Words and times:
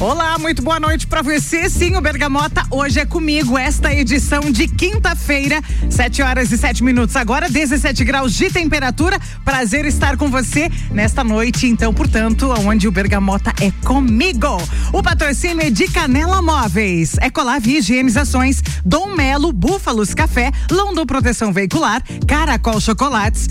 Olá, 0.00 0.38
muito 0.38 0.62
boa 0.62 0.80
noite 0.80 1.06
para 1.06 1.20
você. 1.20 1.68
Sim, 1.68 1.94
o 1.94 2.00
Bergamota 2.00 2.64
hoje 2.70 2.98
é 2.98 3.04
comigo. 3.04 3.58
Esta 3.58 3.92
edição 3.92 4.50
de 4.50 4.66
quinta-feira, 4.66 5.60
7 5.90 6.22
horas 6.22 6.50
e 6.50 6.56
7 6.56 6.82
minutos. 6.82 7.14
Agora, 7.16 7.50
17 7.50 8.02
graus 8.02 8.32
de 8.32 8.48
temperatura. 8.48 9.20
Prazer 9.44 9.84
estar 9.84 10.16
com 10.16 10.30
você 10.30 10.70
nesta 10.90 11.22
noite. 11.22 11.66
Então, 11.66 11.92
portanto, 11.92 12.50
onde 12.64 12.88
o 12.88 12.90
Bergamota 12.90 13.52
é 13.60 13.70
comigo. 13.84 14.56
O 14.90 15.02
patrocínio 15.02 15.66
é 15.66 15.68
de 15.68 15.86
Canela 15.86 16.40
Móveis, 16.40 17.18
Ecolave 17.20 17.76
Higienizações, 17.76 18.62
Dom 18.82 19.14
Melo, 19.14 19.52
Búfalos 19.52 20.14
Café, 20.14 20.50
London 20.70 21.04
Proteção 21.04 21.52
Veicular, 21.52 22.02
Caracol 22.26 22.80
Chocolates, 22.80 23.50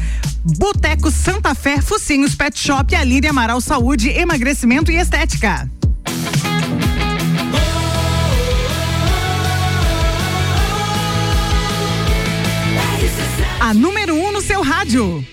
Boteco 0.57 1.11
Santa 1.11 1.53
Fé, 1.53 1.79
Focinhos 1.79 2.33
Pet 2.33 2.57
Shop, 2.57 2.95
Aline 2.95 3.27
Amaral 3.27 3.61
Saúde, 3.61 4.09
Emagrecimento 4.09 4.91
e 4.91 4.97
Estética. 4.97 5.69
A 13.69 13.73
número 13.73 14.15
1 14.15 14.25
um 14.25 14.31
no 14.31 14.41
seu 14.41 14.63
rádio. 14.63 15.23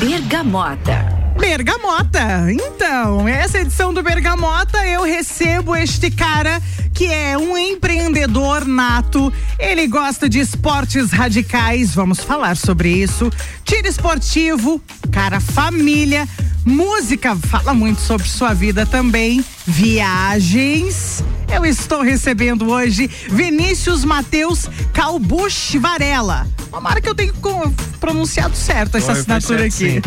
Bergamota. 0.00 1.17
Bergamota. 1.48 2.52
Então, 2.52 3.26
essa 3.26 3.58
edição 3.58 3.94
do 3.94 4.02
Bergamota 4.02 4.86
eu 4.86 5.02
recebo 5.02 5.74
este 5.74 6.10
cara 6.10 6.60
que 6.92 7.06
é 7.06 7.38
um 7.38 7.56
empreendedor 7.56 8.66
nato. 8.66 9.32
Ele 9.58 9.86
gosta 9.86 10.28
de 10.28 10.40
esportes 10.40 11.10
radicais, 11.10 11.94
vamos 11.94 12.20
falar 12.20 12.54
sobre 12.54 12.90
isso. 12.90 13.32
Tiro 13.64 13.88
esportivo, 13.88 14.78
cara 15.10 15.40
família, 15.40 16.28
música, 16.66 17.34
fala 17.34 17.72
muito 17.72 18.02
sobre 18.02 18.28
sua 18.28 18.52
vida 18.52 18.84
também, 18.84 19.42
viagens. 19.68 21.22
Eu 21.54 21.64
estou 21.64 22.02
recebendo 22.02 22.70
hoje 22.70 23.08
Vinícius 23.30 24.04
Mateus 24.04 24.68
Calbuch 24.92 25.78
Varela. 25.78 26.46
Tomara 26.70 27.00
que 27.00 27.08
eu 27.08 27.14
tenha 27.14 27.32
pronunciado 28.00 28.56
certo 28.56 28.96
essa 28.96 29.12
Oi, 29.12 29.18
assinatura 29.18 29.64
aqui. 29.64 29.70
Sim. 29.70 30.02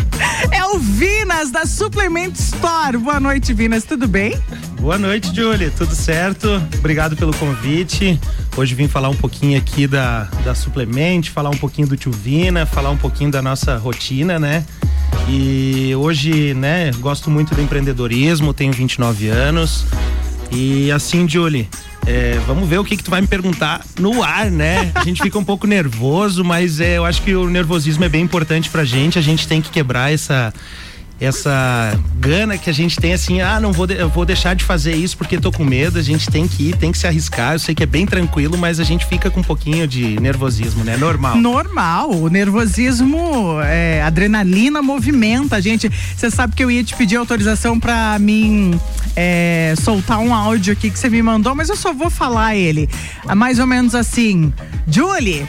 É 0.50 0.64
o 0.64 0.78
Vinas 0.78 1.50
da 1.50 1.64
Suplement 1.66 2.32
Store. 2.34 2.96
Boa 2.98 3.20
noite, 3.20 3.52
Vinas, 3.52 3.84
tudo 3.84 4.06
bem? 4.06 4.36
Boa 4.80 4.98
noite, 4.98 5.34
Julie. 5.34 5.70
Tudo 5.70 5.94
certo? 5.94 6.48
Obrigado 6.78 7.16
pelo 7.16 7.34
convite. 7.34 8.20
Hoje 8.56 8.74
vim 8.74 8.88
falar 8.88 9.08
um 9.08 9.16
pouquinho 9.16 9.58
aqui 9.58 9.86
da, 9.86 10.24
da 10.44 10.54
Suplement, 10.54 11.22
falar 11.32 11.50
um 11.50 11.56
pouquinho 11.56 11.86
do 11.86 11.96
Tio 11.96 12.12
Vina, 12.12 12.66
falar 12.66 12.90
um 12.90 12.96
pouquinho 12.96 13.30
da 13.30 13.40
nossa 13.40 13.76
rotina, 13.76 14.38
né? 14.38 14.64
E 15.28 15.94
hoje, 15.94 16.54
né, 16.54 16.90
gosto 16.98 17.30
muito 17.30 17.54
do 17.54 17.60
empreendedorismo, 17.60 18.52
tenho 18.52 18.72
29 18.72 19.28
anos. 19.28 19.86
E 20.50 20.90
assim, 20.90 21.28
Julie, 21.28 21.68
é, 22.06 22.38
vamos 22.46 22.68
ver 22.68 22.78
o 22.78 22.84
que, 22.84 22.96
que 22.96 23.04
tu 23.04 23.10
vai 23.10 23.20
me 23.20 23.26
perguntar 23.26 23.84
no 23.98 24.22
ar, 24.22 24.50
né? 24.50 24.90
A 24.94 25.04
gente 25.04 25.22
fica 25.22 25.38
um 25.38 25.44
pouco 25.44 25.66
nervoso, 25.66 26.44
mas 26.44 26.80
é, 26.80 26.98
eu 26.98 27.04
acho 27.04 27.22
que 27.22 27.34
o 27.34 27.48
nervosismo 27.48 28.04
é 28.04 28.08
bem 28.08 28.22
importante 28.22 28.68
pra 28.68 28.84
gente. 28.84 29.18
A 29.18 29.22
gente 29.22 29.46
tem 29.46 29.62
que 29.62 29.70
quebrar 29.70 30.12
essa 30.12 30.52
essa 31.24 31.98
gana 32.18 32.58
que 32.58 32.68
a 32.68 32.72
gente 32.72 32.96
tem 32.96 33.12
assim, 33.12 33.40
ah, 33.40 33.60
não 33.60 33.72
vou, 33.72 33.86
de, 33.86 33.94
eu 33.94 34.08
vou 34.08 34.24
deixar 34.24 34.54
de 34.54 34.64
fazer 34.64 34.94
isso 34.94 35.16
porque 35.16 35.38
tô 35.38 35.52
com 35.52 35.64
medo, 35.64 35.98
a 35.98 36.02
gente 36.02 36.28
tem 36.28 36.48
que 36.48 36.70
ir, 36.70 36.76
tem 36.76 36.90
que 36.90 36.98
se 36.98 37.06
arriscar. 37.06 37.54
Eu 37.54 37.58
sei 37.58 37.74
que 37.74 37.82
é 37.82 37.86
bem 37.86 38.06
tranquilo, 38.06 38.58
mas 38.58 38.80
a 38.80 38.84
gente 38.84 39.06
fica 39.06 39.30
com 39.30 39.40
um 39.40 39.44
pouquinho 39.44 39.86
de 39.86 40.18
nervosismo, 40.20 40.82
né? 40.84 40.96
Normal. 40.96 41.36
Normal. 41.36 42.10
O 42.10 42.28
nervosismo, 42.28 43.60
é, 43.62 44.02
adrenalina 44.02 44.82
movimenta 44.82 45.56
a 45.56 45.60
gente. 45.60 45.88
Você 46.16 46.30
sabe 46.30 46.54
que 46.56 46.64
eu 46.64 46.70
ia 46.70 46.82
te 46.82 46.94
pedir 46.96 47.16
autorização 47.16 47.78
para 47.78 48.18
mim 48.18 48.78
é, 49.14 49.74
soltar 49.80 50.18
um 50.18 50.34
áudio 50.34 50.72
aqui 50.72 50.90
que 50.90 50.98
você 50.98 51.08
me 51.08 51.22
mandou, 51.22 51.54
mas 51.54 51.68
eu 51.68 51.76
só 51.76 51.92
vou 51.92 52.10
falar 52.10 52.56
ele. 52.56 52.88
Mais 53.36 53.58
ou 53.58 53.66
menos 53.66 53.94
assim. 53.94 54.52
Julie, 54.88 55.46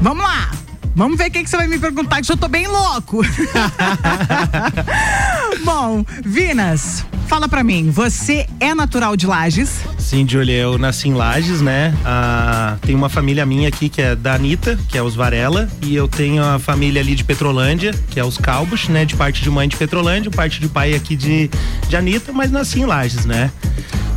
vamos 0.00 0.24
lá. 0.24 0.50
Vamos 0.94 1.16
ver 1.16 1.28
o 1.28 1.30
que, 1.30 1.42
que 1.42 1.50
você 1.50 1.56
vai 1.56 1.66
me 1.66 1.78
perguntar, 1.78 2.20
que 2.20 2.30
eu 2.30 2.36
tô 2.36 2.48
bem 2.48 2.66
louco. 2.66 3.22
Bom, 5.64 6.04
Vinas, 6.24 7.04
fala 7.32 7.48
pra 7.48 7.64
mim, 7.64 7.90
você 7.90 8.46
é 8.60 8.74
natural 8.74 9.16
de 9.16 9.26
Lages? 9.26 9.80
Sim, 9.96 10.28
Julia, 10.28 10.54
eu 10.54 10.76
nasci 10.76 11.08
em 11.08 11.14
Lages, 11.14 11.62
né? 11.62 11.96
Ah, 12.04 12.76
tem 12.82 12.94
uma 12.94 13.08
família 13.08 13.46
minha 13.46 13.70
aqui 13.70 13.88
que 13.88 14.02
é 14.02 14.14
da 14.14 14.34
Anitta, 14.34 14.78
que 14.86 14.98
é 14.98 15.02
os 15.02 15.14
Varela, 15.14 15.66
e 15.80 15.96
eu 15.96 16.06
tenho 16.06 16.44
a 16.44 16.58
família 16.58 17.00
ali 17.00 17.14
de 17.14 17.24
Petrolândia, 17.24 17.94
que 18.10 18.20
é 18.20 18.24
os 18.24 18.36
Calbos, 18.36 18.86
né? 18.86 19.06
De 19.06 19.16
parte 19.16 19.40
de 19.40 19.48
mãe 19.48 19.66
de 19.66 19.78
Petrolândia, 19.78 20.30
parte 20.30 20.60
de 20.60 20.68
pai 20.68 20.92
aqui 20.92 21.16
de, 21.16 21.48
de 21.88 21.96
Anitta, 21.96 22.34
mas 22.34 22.50
nasci 22.50 22.80
em 22.80 22.84
Lages, 22.84 23.24
né? 23.24 23.50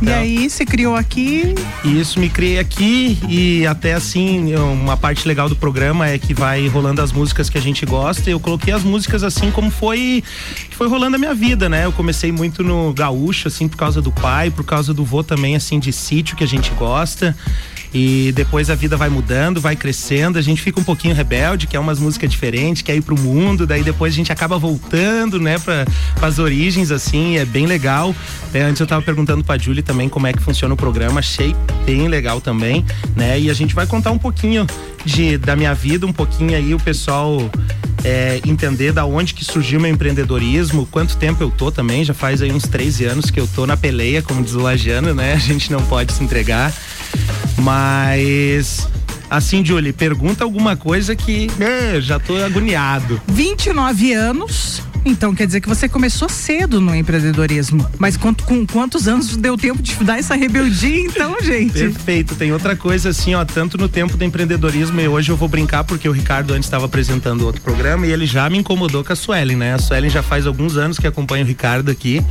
Então, 0.02 0.12
e 0.12 0.12
aí, 0.12 0.50
você 0.50 0.66
criou 0.66 0.94
aqui? 0.94 1.54
Isso, 1.82 2.20
me 2.20 2.28
criei 2.28 2.58
aqui 2.58 3.18
e 3.28 3.66
até 3.66 3.94
assim, 3.94 4.54
uma 4.54 4.96
parte 4.96 5.26
legal 5.26 5.48
do 5.48 5.56
programa 5.56 6.06
é 6.06 6.18
que 6.18 6.34
vai 6.34 6.68
rolando 6.68 7.00
as 7.00 7.12
músicas 7.12 7.48
que 7.48 7.56
a 7.56 7.60
gente 7.62 7.86
gosta. 7.86 8.28
Eu 8.28 8.38
coloquei 8.38 8.74
as 8.74 8.82
músicas 8.82 9.22
assim 9.22 9.50
como 9.50 9.70
foi 9.70 10.22
foi 10.72 10.86
rolando 10.86 11.16
a 11.16 11.18
minha 11.18 11.34
vida, 11.34 11.68
né? 11.68 11.86
Eu 11.86 11.92
comecei 11.92 12.30
muito 12.30 12.62
no 12.62 12.92
gaúcho, 13.06 13.48
assim, 13.48 13.68
por 13.68 13.76
causa 13.76 14.02
do 14.02 14.10
pai, 14.10 14.50
por 14.50 14.64
causa 14.64 14.92
do 14.92 15.04
vô 15.04 15.22
também, 15.22 15.54
assim, 15.54 15.78
de 15.78 15.92
sítio 15.92 16.36
que 16.36 16.42
a 16.44 16.46
gente 16.46 16.70
gosta. 16.72 17.36
E 17.92 18.32
depois 18.32 18.70
a 18.70 18.74
vida 18.74 18.96
vai 18.96 19.08
mudando, 19.08 19.60
vai 19.60 19.76
crescendo, 19.76 20.38
a 20.38 20.42
gente 20.42 20.60
fica 20.60 20.80
um 20.80 20.84
pouquinho 20.84 21.14
rebelde, 21.14 21.66
quer 21.66 21.78
umas 21.78 21.98
músicas 21.98 22.30
diferentes, 22.30 22.82
quer 22.82 22.96
ir 22.96 23.02
pro 23.02 23.18
mundo, 23.18 23.66
daí 23.66 23.82
depois 23.82 24.12
a 24.12 24.16
gente 24.16 24.32
acaba 24.32 24.58
voltando, 24.58 25.40
né, 25.40 25.58
para 25.58 25.86
as 26.20 26.38
origens, 26.38 26.90
assim, 26.90 27.38
é 27.38 27.44
bem 27.44 27.66
legal. 27.66 28.14
É, 28.52 28.62
antes 28.62 28.80
eu 28.80 28.86
tava 28.86 29.02
perguntando 29.02 29.44
pra 29.44 29.58
Julie 29.58 29.82
também 29.82 30.08
como 30.08 30.26
é 30.26 30.32
que 30.32 30.42
funciona 30.42 30.74
o 30.74 30.76
programa, 30.76 31.20
achei 31.20 31.54
bem 31.84 32.08
legal 32.08 32.40
também, 32.40 32.84
né? 33.14 33.38
E 33.38 33.50
a 33.50 33.54
gente 33.54 33.74
vai 33.74 33.86
contar 33.86 34.10
um 34.10 34.18
pouquinho 34.18 34.66
de, 35.04 35.38
da 35.38 35.54
minha 35.54 35.74
vida, 35.74 36.06
um 36.06 36.12
pouquinho 36.12 36.56
aí 36.56 36.74
o 36.74 36.78
pessoal 36.78 37.38
é, 38.04 38.40
entender 38.46 38.92
da 38.92 39.04
onde 39.04 39.34
que 39.34 39.44
surgiu 39.44 39.80
meu 39.80 39.90
empreendedorismo, 39.90 40.86
quanto 40.86 41.16
tempo 41.16 41.42
eu 41.42 41.50
tô 41.50 41.72
também, 41.72 42.04
já 42.04 42.14
faz 42.14 42.40
aí 42.40 42.52
uns 42.52 42.62
13 42.62 43.04
anos 43.04 43.30
que 43.30 43.40
eu 43.40 43.48
tô 43.48 43.66
na 43.66 43.76
peleia, 43.76 44.22
como 44.22 44.42
diz 44.42 44.54
o 44.54 44.60
Lagiano, 44.60 45.12
né? 45.12 45.34
A 45.34 45.38
gente 45.38 45.72
não 45.72 45.82
pode 45.82 46.12
se 46.12 46.22
entregar. 46.22 46.72
Mas 47.58 48.86
Assim, 49.28 49.64
Julie, 49.64 49.92
pergunta 49.92 50.44
alguma 50.44 50.76
coisa 50.76 51.16
que 51.16 51.50
é, 51.60 52.00
já 52.00 52.18
tô 52.18 52.36
agoniado. 52.36 53.20
29 53.26 54.12
anos. 54.12 54.82
Então 55.04 55.34
quer 55.34 55.46
dizer 55.46 55.60
que 55.60 55.68
você 55.68 55.88
começou 55.88 56.28
cedo 56.28 56.80
no 56.80 56.94
empreendedorismo. 56.94 57.88
Mas 57.98 58.16
quanto, 58.16 58.44
com 58.44 58.66
quantos 58.66 59.06
anos 59.06 59.36
deu 59.36 59.56
tempo 59.56 59.80
de 59.80 59.94
dar 60.04 60.18
essa 60.18 60.34
rebeldia, 60.34 61.00
então, 61.00 61.36
gente? 61.42 61.72
Perfeito. 61.72 62.34
Tem 62.34 62.52
outra 62.52 62.74
coisa 62.74 63.10
assim, 63.10 63.34
ó, 63.34 63.44
tanto 63.44 63.78
no 63.78 63.88
tempo 63.88 64.16
do 64.16 64.24
empreendedorismo 64.24 65.00
e 65.00 65.06
hoje 65.06 65.30
eu 65.30 65.36
vou 65.36 65.48
brincar 65.48 65.84
porque 65.84 66.08
o 66.08 66.12
Ricardo 66.12 66.54
antes 66.54 66.66
estava 66.66 66.86
apresentando 66.86 67.46
outro 67.46 67.62
programa 67.62 68.06
e 68.06 68.12
ele 68.12 68.26
já 68.26 68.48
me 68.50 68.58
incomodou 68.58 69.04
com 69.04 69.12
a 69.12 69.16
Suelen, 69.16 69.56
né? 69.56 69.74
A 69.74 69.78
Suelen 69.78 70.10
já 70.10 70.22
faz 70.22 70.46
alguns 70.46 70.76
anos 70.76 70.98
que 70.98 71.06
acompanha 71.06 71.44
o 71.44 71.46
Ricardo 71.46 71.90
aqui. 71.90 72.24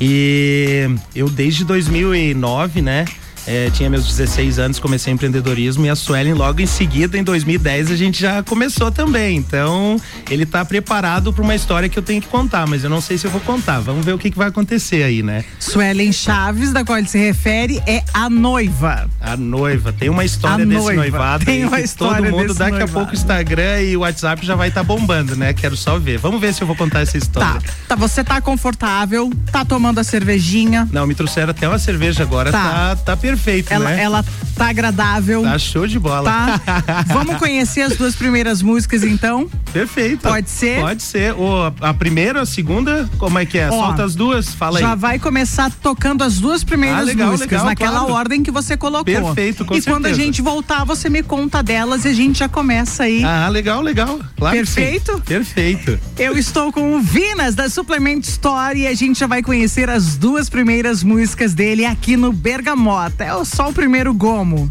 E 0.00 0.90
eu 1.14 1.28
desde 1.30 1.64
2009, 1.64 2.82
né? 2.82 3.04
É, 3.46 3.68
tinha 3.70 3.90
meus 3.90 4.06
16 4.06 4.58
anos, 4.58 4.78
comecei 4.78 5.12
empreendedorismo 5.12 5.84
e 5.84 5.90
a 5.90 5.94
Suelen 5.94 6.32
logo 6.32 6.60
em 6.60 6.66
seguida, 6.66 7.18
em 7.18 7.22
2010, 7.22 7.90
a 7.90 7.96
gente 7.96 8.20
já 8.20 8.42
começou 8.42 8.90
também. 8.90 9.36
Então, 9.36 10.00
ele 10.30 10.46
tá 10.46 10.64
preparado 10.64 11.32
para 11.32 11.42
uma 11.42 11.54
história 11.54 11.88
que 11.88 11.98
eu 11.98 12.02
tenho 12.02 12.22
que 12.22 12.28
contar, 12.28 12.66
mas 12.66 12.84
eu 12.84 12.90
não 12.90 13.00
sei 13.00 13.18
se 13.18 13.26
eu 13.26 13.30
vou 13.30 13.40
contar. 13.42 13.80
Vamos 13.80 14.04
ver 14.04 14.14
o 14.14 14.18
que, 14.18 14.30
que 14.30 14.38
vai 14.38 14.48
acontecer 14.48 15.02
aí, 15.02 15.22
né? 15.22 15.44
Suelen 15.58 16.12
Chaves, 16.12 16.72
da 16.72 16.84
qual 16.84 16.98
ele 16.98 17.08
se 17.08 17.18
refere, 17.18 17.82
é 17.86 18.02
a 18.14 18.30
noiva. 18.30 19.08
A 19.20 19.36
noiva. 19.36 19.92
Tem 19.92 20.08
uma 20.08 20.24
história 20.24 20.64
a 20.64 20.66
desse 20.66 20.80
noiva. 20.80 21.00
noivado. 21.00 21.44
Tem 21.44 21.64
uma 21.66 21.80
história 21.80 22.30
Todo 22.30 22.38
mundo, 22.38 22.54
daqui 22.54 22.70
noivado. 22.70 22.90
a 22.90 22.94
pouco, 22.94 23.12
o 23.12 23.14
Instagram 23.14 23.82
e 23.82 23.96
o 23.96 24.00
WhatsApp 24.00 24.44
já 24.44 24.54
vai 24.54 24.68
estar 24.68 24.80
tá 24.80 24.84
bombando, 24.84 25.36
né? 25.36 25.52
Quero 25.52 25.76
só 25.76 25.98
ver. 25.98 26.18
Vamos 26.18 26.40
ver 26.40 26.54
se 26.54 26.62
eu 26.62 26.66
vou 26.66 26.76
contar 26.76 27.00
essa 27.00 27.18
história. 27.18 27.60
Tá, 27.60 27.72
tá 27.88 27.94
você 27.94 28.24
tá 28.24 28.40
confortável, 28.40 29.30
tá 29.52 29.64
tomando 29.64 29.98
a 29.98 30.04
cervejinha. 30.04 30.88
Não, 30.90 31.06
me 31.06 31.14
trouxeram 31.14 31.50
até 31.50 31.68
uma 31.68 31.78
cerveja 31.78 32.22
agora, 32.22 32.50
tá, 32.50 32.62
tá, 32.62 32.96
tá 32.96 33.16
perfeito 33.16 33.33
perfeito, 33.34 33.72
ela, 33.72 33.90
né? 33.90 34.02
Ela 34.02 34.24
tá 34.54 34.68
agradável. 34.68 35.42
Tá 35.42 35.58
show 35.58 35.86
de 35.86 35.98
bola. 35.98 36.30
Tá. 36.30 37.04
Vamos 37.12 37.36
conhecer 37.36 37.82
as 37.82 37.96
duas 37.96 38.14
primeiras 38.14 38.62
músicas, 38.62 39.02
então? 39.02 39.48
Perfeito. 39.72 40.22
Pode 40.22 40.48
ser? 40.50 40.80
Pode 40.80 41.02
ser. 41.02 41.34
O, 41.34 41.72
a 41.80 41.92
primeira, 41.94 42.42
a 42.42 42.46
segunda, 42.46 43.08
como 43.18 43.38
é 43.38 43.46
que 43.46 43.58
é? 43.58 43.68
Ó, 43.68 43.70
Solta 43.70 44.04
as 44.04 44.14
duas, 44.14 44.54
fala 44.54 44.78
já 44.78 44.86
aí. 44.86 44.90
Já 44.90 44.94
vai 44.94 45.18
começar 45.18 45.70
tocando 45.82 46.22
as 46.22 46.38
duas 46.38 46.62
primeiras 46.62 47.00
ah, 47.00 47.04
legal, 47.04 47.30
músicas, 47.30 47.50
legal, 47.52 47.66
naquela 47.66 48.00
claro. 48.00 48.14
ordem 48.14 48.42
que 48.42 48.50
você 48.50 48.76
colocou. 48.76 49.04
Perfeito, 49.04 49.64
com 49.64 49.74
E 49.74 49.82
certeza. 49.82 49.96
quando 49.96 50.06
a 50.06 50.12
gente 50.12 50.40
voltar, 50.40 50.84
você 50.84 51.08
me 51.10 51.22
conta 51.22 51.62
delas 51.62 52.04
e 52.04 52.08
a 52.08 52.12
gente 52.12 52.38
já 52.38 52.48
começa 52.48 53.04
aí. 53.04 53.24
Ah, 53.24 53.48
legal, 53.48 53.80
legal. 53.80 54.20
Claro 54.36 54.56
Perfeito? 54.56 55.20
Perfeito. 55.26 55.98
Eu 56.18 56.38
estou 56.38 56.72
com 56.72 56.96
o 56.96 57.00
Vinas 57.00 57.54
da 57.54 57.68
Suplement 57.68 58.20
Store 58.20 58.78
e 58.78 58.86
a 58.86 58.94
gente 58.94 59.18
já 59.18 59.26
vai 59.26 59.42
conhecer 59.42 59.90
as 59.90 60.16
duas 60.16 60.48
primeiras 60.48 61.02
músicas 61.02 61.54
dele 61.54 61.84
aqui 61.84 62.16
no 62.16 62.32
Bergamota. 62.32 63.24
É 63.24 63.44
só 63.44 63.70
o 63.70 63.72
primeiro 63.72 64.14
como? 64.44 64.70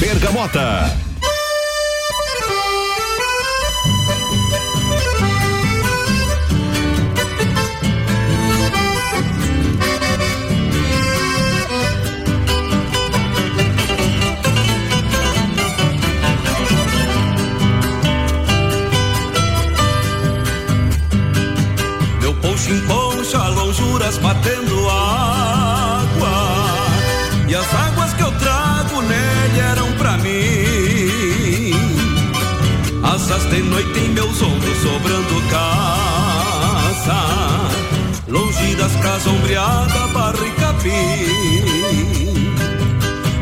Bergamota. 0.00 0.90
Meu 22.22 22.34
em. 22.40 23.03
De 33.50 33.62
noite 33.62 33.98
em 34.00 34.08
meus 34.08 34.42
ombros 34.42 34.78
sobrando 34.78 35.42
casa 35.48 36.04
Longe 38.34 38.74
das 38.74 38.92
casas 38.96 39.26
ombreadas, 39.28 40.10
barra 40.12 40.44
e 40.44 40.50
capim. 40.60 40.90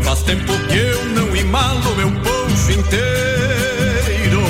Faz 0.03 0.23
tempo 0.23 0.53
que 0.69 0.77
eu 0.77 1.05
não 1.07 1.35
imalo 1.35 1.97
meu 1.97 2.11
poncho 2.11 2.73
inteiro. 2.73 4.43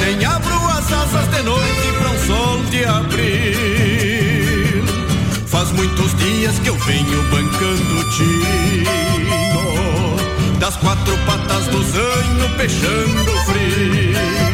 Nem 0.00 0.24
abro 0.24 0.54
as 0.68 0.92
asas 0.92 1.28
de 1.28 1.42
noite 1.42 1.92
para 1.98 2.10
um 2.10 2.18
sol 2.26 2.62
de 2.70 2.84
abril. 2.84 3.24
Faz 5.46 5.72
muitos 5.72 6.14
dias 6.18 6.56
que 6.60 6.68
eu 6.68 6.76
venho 6.76 7.22
bancando 7.30 8.10
tino. 8.10 8.90
Das 10.60 10.76
quatro 10.76 11.18
patas 11.26 11.66
do 11.66 11.82
zanho 11.82 12.48
peixando 12.56 13.32
frio 13.46 14.47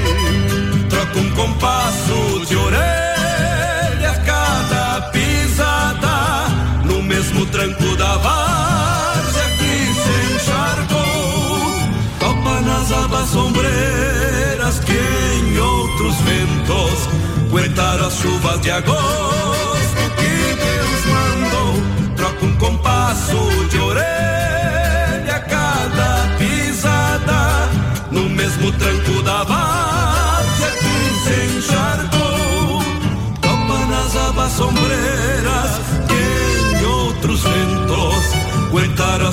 um 1.16 1.30
compasso 1.30 2.44
de 2.46 2.56
orelha 2.56 4.10
a 4.10 4.18
cada 4.24 5.02
pisada 5.10 6.48
No 6.84 7.02
mesmo 7.02 7.46
tranco 7.46 7.96
da 7.96 8.16
várzea 8.16 9.48
que 9.58 9.94
se 9.94 10.34
encharcou. 10.34 11.88
Topa 12.18 12.60
nas 12.60 12.92
abas 12.92 13.28
sombreiras 13.28 14.80
que 14.80 14.92
em 14.92 15.58
outros 15.58 16.16
ventos 16.22 17.24
Aguentaram 17.54 18.06
as 18.08 18.14
chuvas 18.16 18.60
de 18.62 18.70
agosto 18.72 20.10
que 20.16 20.54
Deus 20.56 21.04
mandou. 21.06 22.16
Troco 22.16 22.46
um 22.46 22.56
compasso 22.56 23.68
de 23.70 23.78
orelha 23.78 24.63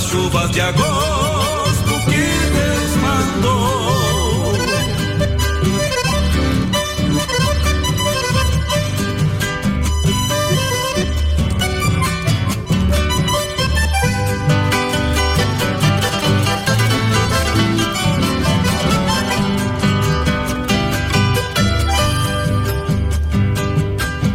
Chuvas 0.09 0.51
de 0.51 0.59
agosto 0.59 1.93
que 2.09 2.25
Deus 2.55 2.95
mandou. 3.01 4.53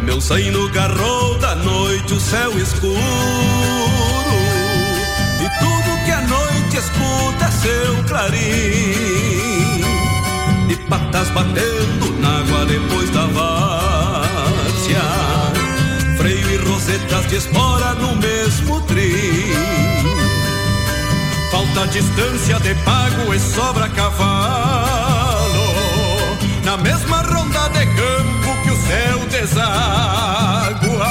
Meu 0.04 0.20
sangue 0.20 0.70
garrou 0.72 1.38
da 1.38 1.54
noite 1.56 2.14
o 2.14 2.20
céu 2.20 2.58
escuro 2.58 3.85
noite 6.76 6.78
escuta 6.78 7.50
seu 7.50 8.04
clarim. 8.04 9.82
De 10.68 10.76
patas 10.88 11.28
batendo 11.30 12.20
na 12.20 12.38
água 12.40 12.66
depois 12.66 13.10
da 13.10 13.26
várzea. 13.26 15.02
Freio 16.18 16.50
e 16.50 16.56
rosetas 16.68 17.26
de 17.28 17.36
espora 17.36 17.94
no 17.94 18.16
mesmo 18.16 18.80
trim. 18.82 19.54
Falta 21.50 21.86
distância 21.88 22.60
de 22.60 22.74
pago 22.76 23.32
e 23.34 23.38
sobra 23.38 23.88
cavalo. 23.88 24.36
Na 26.64 26.76
mesma 26.76 27.22
ronda 27.22 27.68
de 27.68 27.86
campo 27.86 28.62
que 28.64 28.70
o 28.70 28.76
céu 28.76 29.20
deságua 29.30 31.06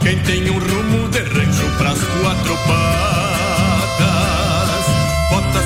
Quem 0.00 0.18
tem 0.24 0.50
um 0.50 0.58
rumo 0.58 1.08
de 1.08 1.20
rancho 1.20 1.64
pras 1.78 1.98
quatro 2.20 2.62
Bota 2.66 3.71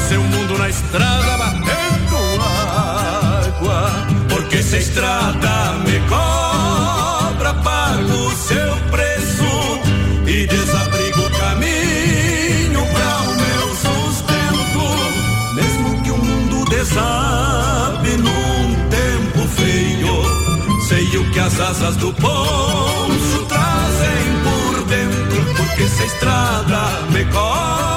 seu 0.08 0.22
mundo 0.22 0.56
na 0.58 0.68
estrada 0.68 1.36
batendo 1.36 2.16
água. 2.40 4.06
Porque 4.28 4.62
se 4.62 4.76
a 4.76 4.78
estrada 4.78 5.72
me 5.84 5.98
cobra 6.08 7.54
Pago 7.54 8.30
seu 8.36 8.76
preço 8.90 9.80
E 10.26 10.46
desabrigo 10.46 11.22
o 11.22 11.30
caminho 11.30 12.86
pra 12.92 13.18
o 13.22 13.34
meu 13.34 13.68
sustento. 13.74 15.54
Mesmo 15.54 16.02
que 16.02 16.10
o 16.10 16.18
mundo 16.18 16.64
desabe 16.70 18.16
num 18.18 18.88
tempo 18.88 19.48
feio 19.56 20.82
Sei 20.86 21.16
o 21.16 21.30
que 21.32 21.40
as 21.40 21.58
asas 21.60 21.96
do 21.96 22.12
poncho 22.12 23.44
trazem 23.48 24.26
por 24.44 24.84
dentro. 24.84 25.54
Porque 25.56 25.88
se 25.88 26.02
a 26.02 26.06
estrada 26.06 27.02
me 27.10 27.24
cobra 27.26 27.95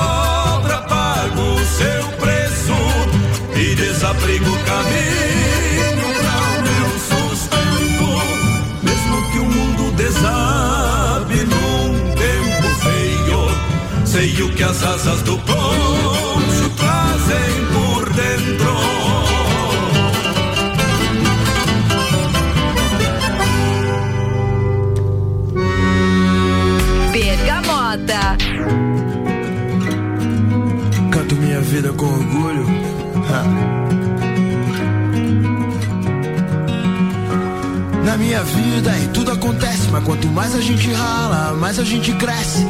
O 14.42 14.50
que 14.54 14.64
as 14.64 14.82
asas 14.82 15.22
do 15.24 15.38
poncho 15.40 16.70
trazem 16.78 17.66
por 17.74 18.10
dentro 18.14 18.74
Bergamota. 27.12 28.38
Canto 31.12 31.36
minha 31.36 31.60
vida 31.60 31.92
com 31.92 32.06
orgulho. 32.06 32.66
Ha. 33.30 33.44
Na 38.06 38.18
minha 38.18 38.42
vida 38.44 38.98
e 39.00 39.08
tudo 39.10 39.34
acontece, 39.34 39.90
mas 39.92 40.04
quanto 40.06 40.28
mais 40.30 40.56
a 40.56 40.62
gente 40.62 40.90
rala, 40.94 41.54
mais 41.58 41.78
a 41.78 41.84
gente 41.84 42.14
cresce. 42.14 42.66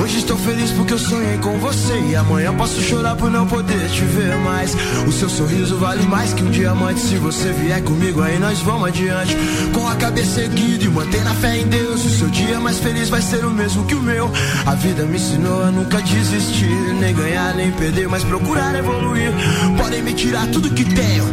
Hoje 0.00 0.18
estou 0.18 0.36
feliz 0.36 0.70
porque 0.70 0.92
eu 0.92 0.98
sonhei 0.98 1.38
com 1.38 1.58
você 1.58 1.98
e 2.08 2.14
amanhã 2.14 2.54
posso 2.54 2.80
chorar 2.80 3.16
por 3.16 3.30
não 3.30 3.46
poder 3.46 3.88
te 3.90 4.02
ver 4.02 4.36
mais. 4.36 4.74
O 5.06 5.10
seu 5.10 5.28
sorriso 5.28 5.76
vale 5.76 6.06
mais 6.06 6.32
que 6.32 6.42
um 6.42 6.50
diamante. 6.50 7.00
Se 7.00 7.16
você 7.16 7.52
vier 7.52 7.82
comigo, 7.82 8.22
aí 8.22 8.38
nós 8.38 8.60
vamos 8.60 8.88
adiante. 8.88 9.36
Com 9.72 9.88
a 9.88 9.96
cabeça 9.96 10.42
erguida 10.42 10.84
e 10.84 10.88
manter 10.88 11.26
a 11.26 11.34
fé 11.34 11.58
em 11.58 11.66
Deus. 11.66 12.04
O 12.04 12.10
seu 12.10 12.28
dia 12.28 12.60
mais 12.60 12.78
feliz 12.78 13.08
vai 13.08 13.20
ser 13.20 13.44
o 13.44 13.50
mesmo 13.50 13.84
que 13.86 13.94
o 13.96 14.00
meu. 14.00 14.30
A 14.66 14.74
vida 14.76 15.04
me 15.04 15.16
ensinou 15.16 15.64
a 15.64 15.70
nunca 15.72 16.00
desistir, 16.00 16.94
nem 17.00 17.12
ganhar 17.12 17.54
nem 17.54 17.72
perder, 17.72 18.08
mas 18.08 18.22
procurar 18.22 18.74
evoluir. 18.76 19.32
Podem 19.76 20.02
me 20.02 20.14
tirar 20.14 20.46
tudo 20.48 20.70
que 20.70 20.84
tenho, 20.84 21.24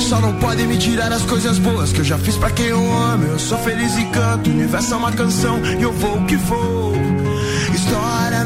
só 0.00 0.20
não 0.20 0.34
podem 0.36 0.66
me 0.66 0.78
tirar 0.78 1.12
as 1.12 1.22
coisas 1.22 1.58
boas 1.58 1.92
que 1.92 2.00
eu 2.00 2.04
já 2.04 2.16
fiz 2.16 2.36
pra 2.36 2.50
quem 2.50 2.66
eu 2.66 2.92
amo. 2.92 3.24
Eu 3.24 3.38
sou 3.38 3.58
feliz 3.58 3.96
e 3.98 4.04
canto. 4.06 4.48
O 4.48 4.52
universo 4.52 4.94
é 4.94 4.96
uma 4.96 5.12
canção 5.12 5.60
e 5.78 5.82
eu 5.82 5.92
vou 5.92 6.24
que 6.24 6.36
vou. 6.36 6.85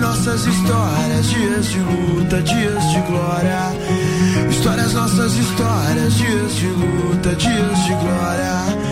História, 0.00 0.16
nossas 0.16 0.46
histórias, 0.46 1.26
dias 1.26 1.66
de 1.66 1.78
luta, 1.80 2.42
dias 2.42 2.90
de 2.90 3.00
glória. 3.02 4.48
Histórias, 4.48 4.94
nossas 4.94 5.34
histórias, 5.34 6.14
dias 6.14 6.54
de 6.54 6.66
luta, 6.68 7.34
dias 7.34 7.84
de 7.84 7.94
glória. 7.96 8.89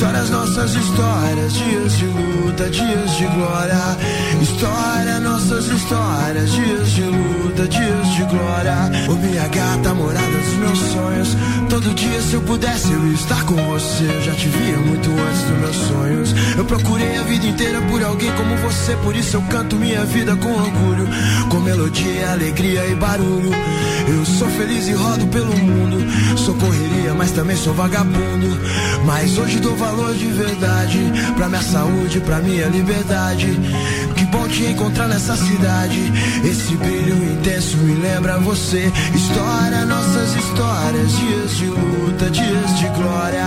Histórias, 0.00 0.30
nossas 0.30 0.74
histórias, 0.74 1.52
dias 1.52 1.98
de 1.98 2.06
luta, 2.06 2.70
dias 2.70 3.16
de 3.18 3.26
glória. 3.26 3.98
História, 4.40 5.20
nossas 5.20 5.66
histórias, 5.66 6.52
dias 6.52 6.90
de 6.92 7.02
luta, 7.02 7.68
dias 7.68 8.08
de 8.14 8.24
glória. 8.24 8.90
Ô 9.10 9.14
minha 9.16 9.46
gata, 9.48 9.92
morada 9.92 10.38
dos 10.38 10.54
meus 10.54 10.78
sonhos. 10.78 11.36
Todo 11.68 11.94
dia, 11.94 12.18
se 12.22 12.32
eu 12.32 12.40
pudesse, 12.40 12.90
eu 12.90 13.12
estar 13.12 13.44
com 13.44 13.56
você. 13.56 14.04
Eu 14.04 14.22
já 14.22 14.32
te 14.32 14.48
via 14.48 14.78
muito 14.78 15.10
antes 15.10 15.42
dos 15.42 15.58
meus 15.58 15.76
sonhos. 15.76 16.34
Eu 16.56 16.64
procurei 16.64 17.18
a 17.18 17.22
vida 17.24 17.46
inteira 17.46 17.82
por 17.82 18.02
alguém 18.02 18.32
como 18.32 18.56
você. 18.56 18.96
Por 19.04 19.14
isso 19.14 19.36
eu 19.36 19.42
canto 19.50 19.76
minha 19.76 20.06
vida 20.06 20.34
com 20.34 20.50
orgulho. 20.50 21.06
Com 21.50 21.60
melodia, 21.60 22.32
alegria 22.32 22.86
e 22.86 22.94
barulho. 22.94 23.50
Eu 24.08 24.24
sou 24.24 24.48
feliz 24.48 24.88
e 24.88 24.92
rodo 24.92 25.26
pelo 25.26 25.54
mundo. 25.58 25.98
Sou 26.38 26.54
correria, 26.54 27.12
mas 27.14 27.32
também 27.32 27.54
sou 27.54 27.74
vagabundo. 27.74 28.58
Mas 29.04 29.36
hoje 29.36 29.58
dou 29.58 29.76
valor 29.76 29.89
de 30.14 30.26
verdade 30.26 30.98
pra 31.36 31.48
minha 31.48 31.62
saúde, 31.62 32.20
pra 32.20 32.38
minha 32.38 32.66
liberdade. 32.66 33.46
Que 34.16 34.24
bom 34.26 34.46
te 34.48 34.64
encontrar 34.64 35.08
nessa 35.08 35.36
cidade. 35.36 36.12
Esse 36.44 36.76
brilho 36.76 37.32
intenso 37.32 37.76
me 37.78 37.94
lembra 37.94 38.38
você. 38.38 38.90
História, 39.14 39.84
nossas 39.86 40.34
histórias, 40.36 41.12
dias 41.16 41.56
de 41.56 41.66
luta, 41.66 42.30
dias 42.30 42.78
de 42.78 42.88
glória. 42.88 43.46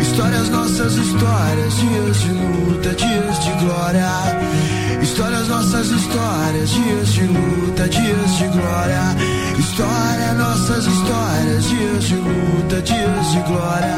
Histórias, 0.00 0.48
nossas 0.48 0.94
histórias, 0.94 1.74
dias 1.76 2.20
de 2.20 2.30
luta, 2.30 2.94
dias 2.94 3.44
de 3.44 3.64
glória. 3.64 4.87
Histórias, 5.02 5.48
nossas 5.48 5.86
histórias, 5.90 6.70
dias 6.70 7.08
de 7.08 7.22
luta, 7.24 7.88
dias 7.88 8.38
de 8.38 8.48
glória. 8.48 9.16
História, 9.58 10.34
nossas 10.34 10.86
histórias, 10.86 11.64
dias 11.64 12.04
de 12.04 12.14
luta, 12.14 12.48
30 12.68 12.82
dias 12.82 13.32
de 13.32 13.40
glória. 13.40 13.96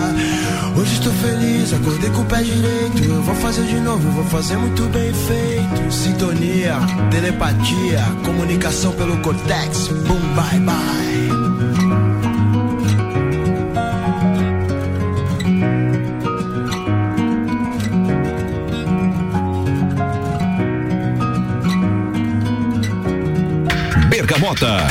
Hoje 0.77 0.93
estou 0.95 1.13
feliz, 1.15 1.73
acordei 1.73 2.11
com 2.11 2.23
o 2.23 2.25
pé 2.27 2.43
direito. 2.43 3.05
Eu 3.05 3.23
vou 3.23 3.35
fazer 3.35 3.65
de 3.65 3.81
novo, 3.81 4.11
vou 4.13 4.25
fazer 4.25 4.57
muito 4.57 4.83
bem 4.91 5.13
feito. 5.13 5.93
Sintonia, 5.93 6.77
telepatia, 7.11 8.05
comunicação 8.25 8.93
pelo 8.93 9.17
cortex. 9.19 9.89
Boom, 9.89 10.21
bye, 10.35 10.61
bye. 10.61 12.10
Bergamota. 24.31 24.87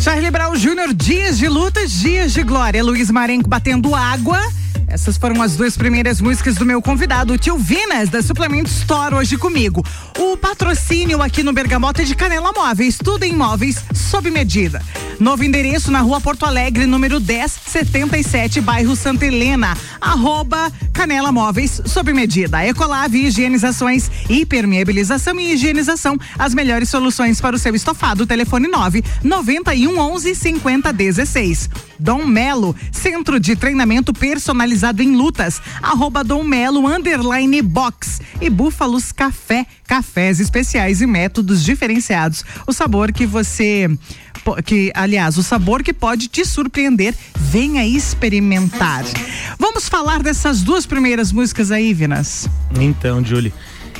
Charlie 0.00 0.30
Brown 0.30 0.56
Júnior, 0.56 0.94
dias 0.94 1.36
de 1.36 1.46
lutas, 1.46 1.92
dias 1.92 2.32
de 2.32 2.42
glória. 2.42 2.82
Luiz 2.82 3.10
Marenco 3.10 3.46
batendo 3.46 3.94
água. 3.94 4.40
Essas 4.88 5.18
foram 5.18 5.42
as 5.42 5.56
duas 5.56 5.76
primeiras 5.76 6.18
músicas 6.18 6.54
do 6.54 6.64
meu 6.64 6.80
convidado, 6.80 7.34
o 7.34 7.38
tio 7.38 7.58
Vinas, 7.58 8.08
da 8.08 8.22
Suplemento 8.22 8.70
Store, 8.70 9.14
hoje 9.14 9.36
comigo. 9.36 9.84
O 10.18 10.38
patrocínio 10.38 11.20
aqui 11.20 11.42
no 11.42 11.52
Bergamota 11.52 12.00
é 12.00 12.06
de 12.06 12.14
Canela 12.14 12.50
Móveis, 12.50 12.96
tudo 12.96 13.24
em 13.24 13.34
móveis 13.34 13.84
sob 13.94 14.30
medida. 14.30 14.82
Novo 15.20 15.44
endereço 15.44 15.90
na 15.90 16.00
rua 16.00 16.18
Porto 16.18 16.46
Alegre, 16.46 16.86
número 16.86 17.20
1077, 17.68 18.62
bairro 18.62 18.96
Santa 18.96 19.26
Helena. 19.26 19.76
Arroba 20.00 20.72
Canela 20.92 21.30
Móveis 21.30 21.82
sob 21.84 22.14
medida. 22.14 22.64
Ecolave, 22.64 23.26
higienizações, 23.26 24.10
hipermeabilização 24.28 25.38
e 25.38 25.52
higienização. 25.52 26.18
As 26.38 26.54
melhores 26.54 26.88
soluções 26.88 27.40
para 27.42 27.54
o 27.54 27.58
seu 27.58 27.74
estofado. 27.74 28.26
Telefone 28.26 28.68
9 28.68 29.04
91 29.22 29.98
11 29.98 30.34
50 30.34 30.92
16. 30.92 31.68
Dom 32.00 32.24
Melo, 32.24 32.74
Centro 32.90 33.38
de 33.38 33.54
Treinamento 33.54 34.14
Personalizado 34.14 35.02
em 35.02 35.14
Lutas. 35.14 35.60
Arroba 35.82 36.24
Dom 36.24 36.44
Melo, 36.44 36.86
underline 36.86 37.60
box. 37.60 38.20
E 38.40 38.48
Búfalos 38.48 39.12
Café, 39.12 39.66
cafés 39.86 40.40
especiais 40.40 41.02
e 41.02 41.06
métodos 41.06 41.62
diferenciados. 41.62 42.44
O 42.66 42.72
sabor 42.72 43.12
que 43.12 43.26
você 43.26 43.90
que, 44.64 44.90
aliás, 44.94 45.36
o 45.36 45.42
sabor 45.42 45.82
que 45.82 45.92
pode 45.92 46.28
te 46.28 46.44
surpreender, 46.44 47.14
venha 47.58 47.84
experimentar. 47.84 49.02
Vamos 49.58 49.88
falar 49.88 50.22
dessas 50.22 50.62
duas 50.62 50.86
primeiras 50.86 51.32
músicas 51.32 51.72
aí, 51.72 51.92
Vinas. 51.92 52.48
Então, 52.78 53.24
Julie. 53.24 53.52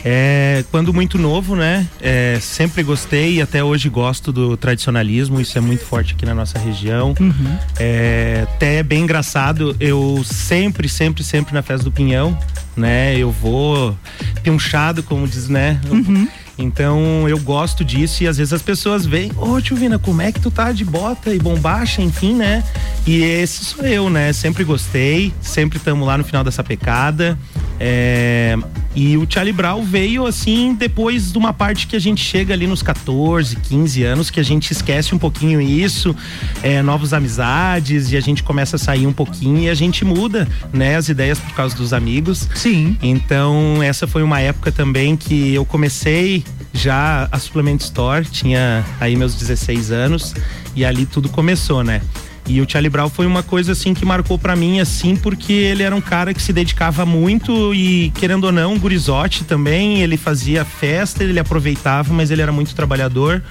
É, 0.04 0.64
quando 0.70 0.94
muito 0.94 1.18
novo, 1.18 1.56
né? 1.56 1.84
É, 2.00 2.38
sempre 2.40 2.84
gostei 2.84 3.34
e 3.34 3.42
até 3.42 3.64
hoje 3.64 3.88
gosto 3.88 4.30
do 4.30 4.56
tradicionalismo, 4.56 5.40
isso 5.40 5.58
é 5.58 5.60
muito 5.60 5.84
forte 5.84 6.14
aqui 6.14 6.24
na 6.24 6.36
nossa 6.36 6.56
região. 6.56 7.16
Uhum. 7.18 7.58
É, 7.80 8.46
até 8.46 8.76
é 8.76 8.82
bem 8.84 9.02
engraçado, 9.02 9.74
eu 9.80 10.22
sempre, 10.24 10.88
sempre, 10.88 11.24
sempre 11.24 11.52
na 11.52 11.60
festa 11.60 11.82
do 11.82 11.90
Pinhão, 11.90 12.38
né? 12.76 13.18
Eu 13.18 13.32
vou 13.32 13.98
pinchado, 14.44 15.02
como 15.02 15.26
diz, 15.26 15.48
né? 15.48 15.80
Uhum. 15.90 16.28
Então 16.58 17.28
eu 17.28 17.38
gosto 17.38 17.84
disso 17.84 18.24
e 18.24 18.26
às 18.26 18.36
vezes 18.36 18.52
as 18.52 18.62
pessoas 18.62 19.06
veem, 19.06 19.30
ô 19.36 19.52
oh, 19.52 19.60
tio 19.60 19.76
Vina, 19.76 19.98
como 19.98 20.20
é 20.20 20.32
que 20.32 20.40
tu 20.40 20.50
tá 20.50 20.72
de 20.72 20.84
bota 20.84 21.32
e 21.32 21.38
bombacha, 21.38 22.02
enfim, 22.02 22.34
né? 22.34 22.64
E 23.06 23.22
esse 23.22 23.64
sou 23.64 23.84
eu, 23.84 24.10
né? 24.10 24.32
Sempre 24.32 24.64
gostei, 24.64 25.32
sempre 25.40 25.78
estamos 25.78 26.06
lá 26.06 26.18
no 26.18 26.24
final 26.24 26.42
dessa 26.42 26.64
pecada. 26.64 27.38
É... 27.80 28.56
E 28.94 29.16
o 29.16 29.24
Charlie 29.28 29.52
Brown 29.52 29.84
veio 29.84 30.26
assim 30.26 30.74
depois 30.74 31.30
de 31.30 31.38
uma 31.38 31.52
parte 31.52 31.86
que 31.86 31.94
a 31.94 32.00
gente 32.00 32.24
chega 32.24 32.52
ali 32.52 32.66
nos 32.66 32.82
14, 32.82 33.54
15 33.54 34.02
anos, 34.02 34.28
que 34.28 34.40
a 34.40 34.42
gente 34.42 34.72
esquece 34.72 35.14
um 35.14 35.18
pouquinho 35.18 35.60
isso, 35.60 36.16
é, 36.64 36.82
novas 36.82 37.12
amizades, 37.12 38.10
e 38.10 38.16
a 38.16 38.20
gente 38.20 38.42
começa 38.42 38.74
a 38.74 38.78
sair 38.78 39.06
um 39.06 39.12
pouquinho 39.12 39.60
e 39.60 39.70
a 39.70 39.74
gente 39.74 40.04
muda, 40.04 40.48
né, 40.72 40.96
as 40.96 41.08
ideias 41.08 41.38
por 41.38 41.54
causa 41.54 41.76
dos 41.76 41.92
amigos. 41.92 42.48
Sim. 42.56 42.96
Então, 43.00 43.80
essa 43.82 44.06
foi 44.08 44.24
uma 44.24 44.40
época 44.40 44.72
também 44.72 45.16
que 45.16 45.54
eu 45.54 45.64
comecei 45.64 46.42
já 46.72 47.28
a 47.30 47.38
Suplement 47.38 47.78
Store, 47.80 48.24
tinha 48.24 48.84
aí 49.00 49.16
meus 49.16 49.34
16 49.34 49.90
anos, 49.90 50.34
e 50.74 50.84
ali 50.84 51.06
tudo 51.06 51.28
começou, 51.28 51.82
né? 51.82 52.00
E 52.48 52.62
o 52.62 52.66
Charlie 52.68 52.88
Brown 52.88 53.10
foi 53.10 53.26
uma 53.26 53.42
coisa 53.42 53.72
assim 53.72 53.92
que 53.92 54.06
marcou 54.06 54.38
para 54.38 54.56
mim 54.56 54.80
assim, 54.80 55.14
porque 55.14 55.52
ele 55.52 55.82
era 55.82 55.94
um 55.94 56.00
cara 56.00 56.32
que 56.32 56.40
se 56.40 56.50
dedicava 56.50 57.04
muito 57.04 57.74
e 57.74 58.10
querendo 58.14 58.44
ou 58.44 58.52
não, 58.52 58.78
gurizote 58.78 59.44
também, 59.44 60.00
ele 60.00 60.16
fazia 60.16 60.64
festa, 60.64 61.22
ele 61.22 61.38
aproveitava, 61.38 62.12
mas 62.14 62.30
ele 62.30 62.40
era 62.40 62.50
muito 62.50 62.74
trabalhador 62.74 63.42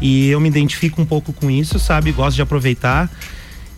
e 0.00 0.28
eu 0.28 0.38
me 0.38 0.48
identifico 0.48 1.02
um 1.02 1.04
pouco 1.04 1.32
com 1.32 1.50
isso, 1.50 1.80
sabe? 1.80 2.12
Gosto 2.12 2.36
de 2.36 2.42
aproveitar. 2.42 3.10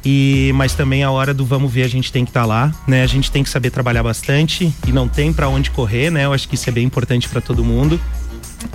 E 0.05 0.53
mas 0.55 0.75
também 0.75 1.03
a 1.03 1.11
hora 1.11 1.33
do 1.33 1.45
vamos 1.45 1.73
ver 1.73 1.83
a 1.83 1.89
gente 1.89 2.13
tem 2.13 2.25
que 2.25 2.31
estar 2.31 2.43
tá 2.43 2.47
lá, 2.47 2.75
né? 2.87 3.03
A 3.03 3.07
gente 3.07 3.31
tem 3.31 3.43
que 3.43 3.49
saber 3.49 3.71
trabalhar 3.71 4.03
bastante 4.03 4.73
e 4.87 4.93
não 4.93 5.09
tem 5.09 5.33
para 5.33 5.49
onde 5.49 5.71
correr, 5.71 6.11
né? 6.11 6.27
Eu 6.27 6.35
acho 6.35 6.47
que 6.47 6.55
isso 6.55 6.69
é 6.69 6.73
bem 6.73 6.85
importante 6.85 7.29
para 7.29 7.41
todo 7.41 7.65
mundo. 7.65 7.99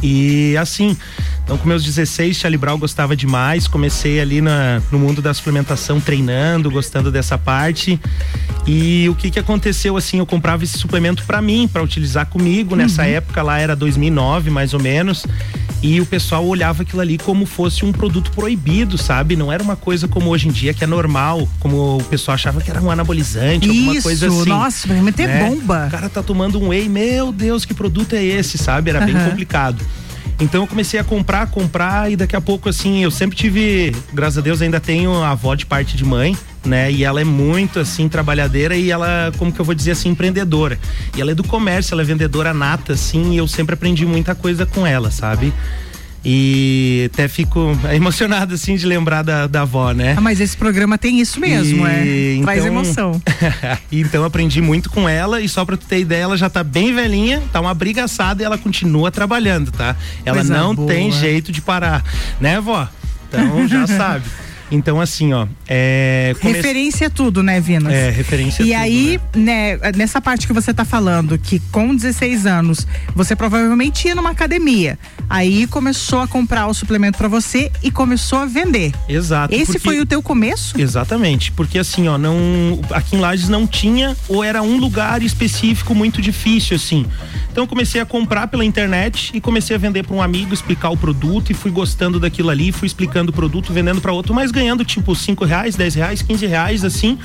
E 0.02 0.56
assim, 0.58 0.96
então 1.44 1.58
com 1.58 1.68
meus 1.68 1.84
16, 1.84 2.38
Charlie 2.38 2.58
Brown 2.58 2.78
gostava 2.78 3.16
demais, 3.16 3.68
comecei 3.68 4.20
ali 4.20 4.42
na, 4.42 4.82
no 4.92 5.00
mundo 5.00 5.22
da 5.22 5.34
suplementação 5.34 6.00
treinando, 6.00 6.70
gostando 6.72 7.12
dessa 7.12 7.38
parte. 7.38 8.00
E 8.66 9.08
o 9.10 9.16
que 9.16 9.32
que 9.32 9.40
aconteceu 9.40 9.98
assim, 9.98 10.20
eu 10.20 10.26
comprava 10.26 10.64
esse 10.64 10.78
suplemento 10.78 11.24
para 11.26 11.42
mim, 11.42 11.68
para 11.72 11.82
utilizar 11.82 12.28
comigo, 12.28 12.76
nessa 12.76 13.02
uhum. 13.02 13.10
época 13.10 13.42
lá 13.42 13.60
era 13.60 13.76
2009 13.76 14.50
mais 14.50 14.74
ou 14.74 14.80
menos. 14.80 15.26
E 15.84 16.00
o 16.00 16.06
pessoal 16.06 16.46
olhava 16.46 16.84
aquilo 16.84 17.02
ali 17.02 17.18
como 17.18 17.46
fosse 17.46 17.84
um 17.84 17.92
produto 17.92 18.32
proibido, 18.32 19.00
sabe? 19.00 19.36
Não 19.36 19.52
era 19.52 19.64
uma 19.64 19.76
coisa 19.76 20.08
como 20.08 20.30
hoje 20.30 20.48
em 20.48 20.52
dia, 20.52 20.74
que 20.74 20.84
é 20.84 20.88
normal, 20.88 21.48
como 21.60 21.98
o 21.98 22.04
pessoal 22.04 22.36
achava 22.36 22.62
que 22.62 22.70
era 22.70 22.80
um 22.80 22.92
anabolizante, 22.92 23.68
Isso, 23.68 23.80
alguma 23.80 24.02
coisa 24.02 24.28
assim. 24.28 24.50
Nossa, 24.50 24.88
vai 24.88 25.02
meter 25.02 25.28
né? 25.28 25.50
bomba. 25.50 25.88
O 25.88 25.92
cara 25.92 26.08
tá 26.08 26.22
tomando 26.22 26.60
um 26.60 26.68
whey, 26.68 26.88
meu 26.88 27.32
Deus, 27.32 27.66
que 27.66 27.74
produto 27.74 28.14
é 28.14 28.24
esse, 28.24 28.60
sabe? 28.60 28.92
Era 28.92 29.00
uhum. 29.00 29.06
bem 29.08 29.16
complicado. 29.30 29.84
Então 30.40 30.62
eu 30.62 30.68
comecei 30.68 31.00
a 31.00 31.04
comprar, 31.04 31.48
comprar 31.48 32.12
e 32.12 32.16
daqui 32.16 32.36
a 32.36 32.42
pouco 32.42 32.70
assim, 32.70 33.04
eu 33.04 33.12
sempre 33.12 33.36
tive, 33.36 33.96
graças 34.14 34.38
a 34.40 34.42
Deus 34.42 34.62
ainda 34.62 34.80
tenho 34.80 35.14
a 35.16 35.32
avó 35.32 35.54
de 35.56 35.66
parte 35.66 35.96
de 35.96 36.04
mãe, 36.04 36.36
né? 36.66 36.92
E 36.92 37.04
ela 37.04 37.22
é 37.22 37.24
muito 37.24 37.80
assim 37.80 38.08
trabalhadeira 38.08 38.76
e 38.76 38.92
ela, 38.92 39.32
como 39.38 39.52
que 39.52 39.60
eu 39.60 39.66
vou 39.66 39.76
dizer 39.76 39.92
assim, 39.92 40.10
empreendedora. 40.10 40.80
E 41.16 41.22
ela 41.22 41.32
é 41.32 41.36
do 41.36 41.44
comércio, 41.44 41.94
ela 41.94 42.02
é 42.02 42.06
vendedora 42.06 42.54
nata 42.54 42.94
assim, 42.94 43.34
e 43.34 43.38
eu 43.38 43.48
sempre 43.48 43.74
aprendi 43.74 44.06
muita 44.06 44.36
coisa 44.36 44.66
com 44.66 44.86
ela, 44.86 45.12
sabe? 45.12 45.54
E 46.24 47.10
até 47.12 47.28
fico 47.28 47.76
emocionado 47.92 48.54
assim 48.54 48.76
de 48.76 48.86
lembrar 48.86 49.24
da, 49.24 49.48
da 49.48 49.62
avó, 49.62 49.92
né? 49.92 50.14
Ah, 50.16 50.22
mas 50.22 50.40
esse 50.40 50.56
programa 50.56 50.98
tem 50.98 51.20
isso 51.20 51.40
mesmo, 51.40 51.88
e, 51.88 51.90
é. 51.90 52.34
Então, 52.34 52.46
Traz 52.46 52.66
emoção. 52.66 53.22
então 53.92 54.24
aprendi 54.24 54.62
muito 54.62 54.90
com 54.92 55.10
ela 55.10 55.42
e 55.42 55.50
só 55.50 55.66
pra 55.66 55.76
tu 55.76 55.86
ter 55.88 56.00
ideia, 56.00 56.24
ela 56.24 56.38
já 56.38 56.50
tá 56.50 56.64
bem 56.64 56.94
velhinha, 56.94 57.42
tá 57.52 57.60
uma 57.60 57.74
brigaçada 57.74 58.44
e 58.44 58.46
ela 58.46 58.58
continua 58.58 59.10
trabalhando, 59.10 59.72
tá? 59.72 59.96
Ela 60.24 60.38
Coisa 60.38 60.54
não 60.54 60.76
boa. 60.76 60.88
tem 60.88 61.12
jeito 61.12 61.52
de 61.52 61.60
parar, 61.60 62.04
né, 62.40 62.60
vó? 62.60 62.88
Então 63.28 63.68
já 63.68 63.88
sabe. 63.90 64.26
Então, 64.72 65.02
assim, 65.02 65.34
ó. 65.34 65.46
É, 65.68 66.34
come... 66.40 66.54
Referência 66.54 67.08
a 67.08 67.10
tudo, 67.10 67.44
né, 67.44 67.60
Vinas? 67.60 67.94
É, 67.94 68.10
referência 68.10 68.64
E 68.64 68.74
a 68.74 68.80
tudo, 68.80 68.86
aí, 68.86 69.20
né? 69.36 69.78
né? 69.78 69.92
nessa 69.96 70.22
parte 70.22 70.48
que 70.48 70.54
você 70.54 70.74
tá 70.74 70.86
falando, 70.86 71.38
que 71.38 71.60
com 71.72 71.94
16 71.94 72.46
anos, 72.46 72.88
você 73.14 73.36
provavelmente 73.36 74.08
ia 74.08 74.16
numa 74.16 74.30
academia. 74.30 74.98
Aí 75.30 75.68
começou 75.68 76.22
a 76.22 76.28
comprar 76.28 76.68
o 76.68 76.74
suplemento 76.74 77.18
para 77.18 77.28
você 77.28 77.72
e 77.84 77.92
começou 77.92 78.40
a 78.40 78.46
vender. 78.46 78.94
Exato. 79.08 79.54
Esse 79.54 79.74
porque... 79.74 79.80
foi 79.80 80.00
o 80.00 80.06
teu 80.06 80.22
começo? 80.22 80.80
Exatamente. 80.80 81.52
Porque 81.52 81.78
assim, 81.78 82.08
ó, 82.08 82.18
não. 82.18 82.80
Aqui 82.92 83.16
em 83.16 83.20
Lages 83.20 83.50
não 83.50 83.68
tinha, 83.68 84.16
ou 84.28 84.44
era 84.44 84.62
um 84.62 84.78
lugar 84.78 85.22
específico 85.22 85.94
muito 85.94 86.22
difícil, 86.22 86.76
assim. 86.76 87.06
Então 87.52 87.66
eu 87.66 87.68
comecei 87.68 88.00
a 88.00 88.06
comprar 88.06 88.48
pela 88.48 88.64
internet 88.64 89.32
e 89.34 89.42
comecei 89.42 89.76
a 89.76 89.80
vender 89.80 90.04
para 90.06 90.16
um 90.16 90.22
amigo, 90.22 90.54
explicar 90.54 90.90
o 90.90 90.98
produto 90.98 91.52
e 91.52 91.54
fui 91.54 91.70
gostando 91.70 92.20
daquilo 92.20 92.50
ali, 92.50 92.72
fui 92.72 92.86
explicando 92.86 93.32
o 93.32 93.34
produto, 93.34 93.74
vendendo 93.74 94.00
para 94.00 94.14
outro, 94.14 94.34
mas 94.34 94.52
ganhando 94.62 94.86
tipo 94.86 95.16
cinco 95.16 95.44
reais, 95.44 95.76
dez 95.76 95.96
reais, 95.96 96.22
quinze 96.22 96.46
reais 96.46 96.86
assim, 96.86 97.18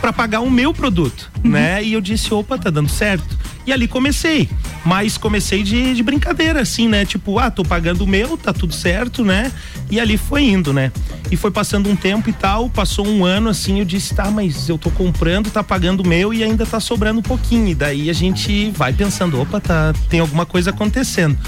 para 0.00 0.12
pagar 0.12 0.40
o 0.40 0.50
meu 0.50 0.74
produto, 0.74 1.30
uhum. 1.42 1.52
né? 1.52 1.82
E 1.82 1.94
eu 1.94 2.02
disse, 2.02 2.32
opa, 2.34 2.58
tá 2.58 2.68
dando 2.68 2.90
certo. 2.90 3.38
E 3.66 3.72
ali 3.72 3.86
comecei, 3.86 4.48
mas 4.84 5.16
comecei 5.16 5.62
de, 5.62 5.94
de 5.94 6.02
brincadeira 6.02 6.60
assim, 6.60 6.88
né? 6.88 7.04
Tipo, 7.04 7.38
ah, 7.38 7.50
tô 7.50 7.62
pagando 7.62 8.02
o 8.02 8.06
meu, 8.06 8.36
tá 8.36 8.52
tudo 8.52 8.74
certo, 8.74 9.24
né? 9.24 9.52
E 9.88 10.00
ali 10.00 10.16
foi 10.16 10.42
indo, 10.44 10.72
né? 10.72 10.90
E 11.30 11.36
foi 11.36 11.50
passando 11.50 11.88
um 11.88 11.94
tempo 11.94 12.28
e 12.28 12.32
tal, 12.32 12.68
passou 12.68 13.06
um 13.06 13.24
ano 13.24 13.48
assim, 13.48 13.78
eu 13.78 13.84
disse, 13.84 14.14
tá, 14.14 14.30
mas 14.30 14.68
eu 14.68 14.76
tô 14.76 14.90
comprando, 14.90 15.50
tá 15.50 15.62
pagando 15.62 16.00
o 16.00 16.06
meu 16.06 16.34
e 16.34 16.42
ainda 16.42 16.66
tá 16.66 16.80
sobrando 16.80 17.20
um 17.20 17.22
pouquinho. 17.22 17.68
E 17.68 17.74
daí 17.74 18.10
a 18.10 18.12
gente 18.12 18.70
vai 18.72 18.92
pensando, 18.92 19.40
opa, 19.40 19.60
tá, 19.60 19.92
tem 20.08 20.18
alguma 20.18 20.44
coisa 20.44 20.70
acontecendo. 20.70 21.38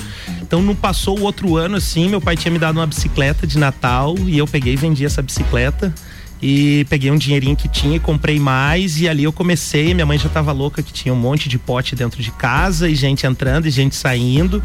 Então 0.40 0.62
não 0.62 0.74
passou 0.74 1.18
o 1.18 1.22
outro 1.22 1.56
ano 1.56 1.76
assim, 1.76 2.08
meu 2.08 2.20
pai 2.20 2.36
tinha 2.36 2.52
me 2.52 2.58
dado 2.58 2.78
uma 2.78 2.86
bicicleta 2.86 3.46
de 3.46 3.58
Natal 3.58 4.14
e 4.26 4.38
eu 4.38 4.46
peguei 4.46 4.74
e 4.74 4.76
vendi 4.76 5.04
essa 5.04 5.20
bicicleta 5.20 5.92
E 6.42 6.84
peguei 6.90 7.10
um 7.10 7.16
dinheirinho 7.16 7.56
que 7.56 7.68
tinha 7.68 7.96
e 7.96 8.00
comprei 8.00 8.38
mais. 8.38 9.00
E 9.00 9.08
ali 9.08 9.24
eu 9.24 9.32
comecei. 9.32 9.94
Minha 9.94 10.06
mãe 10.06 10.18
já 10.18 10.28
tava 10.28 10.52
louca 10.52 10.82
que 10.82 10.92
tinha 10.92 11.12
um 11.12 11.16
monte 11.16 11.48
de 11.48 11.58
pote 11.58 11.96
dentro 11.96 12.22
de 12.22 12.30
casa 12.30 12.88
e 12.88 12.94
gente 12.94 13.26
entrando 13.26 13.66
e 13.66 13.70
gente 13.70 13.96
saindo. 13.96 14.62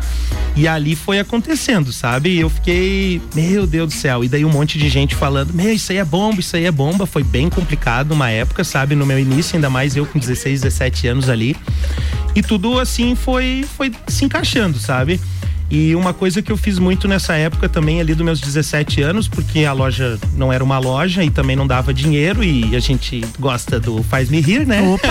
E 0.55 0.67
ali 0.67 0.95
foi 0.95 1.19
acontecendo, 1.19 1.93
sabe? 1.93 2.37
Eu 2.37 2.49
fiquei, 2.49 3.21
meu 3.33 3.65
Deus 3.65 3.93
do 3.93 3.93
céu. 3.93 4.23
E 4.23 4.27
daí 4.27 4.43
um 4.43 4.49
monte 4.49 4.77
de 4.77 4.89
gente 4.89 5.15
falando: 5.15 5.53
Meu, 5.53 5.73
isso 5.73 5.91
aí 5.91 5.97
é 5.97 6.05
bomba, 6.05 6.39
isso 6.39 6.55
aí 6.55 6.65
é 6.65 6.71
bomba. 6.71 7.05
Foi 7.05 7.23
bem 7.23 7.49
complicado 7.49 8.11
uma 8.11 8.29
época, 8.29 8.63
sabe? 8.63 8.95
No 8.95 9.05
meu 9.05 9.19
início, 9.19 9.55
ainda 9.55 9.69
mais 9.69 9.95
eu 9.95 10.05
com 10.05 10.19
16, 10.19 10.61
17 10.61 11.07
anos 11.07 11.29
ali. 11.29 11.55
E 12.35 12.41
tudo 12.41 12.79
assim 12.79 13.15
foi, 13.15 13.65
foi 13.77 13.91
se 14.07 14.25
encaixando, 14.25 14.77
sabe? 14.79 15.19
E 15.69 15.95
uma 15.95 16.13
coisa 16.13 16.41
que 16.41 16.51
eu 16.51 16.57
fiz 16.57 16.79
muito 16.79 17.07
nessa 17.07 17.35
época 17.35 17.69
também, 17.69 18.01
ali 18.01 18.15
dos 18.15 18.25
meus 18.25 18.39
17 18.39 19.03
anos, 19.03 19.27
porque 19.27 19.65
a 19.65 19.73
loja 19.73 20.17
não 20.35 20.51
era 20.51 20.63
uma 20.63 20.79
loja 20.79 21.23
e 21.23 21.29
também 21.29 21.55
não 21.55 21.67
dava 21.67 21.93
dinheiro 21.93 22.43
e 22.43 22.75
a 22.75 22.79
gente 22.79 23.23
gosta 23.39 23.79
do 23.79 24.01
faz 24.01 24.29
me 24.29 24.41
rir, 24.41 24.65
né? 24.65 24.81
Opa! 24.81 25.09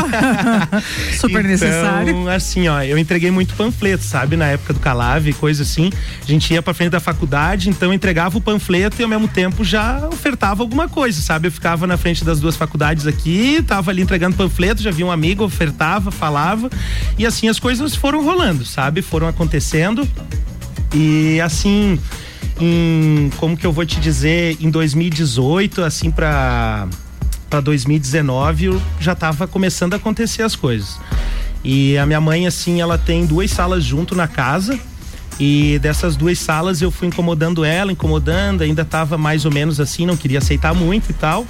Super 1.16 1.40
então, 1.40 1.50
necessário. 1.50 2.28
assim, 2.28 2.66
ó, 2.66 2.82
eu 2.82 2.98
entreguei 2.98 3.30
muito 3.30 3.54
panfleto, 3.54 4.02
sabe? 4.02 4.36
Na 4.36 4.46
época 4.46 4.72
do 4.72 4.80
Calave, 4.80 5.32
coisa 5.32 5.62
assim. 5.62 5.92
A 6.22 6.26
gente 6.26 6.52
ia 6.52 6.60
pra 6.60 6.74
frente 6.74 6.90
da 6.90 7.00
faculdade, 7.00 7.70
então 7.70 7.90
eu 7.90 7.94
entregava 7.94 8.36
o 8.36 8.40
panfleto 8.40 9.00
e 9.00 9.04
ao 9.04 9.08
mesmo 9.08 9.28
tempo 9.28 9.62
já 9.62 10.08
ofertava 10.08 10.64
alguma 10.64 10.88
coisa, 10.88 11.20
sabe? 11.20 11.46
Eu 11.46 11.52
ficava 11.52 11.86
na 11.86 11.96
frente 11.96 12.24
das 12.24 12.40
duas 12.40 12.56
faculdades 12.56 13.06
aqui, 13.06 13.62
tava 13.64 13.92
ali 13.92 14.02
entregando 14.02 14.36
panfleto, 14.36 14.82
já 14.82 14.90
vi 14.90 15.04
um 15.04 15.12
amigo, 15.12 15.44
ofertava, 15.44 16.10
falava. 16.10 16.68
E 17.16 17.24
assim 17.24 17.48
as 17.48 17.60
coisas 17.60 17.94
foram 17.94 18.24
rolando, 18.24 18.64
sabe? 18.64 19.02
Foram 19.02 19.28
acontecendo. 19.28 20.08
E 20.94 21.40
assim, 21.40 21.98
em, 22.60 23.30
como 23.36 23.56
que 23.56 23.66
eu 23.66 23.72
vou 23.72 23.84
te 23.84 24.00
dizer, 24.00 24.56
em 24.60 24.70
2018, 24.70 25.82
assim 25.82 26.10
para 26.10 26.88
para 27.48 27.60
2019, 27.60 28.66
eu 28.66 28.82
já 29.00 29.12
estava 29.12 29.46
começando 29.46 29.94
a 29.94 29.96
acontecer 29.96 30.42
as 30.42 30.54
coisas. 30.54 30.98
E 31.64 31.96
a 31.96 32.04
minha 32.04 32.20
mãe 32.20 32.46
assim, 32.46 32.80
ela 32.80 32.98
tem 32.98 33.24
duas 33.24 33.50
salas 33.50 33.82
junto 33.84 34.14
na 34.14 34.28
casa. 34.28 34.78
E 35.40 35.78
dessas 35.78 36.16
duas 36.16 36.38
salas 36.38 36.82
eu 36.82 36.90
fui 36.90 37.08
incomodando 37.08 37.64
ela, 37.64 37.92
incomodando, 37.92 38.62
ainda 38.62 38.82
estava 38.82 39.16
mais 39.16 39.44
ou 39.44 39.52
menos 39.52 39.80
assim, 39.80 40.04
não 40.04 40.16
queria 40.16 40.38
aceitar 40.38 40.74
muito 40.74 41.10
e 41.10 41.14
tal. 41.14 41.46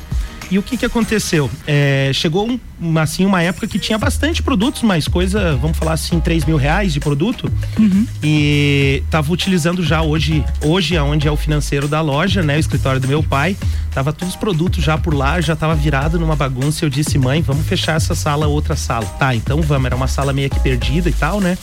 E 0.50 0.58
o 0.58 0.62
que 0.62 0.76
que 0.76 0.86
aconteceu? 0.86 1.50
É, 1.66 2.10
chegou 2.14 2.48
um, 2.48 2.58
uma, 2.80 3.02
assim, 3.02 3.26
uma 3.26 3.42
época 3.42 3.66
que 3.66 3.78
tinha 3.78 3.98
bastante 3.98 4.42
produtos, 4.42 4.82
mas 4.82 5.06
coisa, 5.06 5.56
vamos 5.56 5.76
falar 5.76 5.92
assim, 5.92 6.18
3 6.20 6.44
mil 6.44 6.56
reais 6.56 6.92
de 6.92 7.00
produto. 7.00 7.50
Uhum. 7.78 8.06
E 8.22 9.02
tava 9.10 9.30
utilizando 9.32 9.82
já 9.82 10.00
hoje, 10.00 10.44
hoje 10.62 10.96
aonde 10.96 11.28
é 11.28 11.30
o 11.30 11.36
financeiro 11.36 11.86
da 11.86 12.00
loja, 12.00 12.42
né? 12.42 12.56
O 12.56 12.60
escritório 12.60 13.00
do 13.00 13.06
meu 13.06 13.22
pai. 13.22 13.56
Tava 13.92 14.12
todos 14.12 14.34
os 14.34 14.40
produtos 14.40 14.82
já 14.82 14.96
por 14.96 15.12
lá, 15.12 15.40
já 15.40 15.54
tava 15.54 15.74
virado 15.74 16.18
numa 16.18 16.36
bagunça. 16.36 16.84
Eu 16.84 16.88
disse, 16.90 17.18
mãe, 17.18 17.42
vamos 17.42 17.66
fechar 17.66 17.96
essa 17.96 18.14
sala, 18.14 18.46
outra 18.46 18.76
sala. 18.76 19.04
Tá, 19.18 19.34
então 19.34 19.60
vamos. 19.60 19.86
Era 19.86 19.96
uma 19.96 20.08
sala 20.08 20.32
meio 20.32 20.48
que 20.48 20.60
perdida 20.60 21.08
e 21.08 21.12
tal, 21.12 21.40
né? 21.40 21.58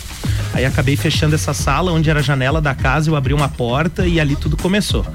Aí 0.54 0.63
acabei 0.63 0.96
fechando 0.96 1.34
essa 1.34 1.54
sala, 1.54 1.92
onde 1.92 2.10
era 2.10 2.20
a 2.20 2.24
janela 2.24 2.62
da 2.62 2.75
casa, 2.75 3.10
eu 3.10 3.15
abri 3.15 3.34
uma 3.34 3.50
porta 3.50 4.06
e 4.06 4.20
ali 4.20 4.36
tudo 4.36 4.56
começou 4.56 5.06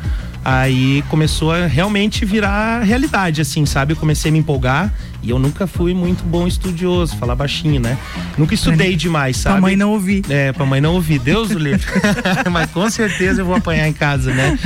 aí 0.45 1.03
começou 1.09 1.53
a 1.53 1.67
realmente 1.67 2.25
virar 2.25 2.83
realidade, 2.83 3.41
assim, 3.41 3.67
sabe? 3.67 3.93
Eu 3.93 3.97
comecei 3.97 4.31
a 4.31 4.33
me 4.33 4.39
empolgar 4.39 4.93
e 5.23 5.31
eu 5.31 5.39
nunca 5.39 5.67
fui 5.67 5.95
muito 5.95 6.25
bom 6.25 6.47
estudioso, 6.47 7.17
falar 7.17 7.35
baixinho, 7.35 7.81
né? 7.81 7.99
Nunca 8.39 8.55
estudei 8.55 8.97
demais, 8.97 9.37
sabe? 9.37 9.55
Pra 9.55 9.63
mãe 9.63 9.77
não 9.77 9.91
ouvir. 9.91 10.25
É, 10.29 10.53
pra 10.53 10.65
mãe 10.65 10.81
não 10.81 10.95
ouvir. 10.95 11.19
Deus 11.19 11.51
o 11.51 11.59
livre. 11.59 11.87
Mas 12.51 12.71
com 12.71 12.89
certeza 12.89 13.43
eu 13.43 13.47
vou 13.47 13.55
apanhar 13.55 13.87
em 13.87 13.93
casa, 13.93 14.33
né? 14.33 14.59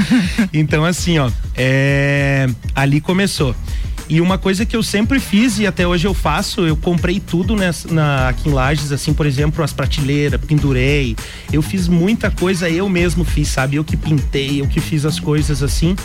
Então, 0.52 0.84
assim, 0.84 1.18
ó, 1.18 1.30
é... 1.56 2.46
ali 2.74 3.00
começou. 3.00 3.54
E 4.08 4.20
uma 4.20 4.36
coisa 4.36 4.66
que 4.66 4.76
eu 4.76 4.82
sempre 4.82 5.18
fiz 5.18 5.58
e 5.58 5.66
até 5.66 5.86
hoje 5.86 6.06
eu 6.06 6.12
faço, 6.12 6.60
eu 6.66 6.76
comprei 6.76 7.18
tudo 7.18 7.56
nessa, 7.56 7.92
na, 7.92 8.28
aqui 8.28 8.50
em 8.50 8.52
Lages, 8.52 8.92
assim, 8.92 9.14
por 9.14 9.24
exemplo, 9.24 9.64
as 9.64 9.72
prateleiras, 9.72 10.38
pendurei. 10.44 11.16
Eu 11.50 11.62
fiz 11.62 11.88
muita 11.88 12.30
coisa, 12.30 12.68
eu 12.68 12.86
mesmo 12.88 13.24
fiz, 13.24 13.48
sabe? 13.48 13.76
Eu 13.76 13.84
que 13.84 13.96
pintei, 13.96 14.60
eu 14.60 14.68
que 14.68 14.78
fiz 14.78 15.06
as 15.06 15.18
coisas 15.18 15.62
assim. 15.62 15.96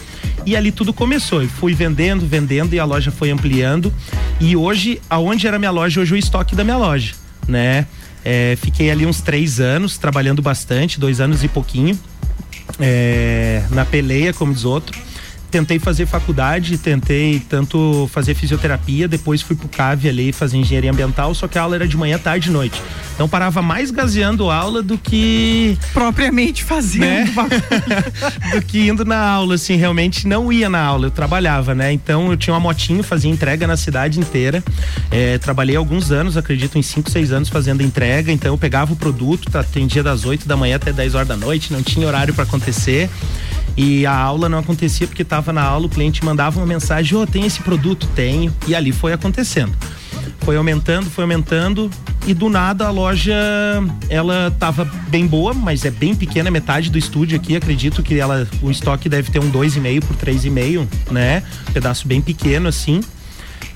E 0.46 0.56
ali 0.56 0.72
tudo 0.72 0.94
começou. 0.94 1.42
Eu 1.42 1.50
fui 1.50 1.74
vendendo, 1.74 2.26
vendendo 2.26 2.74
e 2.74 2.80
a 2.80 2.86
loja 2.86 3.12
foi 3.12 3.32
ampliando. 3.32 3.94
E 4.40 4.56
hoje, 4.56 5.02
aonde 5.10 5.48
era 5.48 5.60
minha 5.60 5.72
loja, 5.72 6.00
hoje 6.00 6.14
é 6.14 6.16
o 6.16 6.18
estoque 6.18 6.56
da 6.56 6.64
minha 6.64 6.78
loja, 6.78 7.14
né? 7.48 7.86
É, 8.24 8.58
fiquei 8.62 8.90
ali 8.92 9.06
uns 9.06 9.22
três 9.22 9.60
anos 9.60 9.98
trabalhando 9.98 10.42
bastante, 10.42 11.00
dois 11.00 11.20
anos 11.20 11.44
e 11.44 11.48
pouquinho. 11.48 11.98
É, 12.80 13.64
na 13.72 13.84
peleia, 13.84 14.34
como 14.34 14.54
diz 14.54 14.64
outro 14.64 14.98
tentei 15.50 15.80
fazer 15.80 16.06
faculdade, 16.06 16.78
tentei 16.78 17.40
tanto 17.40 18.10
fazer 18.14 18.34
fisioterapia, 18.34 19.08
depois 19.08 19.42
fui 19.42 19.56
pro 19.56 19.68
CAV 19.68 20.08
ali 20.08 20.32
fazer 20.32 20.58
engenharia 20.58 20.92
ambiental, 20.92 21.34
só 21.34 21.48
que 21.48 21.58
a 21.58 21.64
aula 21.64 21.76
era 21.76 21.88
de 21.88 21.98
manhã, 21.98 22.18
tarde 22.18 22.50
e 22.50 22.52
noite. 22.52 22.82
Então 23.16 23.28
parava 23.28 23.62
mais 23.62 23.92
gaseando 23.92 24.50
aula 24.50 24.82
do 24.82 24.98
que 24.98 25.78
propriamente 25.94 26.64
fazendo 26.64 27.00
né? 27.00 27.26
do 28.54 28.62
que 28.62 28.88
indo 28.88 29.06
na 29.06 29.20
aula, 29.20 29.56
assim, 29.56 29.76
realmente 29.76 30.28
não 30.28 30.52
ia 30.52 30.70
na 30.70 30.82
aula, 30.82 31.08
eu 31.08 31.12
trabalhava, 31.12 31.74
né? 31.74 31.92
Então 31.92 32.32
eu 32.32 32.38
tinha 32.38 32.54
uma 32.54 32.60
motinho, 32.60 33.04
fazia 33.04 33.32
entrega 33.32 33.66
na 33.66 33.78
cidade 33.78 34.20
inteira. 34.20 34.64
É, 35.10 35.38
trabalhei 35.38 35.76
alguns 35.76 36.12
anos, 36.12 36.38
acredito 36.38 36.78
em 36.78 36.82
5, 36.82 37.10
6 37.10 37.32
anos 37.32 37.50
fazendo 37.50 37.82
entrega, 37.82 38.32
então 38.32 38.54
eu 38.54 38.58
pegava 38.58 38.94
o 38.94 38.96
produto, 38.96 39.50
tá, 39.50 39.62
atendia 39.62 40.04
das 40.04 40.26
8 40.26 40.48
da 40.48 40.56
manhã 40.56 40.76
até 40.76 40.92
10 40.92 41.16
horas 41.16 41.28
da 41.28 41.38
noite, 41.38 41.74
não 41.74 41.82
tinha 41.82 42.06
horário 42.06 42.34
para 42.34 42.44
acontecer. 42.44 43.10
E 43.78 44.06
a 44.06 44.14
aula 44.14 44.50
não 44.50 44.58
acontecia 44.58 45.08
porque 45.08 45.22
estava 45.22 45.39
na 45.54 45.64
aula, 45.64 45.86
o 45.88 45.90
cliente 45.90 46.24
mandava 46.24 46.60
uma 46.60 46.66
mensagem: 46.66 47.18
Ô, 47.18 47.22
oh, 47.22 47.28
tem 47.28 47.46
esse 47.46 47.62
produto? 47.62 48.08
Tenho. 48.16 48.54
E 48.68 48.76
ali 48.76 48.92
foi 48.92 49.14
acontecendo. 49.14 49.74
Foi 50.42 50.56
aumentando, 50.56 51.10
foi 51.10 51.24
aumentando 51.24 51.90
e 52.26 52.34
do 52.34 52.50
nada 52.50 52.88
a 52.88 52.92
loja 52.92 53.36
ela 54.10 54.54
tava 54.60 54.86
bem 55.08 55.26
boa, 55.26 55.54
mas 55.54 55.86
é 55.86 55.92
bem 55.92 56.16
pequena, 56.16 56.52
metade 56.52 56.90
do 56.90 56.98
estúdio 56.98 57.38
aqui, 57.38 57.56
acredito 57.56 58.04
que 58.04 58.20
ela 58.20 58.48
o 58.62 58.70
estoque 58.70 59.10
deve 59.10 59.32
ter 59.32 59.40
um 59.40 59.50
dois 59.50 59.76
e 59.76 59.80
meio 59.80 60.02
por 60.02 60.16
três 60.16 60.46
e 60.46 60.50
meio, 60.50 60.88
né? 61.12 61.44
Um 61.70 61.74
pedaço 61.74 62.08
bem 62.08 62.22
pequeno 62.22 62.68
assim. 62.68 63.02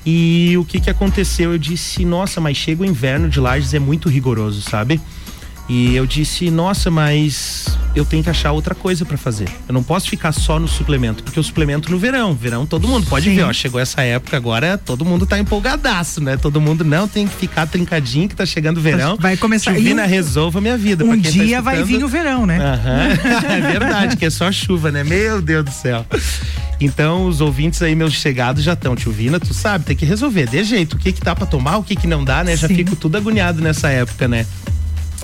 E 0.06 0.54
o 0.58 0.64
que 0.64 0.80
que 0.80 0.90
aconteceu? 0.90 1.52
Eu 1.52 1.58
disse, 1.58 2.04
nossa, 2.04 2.40
mas 2.40 2.56
chega 2.56 2.82
o 2.82 2.86
inverno 2.86 3.28
de 3.28 3.40
Lages 3.40 3.72
é 3.72 3.78
muito 3.78 4.08
rigoroso, 4.08 4.60
sabe? 4.60 5.00
E 5.68 5.96
eu 5.96 6.06
disse, 6.06 6.50
nossa, 6.50 6.90
mas 6.90 7.66
eu 7.94 8.04
tenho 8.04 8.22
que 8.22 8.28
achar 8.28 8.52
outra 8.52 8.74
coisa 8.74 9.04
para 9.04 9.16
fazer. 9.16 9.48
Eu 9.66 9.72
não 9.72 9.82
posso 9.82 10.10
ficar 10.10 10.32
só 10.32 10.58
no 10.58 10.68
suplemento, 10.68 11.22
porque 11.22 11.40
o 11.40 11.42
suplemento 11.42 11.90
no 11.90 11.98
verão, 11.98 12.34
verão 12.34 12.66
todo 12.66 12.86
mundo 12.86 13.06
pode 13.06 13.30
Sim. 13.30 13.36
ver, 13.36 13.42
ó, 13.44 13.52
chegou 13.52 13.80
essa 13.80 14.02
época 14.02 14.36
agora, 14.36 14.76
todo 14.76 15.04
mundo 15.04 15.26
tá 15.26 15.38
empolgadaço, 15.38 16.20
né? 16.20 16.36
Todo 16.36 16.60
mundo 16.60 16.84
não 16.84 17.08
tem 17.08 17.26
que 17.26 17.34
ficar 17.34 17.66
trincadinho 17.66 18.28
que 18.28 18.36
tá 18.36 18.44
chegando 18.44 18.76
o 18.78 18.80
verão. 18.80 19.16
Vai 19.18 19.36
começar. 19.36 19.74
Chuvina 19.74 20.04
um, 20.04 20.06
resolva 20.06 20.60
minha 20.60 20.76
vida. 20.76 21.04
Um 21.04 21.20
tá 21.20 21.30
dia 21.30 21.56
tá 21.56 21.62
vai 21.62 21.82
vir 21.82 22.04
o 22.04 22.08
verão, 22.08 22.44
né? 22.44 22.58
Uhum. 22.58 23.48
é 23.50 23.60
verdade, 23.60 24.16
que 24.16 24.26
é 24.26 24.30
só 24.30 24.52
chuva, 24.52 24.90
né? 24.92 25.02
Meu 25.02 25.40
Deus 25.40 25.64
do 25.64 25.70
céu. 25.70 26.04
Então, 26.80 27.26
os 27.26 27.40
ouvintes 27.40 27.80
aí, 27.80 27.94
meus 27.94 28.12
chegados, 28.12 28.62
já 28.62 28.74
estão. 28.74 28.94
Tio 28.94 29.12
Vina, 29.12 29.40
tu 29.40 29.54
sabe, 29.54 29.84
tem 29.84 29.96
que 29.96 30.04
resolver 30.04 30.46
de 30.48 30.62
jeito. 30.64 30.96
O 30.96 30.98
que 30.98 31.12
que 31.12 31.20
dá 31.22 31.34
pra 31.34 31.46
tomar, 31.46 31.78
o 31.78 31.82
que 31.82 31.96
que 31.96 32.06
não 32.06 32.22
dá, 32.24 32.44
né? 32.44 32.56
Já 32.56 32.68
Sim. 32.68 32.74
fico 32.74 32.96
tudo 32.96 33.16
agoniado 33.16 33.62
nessa 33.62 33.88
época, 33.88 34.28
né? 34.28 34.44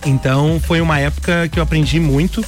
Então 0.04 0.60
foi 0.64 0.80
uma 0.80 0.98
época 0.98 1.48
que 1.48 1.58
eu 1.58 1.62
aprendi 1.62 2.00
muito. 2.00 2.44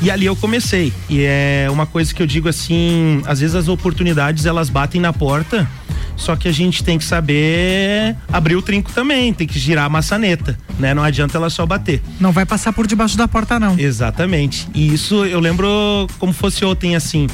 E 0.00 0.10
ali 0.10 0.26
eu 0.26 0.36
comecei. 0.36 0.92
E 1.08 1.22
é 1.22 1.68
uma 1.70 1.86
coisa 1.86 2.14
que 2.14 2.22
eu 2.22 2.26
digo 2.26 2.48
assim, 2.48 3.22
às 3.26 3.40
vezes 3.40 3.54
as 3.54 3.68
oportunidades 3.68 4.44
elas 4.44 4.68
batem 4.68 5.00
na 5.00 5.12
porta, 5.12 5.68
só 6.16 6.36
que 6.36 6.48
a 6.48 6.52
gente 6.52 6.84
tem 6.84 6.98
que 6.98 7.04
saber 7.04 8.16
abrir 8.32 8.56
o 8.56 8.62
trinco 8.62 8.90
também, 8.92 9.32
tem 9.32 9.46
que 9.46 9.58
girar 9.58 9.86
a 9.86 9.88
maçaneta, 9.88 10.58
né? 10.78 10.94
Não 10.94 11.02
adianta 11.02 11.36
ela 11.36 11.50
só 11.50 11.64
bater. 11.66 12.02
Não 12.20 12.32
vai 12.32 12.44
passar 12.44 12.72
por 12.72 12.86
debaixo 12.86 13.16
da 13.16 13.26
porta 13.28 13.58
não. 13.58 13.78
Exatamente. 13.78 14.68
E 14.74 14.92
isso 14.92 15.24
eu 15.24 15.40
lembro 15.40 16.06
como 16.18 16.32
fosse 16.32 16.64
ontem 16.64 16.94
assim. 16.94 17.26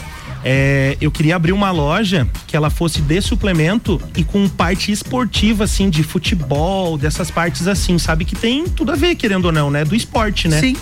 É, 0.44 0.96
eu 1.00 1.11
queria 1.11 1.37
abrir 1.37 1.52
uma 1.52 1.70
loja 1.70 2.26
que 2.46 2.57
ela 2.57 2.68
fosse 2.68 3.00
de 3.00 3.20
suplemento 3.20 4.00
e 4.16 4.24
com 4.24 4.48
parte 4.48 4.90
esportiva, 4.90 5.64
assim, 5.64 5.88
de 5.88 6.02
futebol, 6.02 6.98
dessas 6.98 7.31
partes 7.31 7.68
assim, 7.68 7.98
sabe? 7.98 8.24
Que 8.24 8.35
tem 8.35 8.64
tudo 8.64 8.92
a 8.92 8.96
ver, 8.96 9.14
querendo 9.14 9.46
ou 9.46 9.52
não, 9.52 9.70
né? 9.70 9.85
Do 9.85 9.94
esporte, 9.94 10.48
né? 10.48 10.61
Sim. 10.61 10.76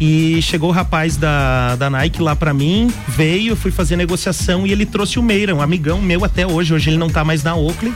E 0.00 0.40
chegou 0.42 0.70
o 0.70 0.72
rapaz 0.72 1.16
da, 1.16 1.76
da 1.76 1.88
Nike 1.88 2.20
lá 2.20 2.34
para 2.36 2.52
mim, 2.52 2.92
veio, 3.08 3.56
fui 3.56 3.70
fazer 3.70 3.96
negociação 3.96 4.66
e 4.66 4.72
ele 4.72 4.84
trouxe 4.84 5.18
o 5.18 5.22
Meira, 5.22 5.54
um 5.54 5.60
amigão 5.60 6.00
meu 6.00 6.24
até 6.24 6.46
hoje. 6.46 6.74
Hoje 6.74 6.90
ele 6.90 6.98
não 6.98 7.08
tá 7.08 7.24
mais 7.24 7.42
na 7.42 7.54
Oakley. 7.54 7.92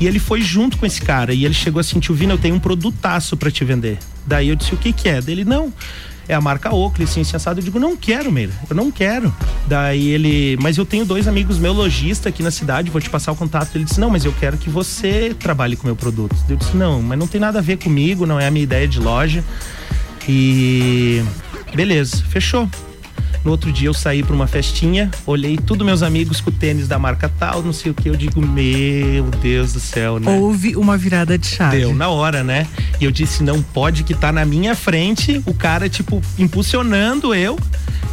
E 0.00 0.06
ele 0.06 0.20
foi 0.20 0.40
junto 0.40 0.76
com 0.78 0.86
esse 0.86 1.02
cara. 1.02 1.34
E 1.34 1.44
ele 1.44 1.54
chegou 1.54 1.80
assim: 1.80 1.98
Tio 1.98 2.14
Vina, 2.14 2.34
eu 2.34 2.38
tenho 2.38 2.54
um 2.54 2.60
produtaço 2.60 3.36
para 3.36 3.50
te 3.50 3.64
vender. 3.64 3.98
Daí 4.26 4.48
eu 4.48 4.54
disse: 4.54 4.72
O 4.74 4.76
que 4.76 4.92
que 4.92 5.08
é? 5.08 5.20
Dele, 5.20 5.44
não 5.44 5.72
é 6.28 6.34
a 6.34 6.40
marca 6.40 6.72
Oakley, 6.72 7.06
sim, 7.06 7.22
assado. 7.32 7.60
Eu 7.60 7.64
digo, 7.64 7.78
não 7.78 7.96
quero, 7.96 8.30
Meira, 8.30 8.52
eu 8.68 8.76
não 8.76 8.90
quero. 8.90 9.34
Daí 9.66 10.08
ele, 10.08 10.56
mas 10.60 10.76
eu 10.76 10.84
tenho 10.84 11.04
dois 11.04 11.26
amigos 11.26 11.58
meu 11.58 11.72
lojista 11.72 12.28
aqui 12.28 12.42
na 12.42 12.50
cidade, 12.50 12.90
vou 12.90 13.00
te 13.00 13.08
passar 13.08 13.32
o 13.32 13.36
contato. 13.36 13.74
Ele 13.74 13.84
disse, 13.84 13.98
não, 13.98 14.10
mas 14.10 14.24
eu 14.24 14.32
quero 14.38 14.58
que 14.58 14.68
você 14.68 15.34
trabalhe 15.38 15.74
com 15.74 15.86
meu 15.86 15.96
produto. 15.96 16.36
Eu 16.48 16.56
disse, 16.56 16.76
não, 16.76 17.00
mas 17.02 17.18
não 17.18 17.26
tem 17.26 17.40
nada 17.40 17.58
a 17.58 17.62
ver 17.62 17.78
comigo, 17.78 18.26
não 18.26 18.38
é 18.38 18.46
a 18.46 18.50
minha 18.50 18.62
ideia 18.62 18.86
de 18.86 19.00
loja. 19.00 19.42
E 20.28 21.24
beleza, 21.74 22.22
fechou. 22.28 22.68
No 23.44 23.50
outro 23.50 23.72
dia 23.72 23.88
eu 23.88 23.94
saí 23.94 24.22
para 24.22 24.34
uma 24.34 24.46
festinha, 24.46 25.10
olhei 25.26 25.56
tudo 25.56 25.84
meus 25.84 26.02
amigos 26.02 26.40
com 26.40 26.50
tênis 26.50 26.88
da 26.88 26.98
marca 26.98 27.28
tal, 27.28 27.62
não 27.62 27.72
sei 27.72 27.90
o 27.90 27.94
que, 27.94 28.08
eu 28.08 28.16
digo, 28.16 28.40
meu 28.40 29.24
Deus 29.42 29.72
do 29.72 29.80
céu, 29.80 30.18
né? 30.18 30.30
Houve 30.38 30.76
uma 30.76 30.96
virada 30.96 31.38
de 31.38 31.46
chave. 31.46 31.78
Deu 31.78 31.94
na 31.94 32.08
hora, 32.08 32.42
né? 32.42 32.66
E 33.00 33.04
eu 33.04 33.10
disse, 33.10 33.42
não 33.42 33.62
pode 33.62 34.02
que 34.04 34.14
tá 34.14 34.32
na 34.32 34.44
minha 34.44 34.74
frente, 34.74 35.42
o 35.46 35.54
cara, 35.54 35.88
tipo, 35.88 36.22
impulsionando 36.38 37.34
eu. 37.34 37.58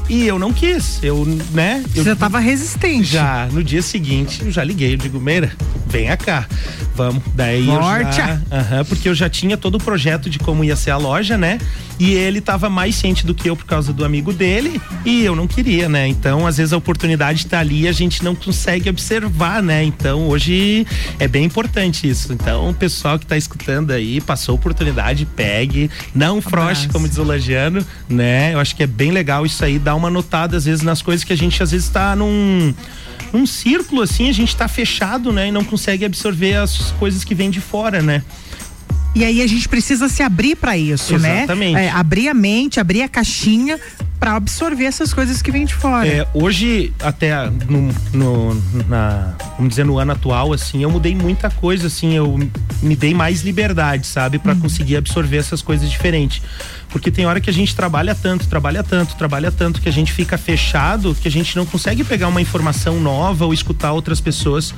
E 0.08 0.28
eu 0.28 0.38
não 0.38 0.54
quis, 0.54 1.00
eu, 1.02 1.26
né? 1.52 1.84
Eu, 1.96 2.04
Você 2.04 2.10
já 2.12 2.15
tava 2.15 2.38
resistente. 2.38 3.06
Já, 3.06 3.48
no 3.52 3.63
dia 3.63 3.82
seguinte, 3.82 4.44
eu 4.46 4.52
já 4.52 4.63
liguei, 4.63 4.94
eu 4.94 4.98
digo, 4.98 5.20
Meira, 5.20 5.52
venha 5.88 6.15
cá, 6.15 6.46
vamos. 6.94 7.24
Daí 7.34 7.63
Morte. 7.63 8.20
eu 8.20 8.26
já, 8.28 8.41
aham, 8.52 8.86
porque 8.86 9.10
eu 9.10 9.15
já 9.15 9.28
tinha 9.28 9.58
todo 9.58 9.76
o 9.76 9.80
projeto 9.80 10.30
de 10.30 10.38
como 10.38 10.63
ia 10.63 10.76
ser 10.76 10.91
a 10.91 10.98
loja, 10.98 11.39
né? 11.39 11.58
E 12.00 12.13
ele 12.13 12.39
tava 12.39 12.70
mais 12.70 12.96
ciente 12.96 13.26
do 13.26 13.34
que 13.34 13.50
eu 13.50 13.56
por 13.56 13.65
causa 13.65 13.91
do 13.91 14.06
amigo 14.06 14.32
dele 14.32 14.80
e 15.03 15.23
eu 15.23 15.36
não 15.36 15.47
queria, 15.47 15.89
né? 15.89 16.08
Então, 16.08 16.45
às 16.47 16.58
vezes 16.58 16.73
a 16.73 16.77
oportunidade 16.77 17.45
tá 17.45 17.60
ali 17.60 17.81
e 17.81 17.88
a 17.88 17.91
gente 17.91 18.23
não 18.23 18.36
consegue 18.36 18.89
observar, 18.89 19.62
né? 19.62 19.84
Então, 19.84 20.27
hoje 20.27 20.86
é 21.19 21.27
bem 21.27 21.45
importante 21.45 22.08
isso. 22.08 22.34
Então, 22.34 22.69
o 22.69 22.73
pessoal 22.73 23.19
que 23.19 23.25
tá 23.25 23.38
escutando 23.38 23.91
aí, 23.91 24.21
passou 24.21 24.53
a 24.53 24.55
oportunidade, 24.55 25.25
pegue, 25.25 25.89
não 26.13 26.41
froche, 26.41 26.88
como 26.88 27.08
diz 27.08 27.17
o 27.17 27.23
Lagiano, 27.23 27.86
né? 28.08 28.53
Eu 28.53 28.60
acho 28.60 28.75
que 28.75 28.84
é 28.84 28.88
bem 28.88 29.12
legal 29.12 29.45
isso 29.45 29.63
aí, 29.63 29.77
dar 29.77 29.95
uma 29.95 30.10
notada 30.10 30.58
às 30.58 30.65
vezes 30.65 30.84
nas 30.84 31.01
coisas 31.01 31.23
que 31.23 31.34
a 31.34 31.38
gente 31.38 31.62
às 31.62 31.71
vezes 31.71 31.89
tá 31.89 32.15
num 32.15 32.73
num 33.34 33.45
círculo 33.45 34.01
assim, 34.01 34.29
a 34.29 34.31
gente 34.31 34.55
tá 34.55 34.67
fechado, 34.67 35.31
né, 35.34 35.49
e 35.49 35.51
não 35.51 35.63
consegue 35.63 36.05
absorver 36.05 36.55
as 36.55 36.91
coisas 36.91 37.23
que 37.23 37.36
vêm 37.36 37.49
de 37.49 37.60
fora, 37.60 38.01
né? 38.01 38.23
E 39.15 39.23
aí 39.23 39.41
a 39.41 39.47
gente 39.47 39.69
precisa 39.69 40.10
se 40.10 40.21
abrir 40.21 40.58
para 40.58 40.77
isso, 40.77 41.15
Exatamente. 41.15 41.73
né? 41.73 41.86
É, 41.86 41.89
abrir 41.89 42.27
a 42.27 42.34
mente, 42.34 42.81
abrir 42.81 43.01
a 43.01 43.08
caixinha 43.08 43.79
para 44.26 44.38
absorver 44.38 44.86
essas 44.86 45.14
coisas 45.14 45.40
que 45.40 45.52
vêm 45.52 45.66
de 45.66 45.76
fora. 45.76 46.08
É, 46.08 46.28
hoje, 46.34 46.92
até 47.00 47.48
no, 47.70 47.94
no- 48.12 48.64
na, 48.90 49.36
vamos 49.56 49.70
dizer, 49.70 49.86
no 49.86 50.00
ano 50.00 50.14
atual, 50.14 50.52
assim, 50.52 50.82
eu 50.82 50.90
mudei 50.90 51.14
muita 51.14 51.48
coisa, 51.52 51.86
assim, 51.86 52.14
eu 52.16 52.40
me 52.82 52.96
dei 52.96 53.14
mais 53.14 53.44
liberdade, 53.44 54.08
sabe, 54.08 54.40
Pra 54.40 54.56
conseguir 54.56 54.98
absorver 54.98 55.38
essas 55.38 55.62
coisas 55.62 55.90
diferentes. 55.92 56.42
Porque 56.90 57.12
tem 57.12 57.26
hora 57.26 57.42
que 57.42 57.50
a 57.50 57.54
gente 57.54 57.76
trabalha 57.76 58.16
tanto, 58.16 58.48
trabalha 58.48 58.82
tanto, 58.82 59.16
trabalha 59.16 59.52
tanto, 59.52 59.82
que 59.82 59.90
a 59.90 59.92
gente 59.92 60.14
fica 60.14 60.38
fechado, 60.38 61.14
que 61.14 61.28
a 61.28 61.32
gente 61.32 61.54
não 61.56 61.66
consegue 61.66 62.04
pegar 62.06 62.28
uma 62.30 62.42
informação 62.42 63.00
nova 63.02 63.44
ou 63.46 63.54
escutar 63.54 63.92
outras 63.92 64.22
pessoas. 64.22 64.74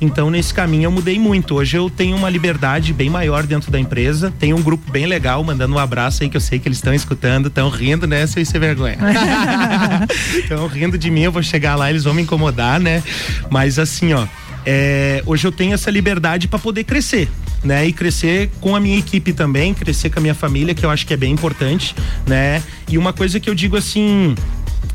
Então, 0.00 0.30
nesse 0.30 0.52
caminho, 0.52 0.84
eu 0.84 0.90
mudei 0.90 1.18
muito. 1.18 1.54
Hoje 1.54 1.78
eu 1.78 1.88
tenho 1.88 2.14
uma 2.16 2.28
liberdade 2.28 2.92
bem 2.92 3.08
maior 3.08 3.44
dentro 3.46 3.70
da 3.70 3.80
empresa. 3.80 4.30
Tem 4.38 4.52
um 4.52 4.60
grupo 4.60 4.90
bem 4.92 5.06
legal, 5.06 5.42
mandando 5.42 5.74
um 5.74 5.78
abraço 5.78 6.22
aí, 6.22 6.28
que 6.28 6.36
eu 6.36 6.40
sei 6.42 6.58
que 6.58 6.68
eles 6.68 6.76
estão 6.78 6.92
escutando, 6.92 7.46
estão 7.48 7.70
rindo, 7.70 8.06
né, 8.06 8.26
sem 8.26 8.44
ser 8.44 8.58
vergonha. 8.58 8.91
Estão 10.38 10.66
rindo 10.66 10.96
de 10.98 11.10
mim, 11.10 11.22
eu 11.22 11.32
vou 11.32 11.42
chegar 11.42 11.76
lá, 11.76 11.90
eles 11.90 12.04
vão 12.04 12.14
me 12.14 12.22
incomodar, 12.22 12.80
né? 12.80 13.02
Mas 13.50 13.78
assim, 13.78 14.12
ó, 14.12 14.26
é, 14.64 15.22
hoje 15.26 15.46
eu 15.46 15.52
tenho 15.52 15.74
essa 15.74 15.90
liberdade 15.90 16.48
para 16.48 16.58
poder 16.58 16.84
crescer. 16.84 17.28
Né, 17.64 17.86
e 17.86 17.92
crescer 17.92 18.50
com 18.60 18.74
a 18.74 18.80
minha 18.80 18.98
equipe 18.98 19.32
também, 19.32 19.72
crescer 19.72 20.10
com 20.10 20.18
a 20.18 20.22
minha 20.22 20.34
família, 20.34 20.74
que 20.74 20.84
eu 20.84 20.90
acho 20.90 21.06
que 21.06 21.14
é 21.14 21.16
bem 21.16 21.32
importante, 21.32 21.94
né? 22.26 22.60
E 22.88 22.98
uma 22.98 23.12
coisa 23.12 23.38
que 23.38 23.48
eu 23.48 23.54
digo 23.54 23.76
assim, 23.76 24.34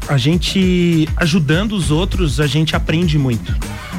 a 0.06 0.18
gente 0.18 1.08
ajudando 1.16 1.72
os 1.72 1.92
outros, 1.92 2.42
a 2.42 2.46
gente 2.46 2.76
aprende 2.76 3.18
muito. 3.18 3.56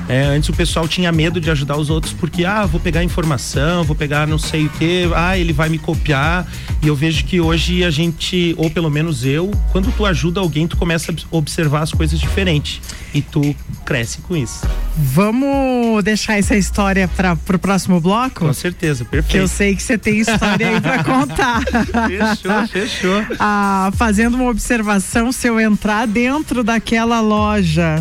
É, 0.09 0.23
antes 0.25 0.49
o 0.49 0.53
pessoal 0.55 0.88
tinha 0.88 1.12
medo 1.12 1.38
de 1.40 1.51
ajudar 1.51 1.77
os 1.77 1.90
outros 1.90 2.14
porque, 2.14 2.44
ah, 2.44 2.64
vou 2.64 2.81
pegar 2.81 3.05
informação, 3.05 3.85
vou 3.85 3.94
pegar 3.94 4.27
não 4.27 4.38
sei 4.38 4.64
o 4.66 4.71
que, 4.71 5.09
ah, 5.14 5.37
ele 5.37 5.53
vai 5.53 5.68
me 5.68 5.79
copiar. 5.79 6.47
E 6.83 6.88
eu 6.88 6.97
vejo 6.97 7.25
que 7.25 7.40
hoje 7.40 7.85
a 7.85 7.90
gente, 7.90 8.55
ou 8.57 8.71
pelo 8.71 8.90
menos 8.90 9.25
eu, 9.25 9.51
quando 9.73 9.92
tu 9.92 10.07
ajuda 10.07 10.40
alguém, 10.40 10.66
tu 10.66 10.77
começa 10.77 11.11
a 11.11 11.12
obs- 11.12 11.27
observar 11.31 11.83
as 11.83 11.92
coisas 11.92 12.18
diferentes. 12.18 12.81
E 13.12 13.21
tu 13.23 13.55
cresce 13.87 14.18
com 14.21 14.37
isso. 14.37 14.66
Vamos 14.97 16.03
deixar 16.05 16.38
essa 16.38 16.57
história 16.57 17.09
para 17.09 17.35
pro 17.37 17.59
próximo 17.59 18.01
bloco? 18.01 18.40
Com 18.47 18.53
certeza, 18.53 19.05
Que 19.05 19.16
eu 19.16 19.23
perfeito. 19.23 19.49
sei 19.49 19.75
que 19.75 19.83
você 19.83 19.97
tem 19.99 20.18
história 20.21 20.68
aí 20.68 20.81
para 20.81 21.03
contar. 21.05 21.62
Fechou, 22.07 22.68
fechou. 22.68 23.25
Ah, 23.38 23.90
fazendo 23.97 24.35
uma 24.37 24.49
observação, 24.51 25.33
se 25.33 25.49
eu 25.49 25.59
entrar 25.59 26.07
dentro 26.07 26.62
daquela 26.62 27.21
loja, 27.21 27.99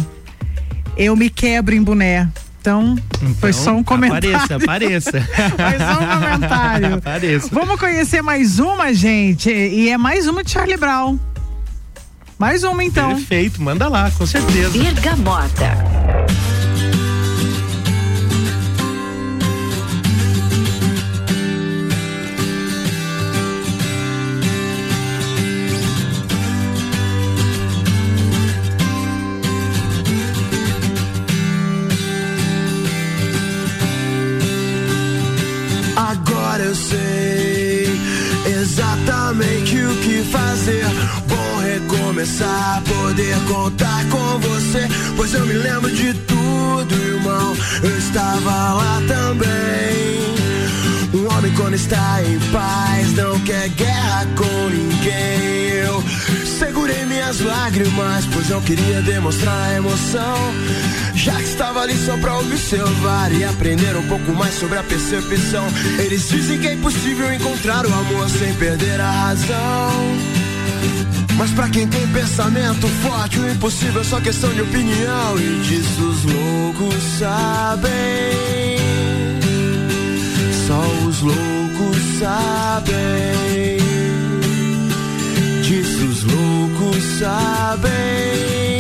eu 0.98 1.16
me 1.16 1.30
quebro 1.30 1.76
em 1.76 1.82
boné. 1.82 2.28
Então, 2.60 2.98
foi 3.40 3.52
Então, 3.52 3.54
só 3.54 3.72
um 3.76 3.84
comentário. 3.84 4.36
Apareça, 4.36 4.56
apareça. 4.58 5.22
Foi 5.56 5.80
só 5.80 6.04
um 6.04 6.20
comentário. 6.20 6.94
Apareça. 6.96 7.50
Vamos 7.52 7.80
conhecer 7.80 8.22
mais 8.22 8.60
uma, 8.60 8.94
gente. 8.94 9.50
E 9.50 9.90
é 9.90 9.98
mais 9.98 10.28
uma 10.28 10.44
de 10.44 10.52
Charlie 10.52 10.76
Brown. 10.76 11.18
Mais 12.38 12.64
uma, 12.66 12.84
então. 12.84 13.16
Perfeito, 13.16 13.62
manda 13.62 13.88
lá, 13.88 14.12
com 14.12 14.26
certeza. 14.26 14.78
Bergamota. 14.78 15.78
Eu 36.68 36.76
sei 36.76 37.88
exatamente 38.60 39.78
o 39.78 39.96
que 39.98 40.22
fazer. 40.24 40.86
Bom 41.26 41.60
recomeçar, 41.62 42.84
poder 42.84 43.38
contar 43.48 44.04
com 44.10 44.40
você. 44.40 44.86
Pois 45.16 45.34
eu 45.34 45.46
me 45.46 45.54
lembro 45.54 45.90
de 45.90 46.14
tudo, 46.14 46.94
irmão. 46.94 47.56
Eu 47.82 47.98
estava 47.98 48.74
lá 48.74 49.02
também. 49.08 50.36
Um 51.14 51.38
homem 51.38 51.54
quando 51.54 51.76
está 51.76 52.22
em 52.24 52.38
paz 52.52 53.14
não 53.14 53.40
quer 53.42 53.70
guerra 53.70 54.28
com 54.36 54.70
ninguém. 54.70 55.70
Eu 55.86 56.04
segurei 56.88 57.06
minhas 57.06 57.42
lágrimas, 57.42 58.26
pois 58.32 58.50
não 58.50 58.62
queria 58.62 59.02
demonstrar 59.02 59.76
emoção. 59.76 60.38
Já 61.14 61.36
que 61.36 61.44
estava 61.44 61.82
ali 61.82 61.98
só 61.98 62.16
pra 62.18 62.38
observar 62.40 63.32
e 63.34 63.44
aprender 63.44 63.96
um 63.98 64.08
pouco 64.08 64.32
mais 64.32 64.54
sobre 64.56 64.78
a 64.78 64.84
percepção. 64.84 65.66
Eles 66.00 66.30
dizem 66.30 66.60
que 66.60 66.68
é 66.68 66.74
impossível 66.74 67.34
encontrar 67.34 67.86
o 67.86 67.94
amor 67.94 68.30
sem 68.30 68.54
perder 68.56 69.02
a 69.02 69.12
razão. 69.12 69.92
Mas 71.38 71.52
pra 71.52 71.70
quem 71.70 71.88
tem 71.88 72.08
pensamento 72.08 72.88
forte, 73.02 73.40
o 73.40 73.50
impossível 73.50 74.02
é 74.02 74.06
só 74.06 74.22
questão 74.22 74.54
de 74.54 74.62
opinião. 74.62 75.38
E 75.38 75.62
disso 75.64 76.04
os 76.04 76.24
loucos 76.24 77.04
sabem. 77.20 77.92
Só 80.66 80.82
os 81.08 81.22
loucos 81.22 81.98
sabem. 82.20 83.47
Sabem. 87.18 88.80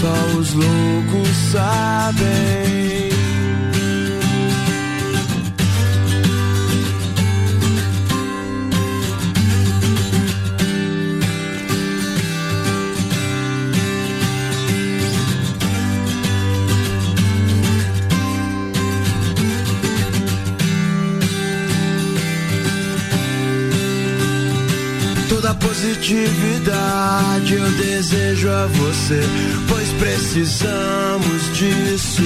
Só 0.00 0.38
os 0.38 0.54
loucos 0.54 1.28
sabem. 1.52 2.77
Eu 27.50 27.70
desejo 27.72 28.50
a 28.50 28.66
você, 28.66 29.20
pois 29.68 29.88
precisamos 29.92 31.56
disso 31.56 32.22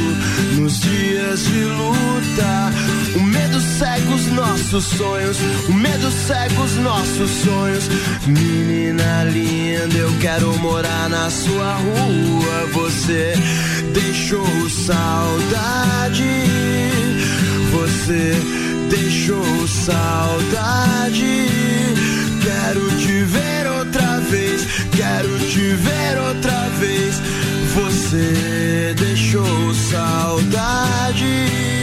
nos 0.57 0.81
dias 0.81 1.45
de 1.45 1.65
luta. 1.65 2.73
O 3.17 3.23
medo 3.23 3.61
cega 3.61 4.11
os 4.11 4.27
nossos 4.29 4.85
sonhos, 4.85 5.37
o 5.69 5.73
medo 5.73 6.11
cega 6.11 6.61
os 6.61 6.77
nossos 6.77 7.31
sonhos. 7.31 7.89
Menina 8.27 9.25
linda, 9.25 9.97
eu 9.97 10.13
quero 10.21 10.59
morar 10.59 11.09
na 11.09 11.31
sua 11.31 11.75
rua. 11.75 12.67
Você 12.73 13.35
deixou 13.93 14.69
saudade, 14.71 16.25
você 17.71 18.35
deixou 18.91 19.69
saudade. 19.69 21.47
Quero 22.43 22.91
te 22.99 23.25
ver 23.25 23.62
vez, 24.33 24.67
quero 24.97 25.39
te 25.41 25.75
ver 25.75 26.19
outra 26.27 26.71
vez. 26.81 27.21
Você 27.75 28.95
deixou 28.99 29.75
saudade. 29.75 31.82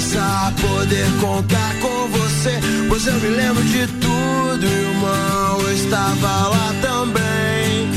Recomeçar, 0.00 0.52
poder 0.54 1.06
contar 1.20 1.74
com 1.80 2.08
você. 2.08 2.58
Pois 2.88 3.06
eu 3.06 3.14
me 3.14 3.28
lembro 3.28 3.62
de 3.64 3.86
tudo, 3.86 4.64
irmão. 4.64 5.60
Eu 5.60 5.72
estava 5.72 6.48
lá 6.48 6.74
também. 6.80 7.90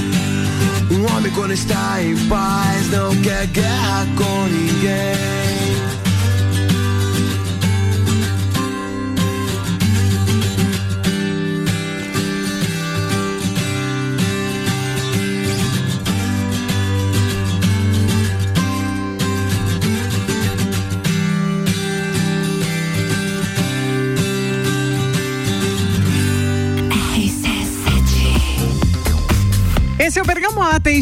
Um 0.92 1.16
homem 1.16 1.32
quando 1.32 1.54
está 1.54 2.04
em 2.04 2.16
paz 2.28 2.92
não 2.92 3.16
quer 3.22 3.48
guerra 3.48 4.06
com 4.18 4.48
ninguém. 4.48 5.43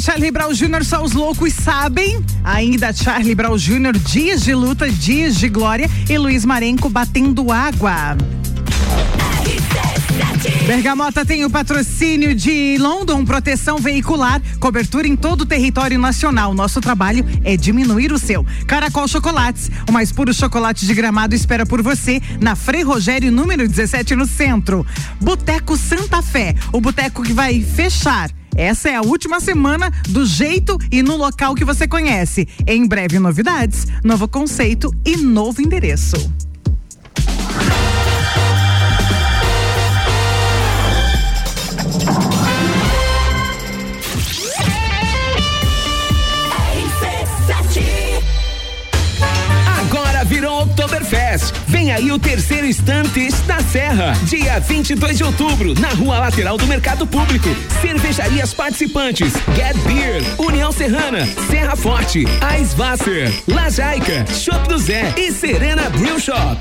Charlie 0.02 0.32
Brown 0.32 0.52
Jr. 0.52 0.84
só 0.84 1.04
os 1.04 1.12
loucos 1.12 1.54
sabem. 1.54 2.26
Ainda 2.44 2.92
Charlie 2.92 3.36
Brown 3.36 3.56
Jr. 3.56 4.00
dias 4.00 4.42
de 4.42 4.56
luta, 4.56 4.90
dias 4.90 5.36
de 5.36 5.48
glória 5.48 5.88
e 6.10 6.18
Luiz 6.18 6.44
Marenco 6.44 6.90
batendo 6.90 7.52
água. 7.52 8.18
Bergamota 10.66 11.24
tem 11.24 11.46
o 11.46 11.52
patrocínio 11.52 12.34
de 12.34 12.80
London 12.80 13.24
Proteção 13.24 13.78
Veicular, 13.78 14.42
cobertura 14.60 15.08
em 15.08 15.16
todo 15.16 15.42
o 15.42 15.46
território 15.46 16.00
nacional. 16.00 16.52
Nosso 16.56 16.82
trabalho 16.82 17.24
é 17.44 17.56
diminuir 17.56 18.12
o 18.12 18.18
seu. 18.18 18.44
Caracol 18.66 19.08
Chocolates, 19.08 19.70
o 19.88 19.92
mais 19.92 20.12
puro 20.12 20.34
chocolate 20.34 20.88
de 20.88 20.96
gramado 20.96 21.36
espera 21.36 21.64
por 21.64 21.84
você 21.84 22.20
na 22.40 22.56
Frei 22.56 22.82
Rogério, 22.82 23.32
número 23.32 23.68
17, 23.68 24.16
no 24.16 24.26
centro. 24.26 24.84
Boteco 25.20 25.78
Santa 25.78 26.24
Fé, 26.24 26.56
o 26.74 26.82
boteco 26.82 27.22
que 27.22 27.34
vai 27.34 27.62
fechar. 27.62 28.32
Essa 28.56 28.90
é 28.90 28.96
a 28.96 29.02
última 29.02 29.40
semana 29.40 29.92
do 30.10 30.26
jeito 30.26 30.78
e 30.92 31.02
no 31.02 31.16
local 31.16 31.56
que 31.56 31.66
você 31.66 31.88
conhece. 31.88 32.48
Em 32.68 32.86
breve, 32.88 33.20
novidades, 33.20 33.86
novo 34.04 34.28
conceito 34.28 34.92
e 35.06 35.18
novo 35.18 35.62
endereço. 35.62 36.51
Vem 51.92 52.06
aí 52.06 52.12
o 52.14 52.18
terceiro 52.18 52.66
Estantes 52.66 53.42
da 53.42 53.60
Serra. 53.60 54.14
Dia 54.24 54.62
22 54.62 55.18
de 55.18 55.26
outubro, 55.26 55.74
na 55.78 55.90
rua 55.90 56.20
lateral 56.20 56.58
do 56.58 56.66
Mercado 56.66 57.06
Público. 57.06 57.50
Cervejarias 57.82 58.54
participantes: 58.54 59.34
Get 59.54 59.76
Beer, 59.86 60.24
União 60.38 60.72
Serrana, 60.72 61.28
Serra 61.50 61.76
Forte, 61.76 62.24
Eisvasser, 62.58 63.30
La 63.46 63.70
Jaica, 63.70 64.26
Shop 64.34 64.70
do 64.70 64.78
Zé 64.78 65.14
e 65.18 65.34
Serena 65.34 65.90
Brew 65.90 66.18
Shop. 66.18 66.58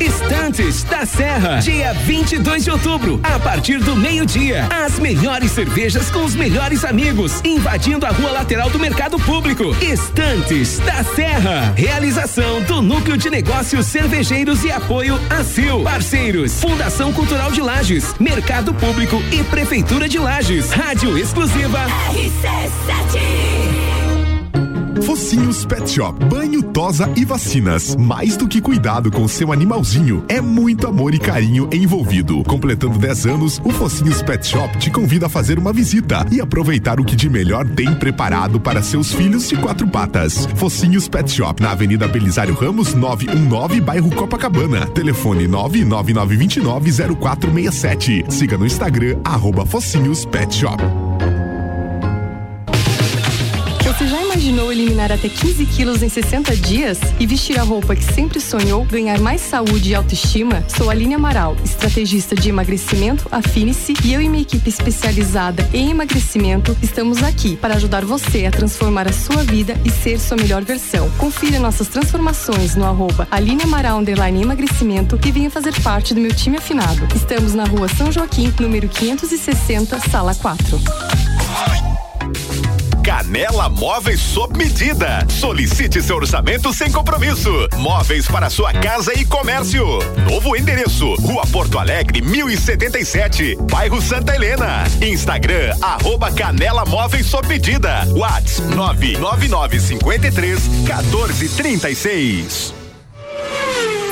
Estantes 0.00 0.82
da 0.82 1.06
Serra, 1.06 1.60
dia 1.60 1.92
22 1.92 2.64
de 2.64 2.70
outubro, 2.72 3.20
a 3.22 3.38
partir 3.38 3.78
do 3.78 3.94
meio-dia. 3.94 4.66
As 4.68 4.98
melhores 4.98 5.52
cervejas 5.52 6.10
com 6.10 6.24
os 6.24 6.34
melhores 6.34 6.84
amigos, 6.84 7.40
invadindo 7.44 8.04
a 8.04 8.10
rua 8.10 8.32
lateral 8.32 8.68
do 8.68 8.80
Mercado 8.80 9.16
Público. 9.20 9.76
Estantes 9.80 10.80
da 10.80 11.04
Serra. 11.04 11.72
Realização 11.76 12.62
do 12.62 12.82
Núcleo 12.82 13.16
de 13.16 13.30
Negócios 13.30 13.86
Cervejeiros 13.86 14.64
e 14.64 14.71
apoio 14.72 15.20
a 15.30 15.44
Sil. 15.44 15.82
Parceiros: 15.82 16.60
Fundação 16.60 17.12
Cultural 17.12 17.50
de 17.52 17.60
Lages, 17.60 18.14
Mercado 18.18 18.72
Público 18.74 19.22
e 19.30 19.42
Prefeitura 19.44 20.08
de 20.08 20.18
Lages. 20.18 20.70
Rádio 20.70 21.16
exclusiva. 21.18 21.80
Focinhos 25.04 25.64
Pet 25.64 25.88
Shop, 25.90 26.24
banho, 26.26 26.62
tosa 26.62 27.10
e 27.16 27.24
vacinas. 27.24 27.96
Mais 27.96 28.36
do 28.36 28.46
que 28.46 28.60
cuidado 28.60 29.10
com 29.10 29.26
seu 29.26 29.50
animalzinho, 29.52 30.24
é 30.28 30.40
muito 30.40 30.86
amor 30.86 31.12
e 31.12 31.18
carinho 31.18 31.68
envolvido. 31.72 32.44
Completando 32.44 32.96
10 32.98 33.26
anos, 33.26 33.60
o 33.64 33.70
Focinhos 33.70 34.22
Pet 34.22 34.46
Shop 34.46 34.78
te 34.78 34.92
convida 34.92 35.26
a 35.26 35.28
fazer 35.28 35.58
uma 35.58 35.72
visita 35.72 36.24
e 36.30 36.40
aproveitar 36.40 37.00
o 37.00 37.04
que 37.04 37.16
de 37.16 37.28
melhor 37.28 37.68
tem 37.68 37.92
preparado 37.94 38.60
para 38.60 38.80
seus 38.80 39.12
filhos 39.12 39.48
de 39.48 39.56
quatro 39.56 39.88
patas. 39.88 40.46
Focinhos 40.54 41.08
Pet 41.08 41.28
Shop, 41.28 41.60
na 41.60 41.72
Avenida 41.72 42.06
Belisário 42.06 42.54
Ramos, 42.54 42.94
919, 42.94 43.80
bairro 43.80 44.14
Copacabana. 44.14 44.86
Telefone 44.86 45.48
999290467. 45.48 48.30
Siga 48.30 48.56
no 48.56 48.66
Instagram, 48.66 49.18
arroba 49.24 49.66
Focinhos 49.66 50.24
Pet 50.24 50.54
Shop. 50.54 50.80
Imaginou 54.52 54.70
eliminar 54.70 55.10
até 55.10 55.30
15 55.30 55.64
quilos 55.66 56.02
em 56.02 56.10
60 56.10 56.54
dias? 56.56 56.98
E 57.18 57.26
vestir 57.26 57.58
a 57.58 57.62
roupa 57.62 57.96
que 57.96 58.04
sempre 58.04 58.38
sonhou, 58.38 58.84
ganhar 58.84 59.18
mais 59.18 59.40
saúde 59.40 59.90
e 59.90 59.94
autoestima? 59.94 60.62
Sou 60.68 60.90
Aline 60.90 61.14
Amaral, 61.14 61.56
estrategista 61.64 62.34
de 62.34 62.50
emagrecimento, 62.50 63.26
afine-se 63.30 63.94
e 64.04 64.12
eu 64.12 64.20
e 64.20 64.28
minha 64.28 64.42
equipe 64.42 64.68
especializada 64.68 65.66
em 65.72 65.90
emagrecimento 65.90 66.76
estamos 66.82 67.22
aqui 67.22 67.56
para 67.56 67.76
ajudar 67.76 68.04
você 68.04 68.44
a 68.44 68.50
transformar 68.50 69.08
a 69.08 69.12
sua 69.12 69.42
vida 69.42 69.74
e 69.86 69.90
ser 69.90 70.20
sua 70.20 70.36
melhor 70.36 70.62
versão. 70.62 71.10
Confira 71.12 71.58
nossas 71.58 71.88
transformações 71.88 72.76
no 72.76 72.84
arroba 72.84 73.26
Aline 73.30 73.62
Amaral 73.62 73.98
Underline 73.98 74.42
Emagrecimento 74.42 75.18
e 75.24 75.32
venha 75.32 75.50
fazer 75.50 75.72
parte 75.80 76.12
do 76.12 76.20
meu 76.20 76.34
time 76.34 76.58
afinado. 76.58 77.08
Estamos 77.14 77.54
na 77.54 77.64
rua 77.64 77.88
São 77.88 78.12
Joaquim, 78.12 78.52
número 78.60 78.88
560, 78.88 79.98
sala 80.10 80.34
4. 80.34 80.78
Canela 83.12 83.68
Móveis 83.68 84.20
sob 84.20 84.56
medida. 84.56 85.22
Solicite 85.28 86.00
seu 86.00 86.16
orçamento 86.16 86.72
sem 86.72 86.90
compromisso. 86.90 87.50
Móveis 87.76 88.26
para 88.26 88.48
sua 88.48 88.72
casa 88.72 89.12
e 89.12 89.22
comércio. 89.26 89.84
Novo 90.30 90.56
endereço: 90.56 91.12
Rua 91.16 91.42
Porto 91.52 91.78
Alegre, 91.78 92.22
1077, 92.22 93.58
bairro 93.70 94.00
Santa 94.00 94.34
Helena. 94.34 94.84
Instagram, 95.02 95.76
arroba 95.82 96.32
Canela 96.32 96.86
Móveis 96.86 97.26
sob 97.26 97.46
medida. 97.46 98.02
Whats 98.16 98.60
99953 98.60 100.68
1436. 100.68 102.81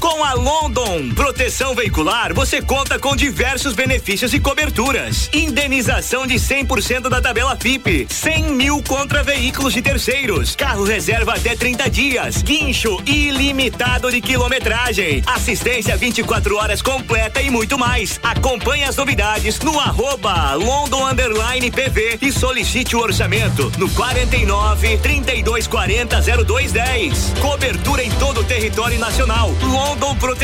Com 0.00 0.24
a 0.24 0.32
London 0.32 1.10
Proteção 1.14 1.74
Veicular, 1.74 2.32
você 2.32 2.62
conta 2.62 2.98
com 2.98 3.14
diversos 3.14 3.74
benefícios 3.74 4.32
e 4.32 4.40
coberturas. 4.40 5.28
Indenização 5.30 6.26
de 6.26 6.36
100% 6.36 7.10
da 7.10 7.20
tabela 7.20 7.54
FIP, 7.54 8.06
100 8.08 8.44
mil 8.44 8.82
contra 8.82 9.22
veículos 9.22 9.74
de 9.74 9.82
terceiros, 9.82 10.56
carro 10.56 10.84
reserva 10.84 11.34
até 11.34 11.54
30 11.54 11.90
dias, 11.90 12.42
guincho 12.42 12.96
ilimitado 13.04 14.10
de 14.10 14.22
quilometragem, 14.22 15.22
assistência 15.26 15.94
24 15.98 16.56
horas 16.56 16.80
completa 16.80 17.42
e 17.42 17.50
muito 17.50 17.78
mais. 17.78 18.18
Acompanhe 18.22 18.84
as 18.84 18.96
novidades 18.96 19.58
no 19.60 19.78
arroba 19.78 20.54
London 20.54 21.08
Underline 21.08 21.70
PV 21.70 22.20
e 22.22 22.32
solicite 22.32 22.96
o 22.96 23.00
orçamento 23.00 23.70
no 23.76 23.90
49 23.90 24.96
3240 24.96 26.22
0210. 26.46 27.34
Cobertura 27.38 28.02
em 28.02 28.10
todo 28.12 28.40
o 28.40 28.44
território 28.44 28.98
nacional. 28.98 29.50
London 29.60 29.89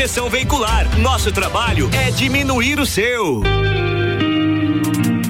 Proteção 0.07 0.29
Veicular. 0.29 0.87
Nosso 0.99 1.31
trabalho 1.31 1.89
é 1.93 2.11
diminuir 2.11 2.79
o 2.79 2.85
seu. 2.85 3.41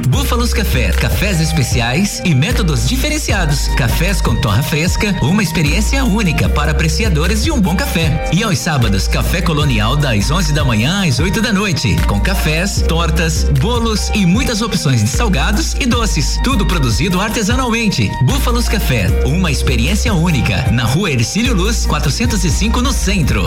Búfalos 0.08 0.54
Café, 0.54 0.92
cafés 0.92 1.40
especiais 1.40 2.22
e 2.26 2.34
métodos 2.34 2.88
diferenciados. 2.88 3.68
Cafés 3.76 4.22
com 4.22 4.36
torra 4.42 4.64
fresca, 4.64 5.16
uma 5.22 5.44
experiência 5.44 6.04
única 6.04 6.50
para 6.50 6.72
apreciadores 6.72 7.44
de 7.44 7.52
um 7.52 7.62
bom 7.62 7.76
café. 7.76 8.30
E 8.34 8.42
aos 8.44 8.58
sábados, 8.58 9.08
café 9.08 9.42
colonial 9.42 9.96
das 9.96 10.32
11 10.32 10.54
da 10.54 10.66
manhã 10.66 11.08
às 11.08 11.20
8 11.20 11.42
da 11.42 11.54
noite, 11.54 11.96
com 12.08 12.20
cafés, 12.20 12.82
tortas, 12.82 13.44
bolos 13.44 14.10
e 14.16 14.26
muitas 14.26 14.62
opções 14.62 15.04
de 15.04 15.10
salgados 15.10 15.76
e 15.80 15.86
doces. 15.86 16.40
Tudo 16.44 16.66
produzido 16.66 17.20
artesanalmente. 17.22 18.10
Búfalos 18.24 18.68
Café, 18.68 19.08
uma 19.26 19.52
experiência 19.52 20.14
única, 20.14 20.72
na 20.72 20.84
Rua 20.84 21.12
Ercílio 21.12 21.54
Luz, 21.54 21.86
405 21.86 22.82
no 22.82 22.92
centro. 22.92 23.46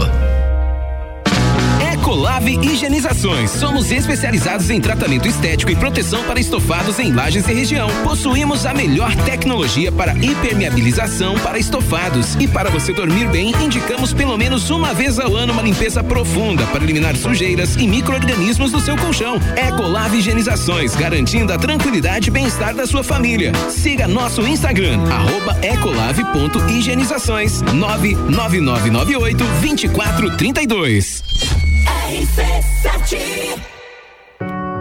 Ecolave 2.11 2.59
Higienizações. 2.61 3.53
Somos 3.53 3.93
especializados 3.93 4.69
em 4.69 4.81
tratamento 4.81 5.29
estético 5.29 5.71
e 5.71 5.77
proteção 5.77 6.25
para 6.25 6.41
estofados 6.41 6.99
em 6.99 7.13
lajes 7.13 7.47
e 7.47 7.55
região. 7.55 7.89
Possuímos 8.03 8.67
a 8.67 8.75
melhor 8.75 9.15
tecnologia 9.25 9.93
para 9.93 10.13
hipermeabilização 10.17 11.39
para 11.39 11.57
estofados. 11.57 12.35
E 12.35 12.49
para 12.49 12.69
você 12.69 12.93
dormir 12.93 13.29
bem, 13.29 13.53
indicamos 13.63 14.13
pelo 14.13 14.37
menos 14.37 14.71
uma 14.71 14.93
vez 14.93 15.21
ao 15.21 15.37
ano 15.37 15.53
uma 15.53 15.63
limpeza 15.63 16.03
profunda 16.03 16.67
para 16.67 16.83
eliminar 16.83 17.15
sujeiras 17.15 17.77
e 17.77 17.87
micro-organismos 17.87 18.73
do 18.73 18.81
seu 18.81 18.97
colchão. 18.97 19.39
Ecolave 19.57 20.19
Higienizações, 20.19 20.97
garantindo 20.97 21.53
a 21.53 21.59
tranquilidade 21.59 22.27
e 22.27 22.33
bem-estar 22.33 22.75
da 22.75 22.89
sua 22.89 23.05
família. 23.05 23.53
Siga 23.69 24.09
nosso 24.09 24.43
Instagram, 24.43 24.99
arroba 25.05 25.57
ecolave.higienizações 25.65 27.63
99998 27.63 29.45
2432. 29.61 31.70
RC7 32.11 33.80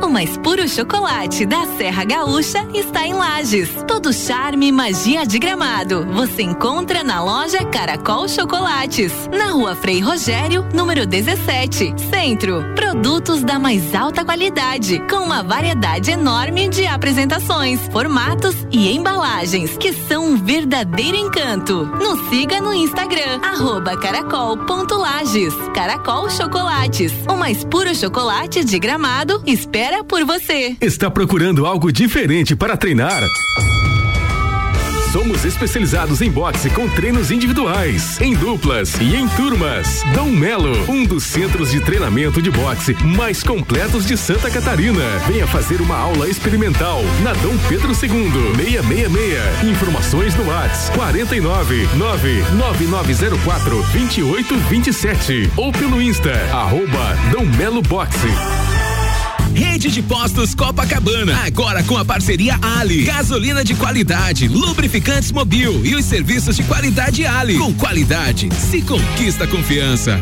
o 0.10 0.12
mais 0.12 0.36
puro 0.40 0.68
chocolate 0.68 1.46
da 1.46 1.68
Serra 1.78 2.04
Gaúcha 2.04 2.68
está 2.74 3.06
em 3.06 3.14
Lages. 3.14 3.70
Todo 3.88 4.12
charme 4.12 4.70
e 4.70 4.72
magia 4.72 5.24
de 5.24 5.38
gramado. 5.38 6.04
Você 6.14 6.42
encontra 6.42 7.04
na 7.04 7.24
loja 7.24 7.64
Caracol 7.66 8.28
Chocolates. 8.28 9.30
Na 9.32 9.52
rua 9.52 9.76
Frei 9.76 10.00
Rogério, 10.00 10.68
número 10.74 11.06
17, 11.06 11.94
Centro. 12.10 12.66
Produtos 12.74 13.44
da 13.44 13.60
mais 13.60 13.94
alta 13.94 14.26
qualidade, 14.26 15.00
com 15.08 15.18
uma 15.18 15.44
variedade 15.44 16.10
enorme 16.10 16.68
de 16.70 16.88
apresentações, 16.88 17.80
formatos 17.92 18.56
e 18.72 18.92
embalagens, 18.92 19.78
que 19.78 19.94
são 19.94 20.26
um 20.26 20.38
verdadeiro 20.38 21.18
encanto. 21.18 21.86
Nos 21.86 22.30
siga 22.30 22.60
no 22.60 22.74
Instagram, 22.74 23.42
arroba 23.44 23.96
caracol.lages. 23.96 25.54
Caracol 25.76 26.32
Chocolates. 26.32 27.14
O 27.30 27.38
mais 27.38 27.64
puro 27.64 27.94
chocolate 27.94 28.64
de 28.66 28.80
gramado 28.80 29.44
espera 29.46 29.99
por 30.04 30.26
você. 30.26 30.76
Está 30.82 31.10
procurando 31.10 31.66
algo 31.66 31.92
diferente 31.92 32.56
para 32.56 32.78
treinar? 32.78 33.22
Somos 35.12 35.44
especializados 35.44 36.22
em 36.22 36.30
boxe 36.30 36.70
com 36.70 36.88
treinos 36.88 37.32
individuais, 37.32 38.22
em 38.22 38.36
duplas 38.36 38.94
e 39.02 39.16
em 39.16 39.28
turmas. 39.30 40.04
Dom 40.14 40.28
Melo, 40.28 40.72
um 40.88 41.04
dos 41.04 41.24
centros 41.24 41.72
de 41.72 41.82
treinamento 41.82 42.40
de 42.44 42.52
boxe 42.52 42.94
mais 43.04 43.42
completos 43.42 44.06
de 44.06 44.16
Santa 44.16 44.52
Catarina. 44.52 45.02
Venha 45.28 45.48
fazer 45.48 45.82
uma 45.82 45.98
aula 45.98 46.30
experimental 46.30 47.02
na 47.24 47.34
Dom 47.34 47.58
Pedro 47.68 47.90
II, 47.90 48.56
666. 48.56 49.64
Informações 49.64 50.36
no 50.36 50.48
WhatsApp 50.48 50.96
49 50.96 51.90
99904 51.96 53.82
2827 53.92 55.52
ou 55.58 55.72
pelo 55.72 56.00
Insta, 56.00 56.34
arroba 56.54 57.16
Dom 57.32 57.46
Melo 57.58 57.82
Boxe. 57.82 58.28
Rede 59.60 59.92
de 59.92 60.02
Postos 60.02 60.56
Copacabana, 60.56 61.38
agora 61.46 61.84
com 61.84 61.98
a 61.98 62.06
parceria 62.06 62.58
Ali. 62.80 63.04
Gasolina 63.04 63.62
de 63.62 63.76
qualidade, 63.76 64.48
lubrificantes 64.48 65.34
mobil 65.34 65.86
e 65.86 65.96
os 65.96 66.06
serviços 66.06 66.56
de 66.56 66.64
qualidade 66.64 67.26
Ali. 67.26 67.58
Com 67.58 67.74
qualidade, 67.74 68.48
se 68.56 68.82
conquista 68.82 69.46
confiança. 69.46 70.18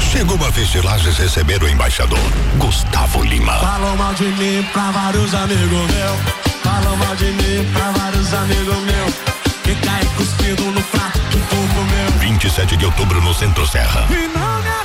Chegou 0.00 0.36
a 0.44 0.50
vez 0.50 0.68
de 0.70 0.80
Lages 0.80 1.16
receber 1.18 1.62
o 1.62 1.68
embaixador, 1.68 2.18
Gustavo 2.56 3.22
Lima. 3.22 3.54
Falam 3.60 3.96
mal 3.96 4.12
de 4.14 4.24
mim 4.24 4.66
pra 4.72 4.90
vários 4.90 5.32
amigos 5.34 5.70
meus. 5.70 6.60
Falam 6.64 6.96
mal 6.96 7.14
de 7.14 7.26
mim 7.26 7.64
pra 7.72 7.92
vários 7.92 8.34
amigos 8.34 8.76
meus. 8.78 9.14
Que 9.62 9.74
cai 9.86 10.04
cuspido 10.16 10.64
no 10.64 10.82
prato 10.82 11.20
que 11.30 11.38
tu 11.38 11.56
comeu. 11.76 12.18
27 12.18 12.76
de 12.76 12.86
outubro 12.86 13.22
no 13.22 13.32
Centro 13.32 13.64
Serra. 13.68 14.08
E 14.10 14.36
não 14.36 14.62
me 14.62 14.78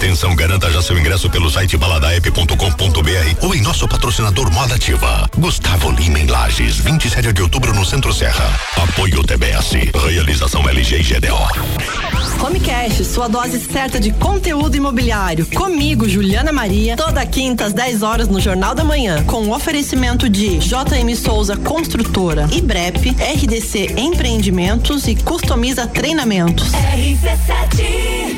atenção, 0.00 0.34
garanta 0.34 0.70
já 0.70 0.80
seu 0.80 0.98
ingresso 0.98 1.28
pelo 1.28 1.50
site 1.50 1.76
baladaep.com.br 1.76 3.44
ou 3.44 3.54
em 3.54 3.60
nosso 3.60 3.86
patrocinador 3.86 4.50
Moda 4.50 4.76
Ativa. 4.76 5.28
Gustavo 5.36 5.90
Lima 5.90 6.18
em 6.18 6.26
Lages, 6.26 6.78
27 6.78 7.34
de 7.34 7.42
outubro 7.42 7.74
no 7.74 7.84
Centro 7.84 8.10
Serra. 8.14 8.58
Apoio 8.78 9.22
TBS. 9.22 9.72
Realização 10.08 10.66
LG 10.66 10.96
e 10.96 11.02
GDO. 11.02 12.42
Homecast, 12.42 13.04
sua 13.04 13.28
dose 13.28 13.60
certa 13.60 14.00
de 14.00 14.10
conteúdo 14.12 14.74
imobiliário. 14.74 15.44
Comigo, 15.54 16.08
Juliana 16.08 16.50
Maria, 16.50 16.96
toda 16.96 17.24
quinta 17.26 17.66
às 17.66 17.74
10 17.74 18.02
horas 18.02 18.28
no 18.28 18.40
Jornal 18.40 18.74
da 18.74 18.82
Manhã, 18.82 19.22
com 19.24 19.42
o 19.42 19.54
oferecimento 19.54 20.30
de 20.30 20.56
JM 20.58 21.14
Souza 21.14 21.58
Construtora, 21.58 22.48
IBREP, 22.50 23.10
RDC 23.10 23.94
Empreendimentos 23.98 25.06
e 25.06 25.14
Customiza 25.14 25.86
Treinamentos. 25.86 26.72
RC7. 26.72 28.29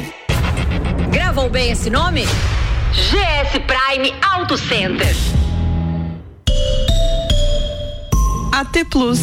Gravou 1.33 1.49
bem 1.49 1.71
esse 1.71 1.89
nome? 1.89 2.27
GS 2.93 3.53
Prime 3.67 4.13
Auto 4.21 4.59
Center. 4.59 5.17
AT 8.53 8.85
Plus. 8.91 9.19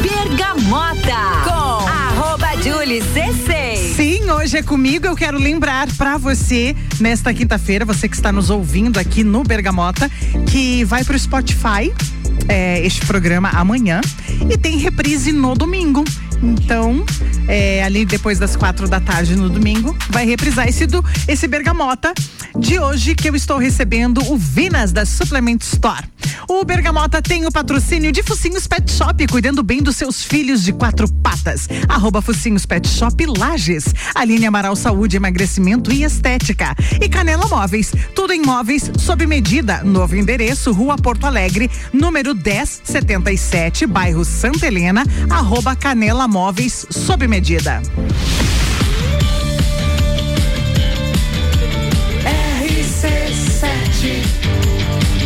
Bergamota. 0.00 1.42
Com 1.42 1.88
arroba 1.88 2.62
Julie 2.62 3.02
C6. 3.02 3.96
Sim, 3.96 4.30
hoje 4.30 4.58
é 4.58 4.62
comigo. 4.62 5.08
Eu 5.08 5.16
quero 5.16 5.36
lembrar 5.36 5.88
pra 5.96 6.16
você, 6.16 6.76
nesta 7.00 7.34
quinta-feira, 7.34 7.84
você 7.84 8.08
que 8.08 8.14
está 8.14 8.30
nos 8.30 8.50
ouvindo 8.50 9.00
aqui 9.00 9.24
no 9.24 9.42
Bergamota, 9.42 10.08
que 10.48 10.84
vai 10.84 11.02
pro 11.02 11.18
Spotify 11.18 11.92
é, 12.48 12.80
este 12.86 13.04
programa 13.06 13.50
amanhã 13.50 14.00
e 14.48 14.56
tem 14.56 14.78
reprise 14.78 15.32
no 15.32 15.56
domingo. 15.56 16.04
Então, 16.42 17.04
é, 17.46 17.82
ali 17.82 18.04
depois 18.04 18.38
das 18.38 18.56
quatro 18.56 18.88
da 18.88 19.00
tarde 19.00 19.34
no 19.36 19.48
domingo, 19.48 19.96
vai 20.10 20.24
reprisar 20.24 20.68
esse, 20.68 20.86
do, 20.86 21.04
esse 21.26 21.46
Bergamota 21.48 22.12
de 22.58 22.78
hoje 22.78 23.14
que 23.14 23.28
eu 23.28 23.36
estou 23.36 23.58
recebendo 23.58 24.20
o 24.30 24.36
Vinas 24.36 24.92
da 24.92 25.06
Supplement 25.06 25.58
Store. 25.62 26.04
O 26.48 26.64
Bergamota 26.64 27.20
tem 27.22 27.46
o 27.46 27.52
patrocínio 27.52 28.10
de 28.10 28.22
Focinhos 28.22 28.66
Pet 28.66 28.90
Shop, 28.90 29.26
cuidando 29.28 29.62
bem 29.62 29.82
dos 29.82 29.96
seus 29.96 30.22
filhos 30.22 30.64
de 30.64 30.72
quatro 30.72 31.08
patas. 31.08 31.68
Arroba 31.88 32.22
Focinhos 32.22 32.66
Pet 32.66 32.88
Shop 32.88 33.24
Lages. 33.38 33.84
Aline 34.14 34.46
Amaral 34.46 34.74
Saúde, 34.74 35.16
Emagrecimento 35.16 35.92
e 35.92 36.02
Estética. 36.02 36.74
E 37.00 37.08
Canela 37.08 37.46
Móveis, 37.46 37.92
tudo 38.14 38.32
em 38.32 38.42
móveis 38.42 38.90
sob 38.98 39.26
medida. 39.26 39.82
Novo 39.84 40.16
endereço, 40.16 40.72
Rua 40.72 40.96
Porto 40.96 41.26
Alegre, 41.26 41.70
número 41.92 42.34
1077, 42.34 43.86
bairro 43.86 44.24
Santa 44.24 44.66
Helena, 44.66 45.04
arroba 45.30 45.76
Canela 45.76 46.26
Móveis 46.26 46.86
sob 46.90 47.28
medida. 47.28 47.82
RC7 53.98 54.22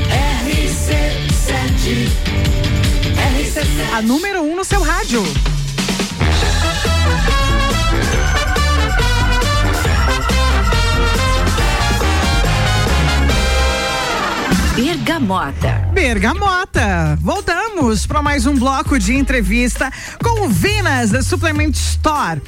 RC7 0.08 2.08
RC7 3.36 3.92
A 3.92 4.00
número 4.00 4.40
1 4.40 4.50
um 4.50 4.56
no 4.56 4.64
seu 4.64 4.80
rádio. 4.80 5.22
Bergamota. 14.74 15.90
Bergamota. 15.92 17.18
Voltamos 17.20 18.06
para 18.06 18.22
mais 18.22 18.46
um 18.46 18.54
bloco 18.54 18.98
de 18.98 19.14
entrevista 19.14 19.92
com 20.24 20.46
o 20.46 20.48
Vinas 20.48 21.10
da 21.10 21.22
Supplement 21.22 21.72
Store. 21.72 22.40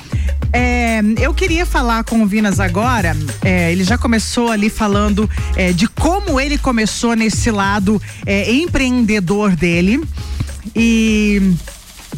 É, 0.50 1.02
eu 1.20 1.34
queria 1.34 1.66
falar 1.66 2.02
com 2.02 2.22
o 2.22 2.26
Vinas 2.26 2.60
agora. 2.60 3.14
é, 3.44 3.70
ele 3.70 3.84
já 3.84 3.98
começou 3.98 4.50
ali 4.50 4.70
falando 4.70 5.28
é, 5.54 5.70
de 5.74 5.86
como 5.86 6.40
ele 6.40 6.56
começou 6.56 7.14
nesse 7.14 7.50
lado 7.50 8.00
é, 8.24 8.50
empreendedor 8.50 9.54
dele. 9.54 10.02
E 10.74 11.54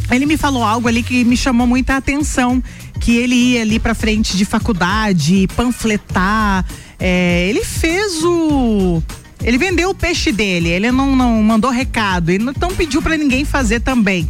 ele 0.09 0.25
me 0.25 0.37
falou 0.37 0.63
algo 0.63 0.87
ali 0.87 1.03
que 1.03 1.25
me 1.25 1.37
chamou 1.37 1.67
muita 1.67 1.97
atenção, 1.97 2.63
que 3.01 3.17
ele 3.17 3.35
ia 3.35 3.63
ali 3.63 3.81
para 3.81 3.93
frente 3.93 4.37
de 4.37 4.45
faculdade, 4.45 5.49
panfletar. 5.57 6.65
é, 7.01 7.49
ele 7.49 7.65
fez 7.65 8.23
o 8.23 9.03
ele 9.43 9.59
vendeu 9.59 9.91
o 9.91 9.95
peixe 9.95 10.33
dele, 10.33 10.69
ele 10.69 10.91
não, 10.91 11.15
não 11.15 11.43
mandou 11.43 11.71
recado, 11.71 12.31
ele 12.31 12.45
não 12.45 12.75
pediu 12.75 13.03
para 13.03 13.17
ninguém 13.17 13.45
fazer 13.45 13.81
também. 13.81 14.29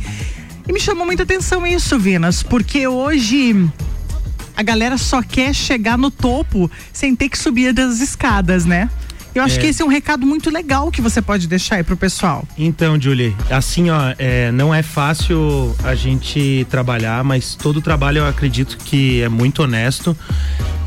E 0.69 0.73
me 0.73 0.81
chamou 0.81 1.07
muita 1.07 1.23
atenção 1.23 1.67
isso, 1.67 1.99
Vinas, 1.99 2.43
porque 2.43 2.87
hoje 2.87 3.69
a 4.57 4.63
galera 4.63 4.99
só 4.99 5.23
quer 5.23 5.55
chegar 5.55 5.97
no 5.97 6.11
topo 6.11 6.71
sem 6.93 7.15
ter 7.15 7.29
que 7.29 7.39
subir 7.39 7.73
das 7.73 8.01
escadas, 8.01 8.65
né? 8.65 8.91
Eu 9.37 9.43
acho 9.43 9.59
É. 9.59 9.61
que 9.61 9.67
esse 9.67 9.83
é 9.83 9.85
um 9.85 9.89
recado 9.89 10.27
muito 10.27 10.51
legal 10.51 10.91
que 10.91 11.01
você 11.03 11.21
pode 11.21 11.47
deixar 11.47 11.77
aí 11.77 11.83
pro 11.83 11.97
pessoal. 11.97 12.47
Então, 12.57 12.99
Julie, 13.01 13.37
assim, 13.51 13.91
ó, 13.91 14.15
é, 14.19 14.51
não 14.51 14.75
é 14.75 14.83
fácil 14.83 15.75
a 15.85 15.95
gente 15.95 16.67
trabalhar, 16.71 17.23
mas 17.23 17.55
todo 17.55 17.81
trabalho 17.83 18.19
eu 18.19 18.27
acredito 18.27 18.79
que 18.79 19.21
é 19.23 19.29
muito 19.29 19.63
honesto. 19.63 20.17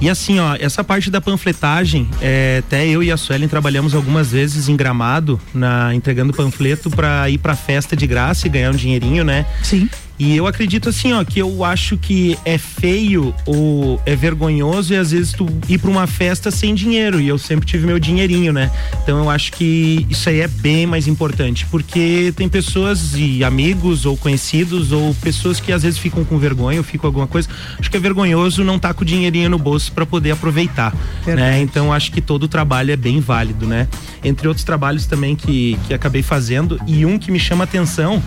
E 0.02 0.10
assim, 0.10 0.40
ó, 0.40 0.56
essa 0.60 0.84
parte 0.84 1.12
da 1.12 1.20
panfletagem, 1.22 2.10
é, 2.22 2.64
até 2.66 2.88
eu 2.88 3.04
e 3.04 3.12
a 3.12 3.18
Suelen 3.18 3.48
trabalhamos 3.48 3.94
algumas 3.94 4.32
vezes 4.32 4.70
em 4.70 4.76
Gramado, 4.76 5.40
na, 5.54 5.94
entregando 5.94 6.34
panfleto 6.34 6.90
pra 6.90 7.30
ir 7.30 7.38
pra 7.38 7.56
festa 7.56 7.96
de 7.96 8.08
graça 8.08 8.48
e 8.48 8.50
ganhar 8.50 8.72
um 8.72 8.76
dinheirinho, 8.76 9.24
né? 9.24 9.46
Sim. 9.62 9.90
E 10.20 10.36
eu 10.36 10.46
acredito 10.46 10.90
assim, 10.90 11.14
ó, 11.14 11.24
que 11.24 11.40
eu 11.40 11.64
acho 11.64 11.98
que 11.98 12.38
é 12.44 12.58
feio 12.58 13.34
ou 13.46 14.02
é 14.06 14.18
vergonhoso 14.18 14.94
e 14.94 14.98
às 14.98 15.12
vezes 15.12 15.32
tu 15.32 15.48
ir 15.70 15.78
pra 15.78 15.90
uma 15.90 16.06
festa 16.08 16.52
sem 16.52 16.76
dinheiro. 16.76 17.22
E 17.22 17.28
eu 17.30 17.38
sempre 17.38 17.66
tive 17.66 17.88
meu 17.88 17.98
dinheirinho, 17.98 18.52
né? 18.52 18.70
Então 19.02 19.18
eu 19.20 19.30
acho 19.30 19.54
que 19.54 20.06
isso 20.10 20.28
aí 20.28 20.42
é 20.42 20.48
bem 20.48 20.86
mais 20.86 21.08
importante. 21.08 21.66
Porque 21.68 22.34
tem 22.36 22.50
pessoas 22.50 23.14
e 23.16 23.46
amigos 23.46 24.06
ou 24.06 24.18
conhecidos 24.18 24.92
ou 24.92 25.16
pessoas 25.16 25.62
que 25.62 25.72
às 25.72 25.84
vezes 25.84 25.98
ficam 25.98 26.26
com 26.26 26.38
vergonha 26.38 26.80
ou 26.80 26.84
ficam 26.84 27.08
alguma 27.08 27.26
coisa. 27.26 27.48
Acho 27.80 27.90
que 27.90 27.96
é 27.96 28.00
vergonhoso 28.00 28.62
não 28.62 28.76
estar 28.76 28.90
tá 28.90 28.94
com 28.94 29.04
o 29.04 29.06
dinheirinho 29.06 29.50
no 29.50 29.58
bolso 29.58 29.90
para 29.94 30.06
poder 30.06 30.32
aproveitar. 30.32 30.94
Né? 31.26 31.62
Então 31.62 31.94
acho 31.94 32.12
que 32.12 32.20
todo 32.20 32.44
o 32.44 32.48
trabalho 32.50 32.92
é 32.92 32.98
bem 32.98 33.22
válido, 33.22 33.66
né? 33.66 33.88
Entre 34.22 34.50
outros 34.50 34.66
trabalhos 34.66 35.06
também 35.06 35.34
que, 35.34 35.80
que 35.88 35.94
acabei 35.94 36.22
fazendo, 36.22 36.78
e 36.86 37.06
um 37.06 37.18
que 37.18 37.32
me 37.32 37.40
chama 37.40 37.64
atenção 37.64 38.22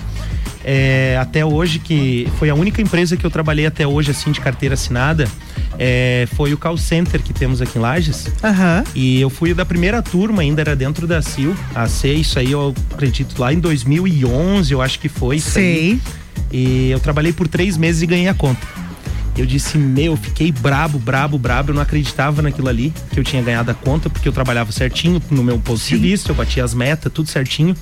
é, 0.64 1.18
até 1.20 1.44
hoje, 1.44 1.78
que 1.78 2.28
foi 2.38 2.50
a 2.50 2.54
única 2.54 2.80
empresa 2.80 3.16
que 3.16 3.24
eu 3.24 3.30
trabalhei 3.30 3.66
até 3.66 3.86
hoje, 3.86 4.10
assim, 4.10 4.30
de 4.30 4.40
carteira 4.40 4.74
assinada, 4.74 5.28
é, 5.78 6.28
foi 6.34 6.52
o 6.52 6.58
call 6.58 6.76
center 6.76 7.22
que 7.22 7.32
temos 7.32 7.60
aqui 7.60 7.78
em 7.78 7.80
Lages. 7.80 8.28
Aham. 8.42 8.84
E 8.94 9.20
eu 9.20 9.30
fui 9.30 9.54
da 9.54 9.64
primeira 9.64 10.02
turma, 10.02 10.42
ainda 10.42 10.60
era 10.60 10.76
dentro 10.76 11.06
da 11.06 11.20
CIL, 11.22 11.54
a 11.74 11.88
C, 11.88 12.12
isso 12.12 12.38
aí 12.38 12.52
eu 12.52 12.74
acredito 12.92 13.40
lá 13.40 13.52
em 13.52 13.58
2011, 13.58 14.72
eu 14.72 14.80
acho 14.80 14.98
que 14.98 15.08
foi. 15.08 15.38
Sei. 15.38 16.00
E 16.50 16.90
eu 16.90 17.00
trabalhei 17.00 17.32
por 17.32 17.48
três 17.48 17.76
meses 17.76 18.02
e 18.02 18.06
ganhei 18.06 18.28
a 18.28 18.34
conta. 18.34 18.66
Eu 19.36 19.46
disse, 19.46 19.78
meu, 19.78 20.14
fiquei 20.14 20.52
brabo, 20.52 20.98
brabo, 20.98 21.38
brabo. 21.38 21.70
Eu 21.70 21.74
não 21.74 21.80
acreditava 21.80 22.42
naquilo 22.42 22.68
ali, 22.68 22.92
que 23.10 23.18
eu 23.18 23.24
tinha 23.24 23.42
ganhado 23.42 23.70
a 23.70 23.74
conta, 23.74 24.10
porque 24.10 24.28
eu 24.28 24.32
trabalhava 24.32 24.70
certinho 24.72 25.22
no 25.30 25.42
meu 25.42 25.58
posto 25.58 25.84
de 25.84 25.88
serviço, 25.88 26.30
eu 26.30 26.34
batia 26.34 26.62
as 26.62 26.74
metas, 26.74 27.10
tudo 27.10 27.30
certinho. 27.30 27.74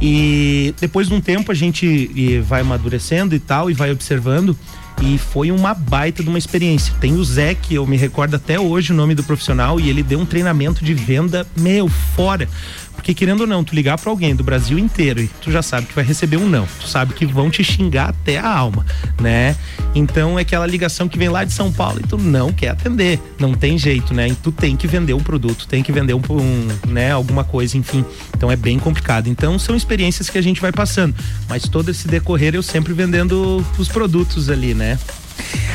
E 0.00 0.74
depois 0.80 1.08
de 1.08 1.14
um 1.14 1.20
tempo 1.20 1.50
a 1.50 1.54
gente 1.54 2.40
vai 2.40 2.60
amadurecendo 2.60 3.34
e 3.34 3.38
tal, 3.38 3.70
e 3.70 3.74
vai 3.74 3.90
observando. 3.90 4.56
E 5.02 5.18
foi 5.18 5.50
uma 5.50 5.74
baita 5.74 6.22
de 6.22 6.28
uma 6.28 6.38
experiência. 6.38 6.94
Tem 7.00 7.14
o 7.14 7.24
Zé, 7.24 7.54
que 7.54 7.74
eu 7.74 7.86
me 7.86 7.96
recordo 7.96 8.36
até 8.36 8.60
hoje 8.60 8.92
o 8.92 8.96
nome 8.96 9.14
do 9.14 9.24
profissional, 9.24 9.80
e 9.80 9.88
ele 9.88 10.02
deu 10.02 10.20
um 10.20 10.26
treinamento 10.26 10.84
de 10.84 10.94
venda, 10.94 11.46
meu, 11.56 11.88
fora. 11.88 12.48
Porque 12.94 13.12
querendo 13.12 13.42
ou 13.42 13.46
não, 13.46 13.62
tu 13.62 13.74
ligar 13.74 13.98
para 13.98 14.10
alguém 14.10 14.34
do 14.34 14.42
Brasil 14.42 14.78
inteiro 14.78 15.20
e 15.20 15.28
tu 15.40 15.50
já 15.50 15.62
sabe 15.62 15.86
que 15.86 15.94
vai 15.94 16.04
receber 16.04 16.36
um 16.36 16.48
não. 16.48 16.66
Tu 16.80 16.88
sabe 16.88 17.12
que 17.14 17.26
vão 17.26 17.50
te 17.50 17.62
xingar 17.62 18.10
até 18.10 18.38
a 18.38 18.48
alma, 18.48 18.86
né? 19.20 19.56
Então 19.94 20.38
é 20.38 20.42
aquela 20.42 20.66
ligação 20.66 21.08
que 21.08 21.18
vem 21.18 21.28
lá 21.28 21.44
de 21.44 21.52
São 21.52 21.70
Paulo 21.70 22.00
e 22.02 22.06
tu 22.06 22.16
não 22.16 22.52
quer 22.52 22.70
atender. 22.70 23.20
Não 23.38 23.54
tem 23.54 23.76
jeito, 23.76 24.14
né? 24.14 24.28
E 24.28 24.34
tu 24.34 24.50
tem 24.50 24.76
que 24.76 24.86
vender 24.86 25.14
um 25.14 25.20
produto, 25.20 25.66
tem 25.66 25.82
que 25.82 25.92
vender 25.92 26.14
um, 26.14 26.22
um 26.30 26.90
né, 26.90 27.12
alguma 27.12 27.44
coisa, 27.44 27.76
enfim. 27.76 28.04
Então 28.36 28.50
é 28.50 28.56
bem 28.56 28.78
complicado. 28.78 29.28
Então 29.28 29.58
são 29.58 29.76
experiências 29.76 30.30
que 30.30 30.38
a 30.38 30.42
gente 30.42 30.60
vai 30.60 30.72
passando. 30.72 31.14
Mas 31.48 31.68
todo 31.68 31.90
esse 31.90 32.08
decorrer 32.08 32.54
eu 32.54 32.62
sempre 32.62 32.92
vendendo 32.92 33.64
os 33.78 33.88
produtos 33.88 34.48
ali, 34.48 34.74
né? 34.74 34.98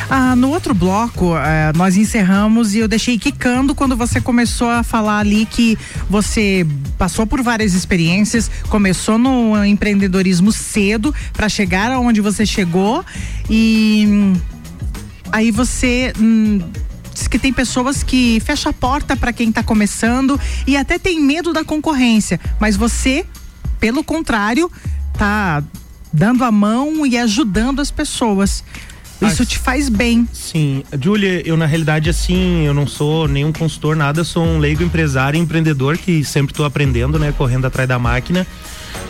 Ah, 0.08 0.34
no 0.34 0.50
outro 0.50 0.74
bloco, 0.74 1.36
eh, 1.36 1.72
nós 1.76 1.96
encerramos 1.96 2.74
e 2.74 2.78
eu 2.78 2.88
deixei 2.88 3.16
quicando 3.16 3.74
quando 3.74 3.96
você 3.96 4.20
começou 4.20 4.68
a 4.68 4.82
falar 4.82 5.18
ali 5.18 5.46
que 5.46 5.78
você 6.08 6.66
passou 6.98 7.26
por 7.26 7.42
várias 7.42 7.74
experiências, 7.74 8.50
começou 8.68 9.18
no 9.18 9.64
empreendedorismo 9.64 10.50
cedo 10.50 11.14
para 11.32 11.48
chegar 11.48 11.92
aonde 11.92 12.20
você 12.20 12.44
chegou 12.44 13.04
e 13.48 14.04
hum, 14.08 14.34
aí 15.30 15.50
você. 15.50 16.12
Hum, 16.18 16.60
que 17.28 17.38
tem 17.38 17.52
pessoas 17.52 18.02
que 18.02 18.40
fecham 18.40 18.70
a 18.70 18.72
porta 18.72 19.14
para 19.16 19.32
quem 19.32 19.50
está 19.50 19.62
começando 19.62 20.40
e 20.66 20.76
até 20.76 20.98
tem 20.98 21.20
medo 21.20 21.52
da 21.52 21.62
concorrência, 21.62 22.40
mas 22.58 22.76
você, 22.76 23.24
pelo 23.78 24.02
contrário, 24.02 24.70
tá 25.16 25.62
dando 26.12 26.42
a 26.42 26.50
mão 26.50 27.06
e 27.06 27.16
ajudando 27.16 27.80
as 27.80 27.90
pessoas. 27.90 28.64
Isso 29.22 29.44
te 29.44 29.58
faz 29.58 29.88
bem. 29.88 30.26
Sim, 30.32 30.82
Júlia, 31.00 31.42
eu 31.46 31.56
na 31.56 31.66
realidade 31.66 32.08
assim, 32.08 32.64
eu 32.66 32.72
não 32.74 32.86
sou 32.86 33.28
nenhum 33.28 33.52
consultor, 33.52 33.94
nada, 33.96 34.24
sou 34.24 34.44
um 34.44 34.58
leigo 34.58 34.82
empresário 34.82 35.36
e 35.36 35.40
empreendedor 35.40 35.98
que 35.98 36.24
sempre 36.24 36.52
estou 36.52 36.64
aprendendo, 36.64 37.18
né, 37.18 37.32
correndo 37.36 37.66
atrás 37.66 37.88
da 37.88 37.98
máquina. 37.98 38.46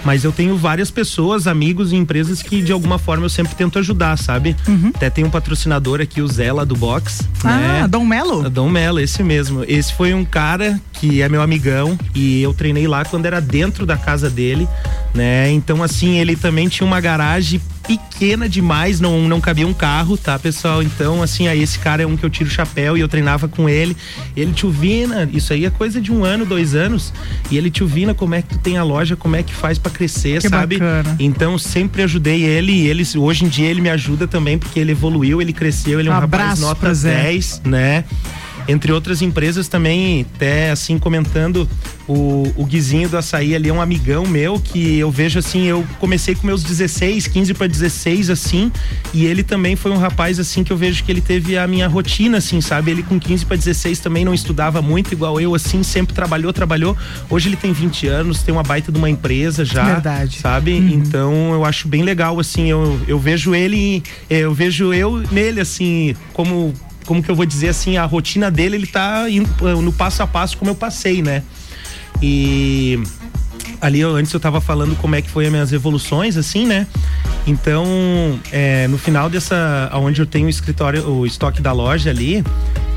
Mas 0.04 0.24
eu 0.24 0.32
tenho 0.32 0.56
várias 0.56 0.90
pessoas, 0.90 1.46
amigos 1.46 1.92
e 1.92 1.96
empresas 1.96 2.42
que 2.42 2.62
de 2.62 2.72
alguma 2.72 2.98
forma 2.98 3.24
eu 3.26 3.28
sempre 3.30 3.54
tento 3.54 3.78
ajudar, 3.78 4.16
sabe? 4.16 4.56
Até 4.94 5.10
tem 5.10 5.24
um 5.24 5.30
patrocinador 5.30 6.00
aqui, 6.00 6.20
o 6.22 6.26
Zé 6.28 6.52
lá 6.52 6.64
do 6.64 6.74
Box. 6.74 7.22
né? 7.44 7.80
Ah, 7.82 7.86
Dom 7.86 8.04
Melo? 8.04 8.48
Dom 8.48 8.68
Melo, 8.68 8.98
esse 9.00 9.22
mesmo. 9.22 9.64
Esse 9.68 9.92
foi 9.92 10.14
um 10.14 10.24
cara 10.24 10.80
que 10.94 11.20
é 11.22 11.28
meu 11.28 11.42
amigão 11.42 11.98
e 12.14 12.42
eu 12.42 12.52
treinei 12.54 12.86
lá 12.86 13.04
quando 13.04 13.26
era 13.26 13.40
dentro 13.40 13.84
da 13.86 13.96
casa 13.96 14.28
dele, 14.30 14.66
né? 15.14 15.50
Então 15.50 15.82
assim, 15.82 16.18
ele 16.18 16.34
também 16.36 16.68
tinha 16.68 16.86
uma 16.86 17.00
garagem 17.00 17.60
pequena 17.86 18.48
demais, 18.48 19.00
não, 19.00 19.26
não 19.28 19.40
cabia 19.40 19.66
um 19.66 19.72
carro, 19.74 20.16
tá, 20.16 20.38
pessoal? 20.38 20.82
Então, 20.82 21.22
assim, 21.22 21.48
aí 21.48 21.62
esse 21.62 21.78
cara 21.78 22.02
é 22.02 22.06
um 22.06 22.16
que 22.16 22.24
eu 22.24 22.30
tiro 22.30 22.48
o 22.48 22.52
chapéu 22.52 22.96
e 22.96 23.00
eu 23.00 23.08
treinava 23.08 23.48
com 23.48 23.68
ele. 23.68 23.96
Ele 24.36 24.52
te 24.52 24.66
Vina, 24.70 25.28
isso 25.32 25.52
aí 25.52 25.64
é 25.64 25.70
coisa 25.70 26.00
de 26.00 26.12
um 26.12 26.24
ano, 26.24 26.44
dois 26.46 26.74
anos. 26.74 27.12
E 27.50 27.56
ele 27.56 27.70
te 27.70 27.84
Vina, 27.84 28.14
como 28.14 28.34
é 28.34 28.42
que 28.42 28.48
tu 28.48 28.58
tem 28.58 28.76
a 28.78 28.82
loja, 28.84 29.16
como 29.16 29.36
é 29.36 29.42
que 29.42 29.52
faz 29.54 29.78
para 29.78 29.90
crescer, 29.90 30.40
Que 30.40 30.48
sabe? 30.48 30.78
bacana. 30.78 31.16
Então, 31.18 31.58
sempre 31.58 32.02
ajudei 32.02 32.42
ele 32.42 32.72
e 32.72 32.86
ele, 32.86 33.04
hoje 33.16 33.44
em 33.44 33.48
dia, 33.48 33.68
ele 33.68 33.80
me 33.80 33.90
ajuda 33.90 34.26
também, 34.26 34.58
porque 34.58 34.78
ele 34.78 34.92
evoluiu, 34.92 35.40
ele 35.42 35.52
cresceu, 35.52 35.98
ele 35.98 36.08
é 36.08 36.12
um, 36.12 36.16
Um 36.16 36.20
rapaz 36.20 36.60
nota 36.60 36.76
pro 36.76 36.94
Zé. 36.94 37.22
10, 37.22 37.62
né? 37.64 38.04
Entre 38.68 38.92
outras 38.92 39.22
empresas 39.22 39.68
também, 39.68 40.26
até 40.34 40.70
assim, 40.70 40.98
comentando, 40.98 41.68
o, 42.06 42.52
o 42.56 42.64
Guizinho 42.64 43.08
do 43.08 43.16
Açaí 43.16 43.54
ali 43.54 43.68
é 43.68 43.72
um 43.72 43.80
amigão 43.80 44.26
meu 44.26 44.58
que 44.58 44.98
eu 44.98 45.10
vejo 45.10 45.38
assim, 45.38 45.66
eu 45.66 45.86
comecei 45.98 46.34
com 46.34 46.46
meus 46.46 46.62
16, 46.62 47.26
15 47.28 47.54
para 47.54 47.66
16, 47.66 48.30
assim, 48.30 48.72
e 49.14 49.26
ele 49.26 49.42
também 49.42 49.76
foi 49.76 49.90
um 49.90 49.96
rapaz 49.96 50.38
assim 50.38 50.64
que 50.64 50.72
eu 50.72 50.76
vejo 50.76 51.04
que 51.04 51.10
ele 51.10 51.20
teve 51.20 51.56
a 51.56 51.66
minha 51.66 51.88
rotina, 51.88 52.38
assim, 52.38 52.60
sabe? 52.60 52.90
Ele 52.90 53.02
com 53.02 53.18
15 53.18 53.46
para 53.46 53.56
16 53.56 53.98
também 54.00 54.24
não 54.24 54.34
estudava 54.34 54.82
muito, 54.82 55.12
igual 55.12 55.40
eu, 55.40 55.54
assim, 55.54 55.82
sempre 55.82 56.14
trabalhou, 56.14 56.52
trabalhou. 56.52 56.96
Hoje 57.28 57.48
ele 57.48 57.56
tem 57.56 57.72
20 57.72 58.06
anos, 58.08 58.42
tem 58.42 58.52
uma 58.52 58.62
baita 58.62 58.90
de 58.90 58.98
uma 58.98 59.08
empresa 59.08 59.64
já. 59.64 59.84
Verdade. 59.84 60.38
Sabe? 60.38 60.76
Então 60.76 61.52
eu 61.52 61.64
acho 61.64 61.88
bem 61.88 62.02
legal, 62.02 62.38
assim, 62.40 62.68
eu, 62.70 63.00
eu 63.06 63.18
vejo 63.18 63.54
ele, 63.54 64.02
eu 64.28 64.52
vejo 64.52 64.92
eu 64.92 65.22
nele, 65.30 65.60
assim, 65.60 66.14
como 66.32 66.74
como 67.10 67.24
que 67.24 67.28
eu 67.28 67.34
vou 67.34 67.44
dizer 67.44 67.70
assim, 67.70 67.96
a 67.96 68.04
rotina 68.04 68.52
dele, 68.52 68.76
ele 68.76 68.86
tá 68.86 69.28
indo 69.28 69.50
eh, 69.68 69.74
no 69.82 69.92
passo 69.92 70.22
a 70.22 70.28
passo 70.28 70.56
como 70.56 70.70
eu 70.70 70.76
passei, 70.76 71.20
né? 71.20 71.42
E 72.22 73.02
ali 73.80 73.98
eu, 73.98 74.14
antes 74.14 74.32
eu 74.32 74.38
tava 74.38 74.60
falando 74.60 74.94
como 74.94 75.16
é 75.16 75.20
que 75.20 75.28
foi 75.28 75.46
as 75.46 75.50
minhas 75.50 75.72
evoluções, 75.72 76.36
assim, 76.36 76.64
né? 76.64 76.86
Então, 77.48 77.84
é, 78.52 78.86
no 78.86 78.96
final 78.96 79.28
dessa, 79.28 79.90
onde 79.94 80.22
eu 80.22 80.26
tenho 80.26 80.46
o 80.46 80.48
escritório, 80.48 81.04
o 81.04 81.26
estoque 81.26 81.60
da 81.60 81.72
loja 81.72 82.10
ali, 82.10 82.44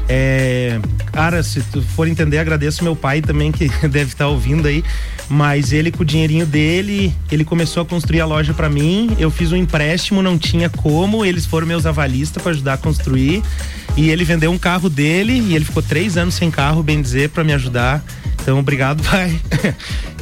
é, 0.07 0.79
cara, 1.11 1.41
se 1.41 1.63
tu 1.63 1.81
for 1.81 2.07
entender, 2.07 2.37
agradeço 2.37 2.83
meu 2.83 2.95
pai 2.95 3.19
também, 3.19 3.51
que 3.51 3.67
deve 3.89 4.11
estar 4.11 4.27
ouvindo 4.27 4.67
aí. 4.67 4.83
Mas 5.29 5.71
ele, 5.71 5.91
com 5.91 6.03
o 6.03 6.05
dinheirinho 6.05 6.45
dele, 6.45 7.13
ele 7.31 7.43
começou 7.43 7.81
a 7.81 7.85
construir 7.85 8.21
a 8.21 8.25
loja 8.25 8.53
pra 8.53 8.69
mim. 8.69 9.15
Eu 9.17 9.31
fiz 9.31 9.51
um 9.51 9.55
empréstimo, 9.55 10.21
não 10.21 10.37
tinha 10.37 10.69
como. 10.69 11.25
Eles 11.25 11.45
foram 11.45 11.65
meus 11.65 11.85
avalistas 11.85 12.41
para 12.41 12.51
ajudar 12.51 12.73
a 12.73 12.77
construir. 12.77 13.41
E 13.95 14.09
ele 14.09 14.23
vendeu 14.23 14.51
um 14.51 14.57
carro 14.57 14.89
dele 14.89 15.33
e 15.33 15.55
ele 15.55 15.65
ficou 15.65 15.81
três 15.81 16.17
anos 16.17 16.33
sem 16.33 16.51
carro, 16.51 16.83
bem 16.83 17.01
dizer, 17.01 17.29
para 17.29 17.43
me 17.43 17.53
ajudar. 17.53 18.03
Então, 18.41 18.59
obrigado, 18.59 19.01
pai. 19.09 19.39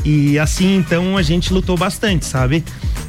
e 0.05 0.37
assim, 0.37 0.75
então, 0.75 1.17
a 1.17 1.21
gente 1.21 1.51
lutou 1.51 1.75
bastante, 1.75 2.25
sabe? 2.25 2.63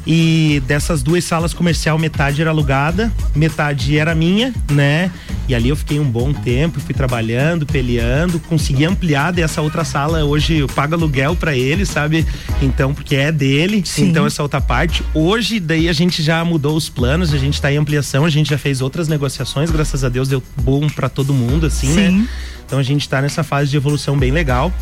E 0.05 0.61
dessas 0.67 1.01
duas 1.01 1.23
salas 1.23 1.53
comercial, 1.53 1.97
metade 1.97 2.41
era 2.41 2.49
alugada, 2.49 3.11
metade 3.33 3.97
era 3.97 4.13
minha, 4.13 4.53
né? 4.69 5.09
E 5.47 5.55
ali 5.55 5.69
eu 5.69 5.75
fiquei 5.75 5.99
um 5.99 6.09
bom 6.09 6.33
tempo, 6.33 6.79
fui 6.79 6.93
trabalhando, 6.93 7.65
peleando, 7.65 8.39
consegui 8.39 8.85
ampliar 8.85 9.31
dessa 9.31 9.61
outra 9.61 9.85
sala. 9.85 10.23
Hoje 10.25 10.57
eu 10.57 10.67
pago 10.67 10.93
aluguel 10.93 11.35
para 11.35 11.55
ele, 11.55 11.85
sabe? 11.85 12.25
Então, 12.61 12.93
porque 12.93 13.15
é 13.15 13.31
dele. 13.31 13.81
Sim. 13.85 14.09
Então, 14.09 14.25
essa 14.25 14.43
outra 14.43 14.59
parte. 14.59 15.03
Hoje, 15.13 15.59
daí 15.59 15.87
a 15.87 15.93
gente 15.93 16.21
já 16.21 16.43
mudou 16.43 16.75
os 16.75 16.89
planos, 16.89 17.33
a 17.33 17.37
gente 17.37 17.61
tá 17.61 17.71
em 17.71 17.77
ampliação, 17.77 18.25
a 18.25 18.29
gente 18.29 18.49
já 18.49 18.57
fez 18.57 18.81
outras 18.81 19.07
negociações, 19.07 19.71
graças 19.71 20.03
a 20.03 20.09
Deus 20.09 20.27
deu 20.27 20.43
bom 20.61 20.87
para 20.87 21.07
todo 21.07 21.33
mundo, 21.33 21.65
assim, 21.65 21.87
Sim. 21.87 21.95
né? 21.95 22.27
Então 22.65 22.79
a 22.79 22.83
gente 22.83 23.07
tá 23.07 23.21
nessa 23.21 23.43
fase 23.43 23.69
de 23.69 23.77
evolução 23.77 24.17
bem 24.17 24.31
legal. 24.31 24.73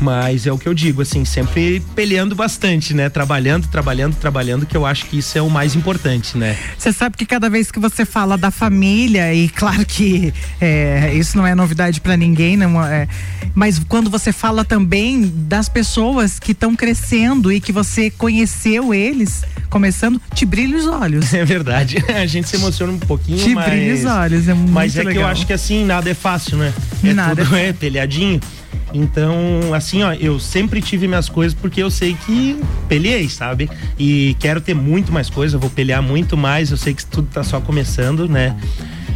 Mas 0.00 0.46
é 0.46 0.52
o 0.52 0.58
que 0.58 0.68
eu 0.68 0.74
digo, 0.74 1.02
assim, 1.02 1.24
sempre 1.24 1.80
peleando 1.94 2.34
bastante, 2.34 2.92
né? 2.92 3.08
Trabalhando, 3.08 3.66
trabalhando, 3.68 4.14
trabalhando, 4.16 4.66
que 4.66 4.76
eu 4.76 4.84
acho 4.84 5.06
que 5.06 5.18
isso 5.18 5.38
é 5.38 5.42
o 5.42 5.48
mais 5.48 5.74
importante, 5.74 6.36
né? 6.36 6.56
Você 6.78 6.92
sabe 6.92 7.16
que 7.16 7.24
cada 7.24 7.48
vez 7.48 7.70
que 7.70 7.78
você 7.78 8.04
fala 8.04 8.36
da 8.36 8.50
família, 8.50 9.32
e 9.32 9.48
claro 9.48 9.84
que 9.86 10.32
é, 10.60 11.12
isso 11.14 11.36
não 11.38 11.46
é 11.46 11.54
novidade 11.54 12.00
pra 12.00 12.16
ninguém, 12.16 12.56
não 12.56 12.84
é, 12.84 13.08
mas 13.54 13.78
quando 13.88 14.10
você 14.10 14.32
fala 14.32 14.64
também 14.64 15.32
das 15.34 15.68
pessoas 15.68 16.38
que 16.38 16.52
estão 16.52 16.76
crescendo 16.76 17.50
e 17.50 17.60
que 17.60 17.72
você 17.72 18.10
conheceu 18.10 18.92
eles, 18.92 19.42
começando, 19.70 20.20
te 20.34 20.44
brilha 20.44 20.76
os 20.76 20.86
olhos. 20.86 21.32
É 21.32 21.44
verdade. 21.44 21.96
A 22.14 22.26
gente 22.26 22.48
se 22.48 22.56
emociona 22.56 22.92
um 22.92 22.98
pouquinho, 22.98 23.38
Te 23.38 23.54
mas... 23.54 23.66
brilha 23.66 23.94
os 23.94 24.04
olhos, 24.04 24.48
é 24.48 24.54
muito 24.54 24.72
Mas 24.72 24.96
é 24.96 25.00
que 25.00 25.08
eu 25.08 25.12
legal. 25.14 25.30
acho 25.30 25.46
que 25.46 25.52
assim, 25.52 25.84
nada 25.84 26.10
é 26.10 26.14
fácil, 26.14 26.58
né? 26.58 26.72
É 27.02 27.12
Nada 27.12 27.42
é 27.42 27.44
tudo 27.44 27.56
é 27.56 27.72
peleadinho. 27.74 28.40
Então, 28.92 29.36
assim, 29.74 30.02
ó, 30.02 30.12
eu 30.12 30.38
sempre 30.38 30.80
tive 30.80 31.06
minhas 31.06 31.28
coisas 31.28 31.56
porque 31.58 31.82
eu 31.82 31.90
sei 31.90 32.16
que 32.26 32.58
peleei, 32.88 33.28
sabe? 33.28 33.68
E 33.98 34.36
quero 34.38 34.60
ter 34.60 34.74
muito 34.74 35.12
mais 35.12 35.28
coisa, 35.28 35.58
vou 35.58 35.70
pelear 35.70 36.02
muito 36.02 36.36
mais. 36.36 36.70
Eu 36.70 36.76
sei 36.76 36.94
que 36.94 37.04
tudo 37.04 37.28
tá 37.32 37.42
só 37.42 37.60
começando, 37.60 38.28
né? 38.28 38.56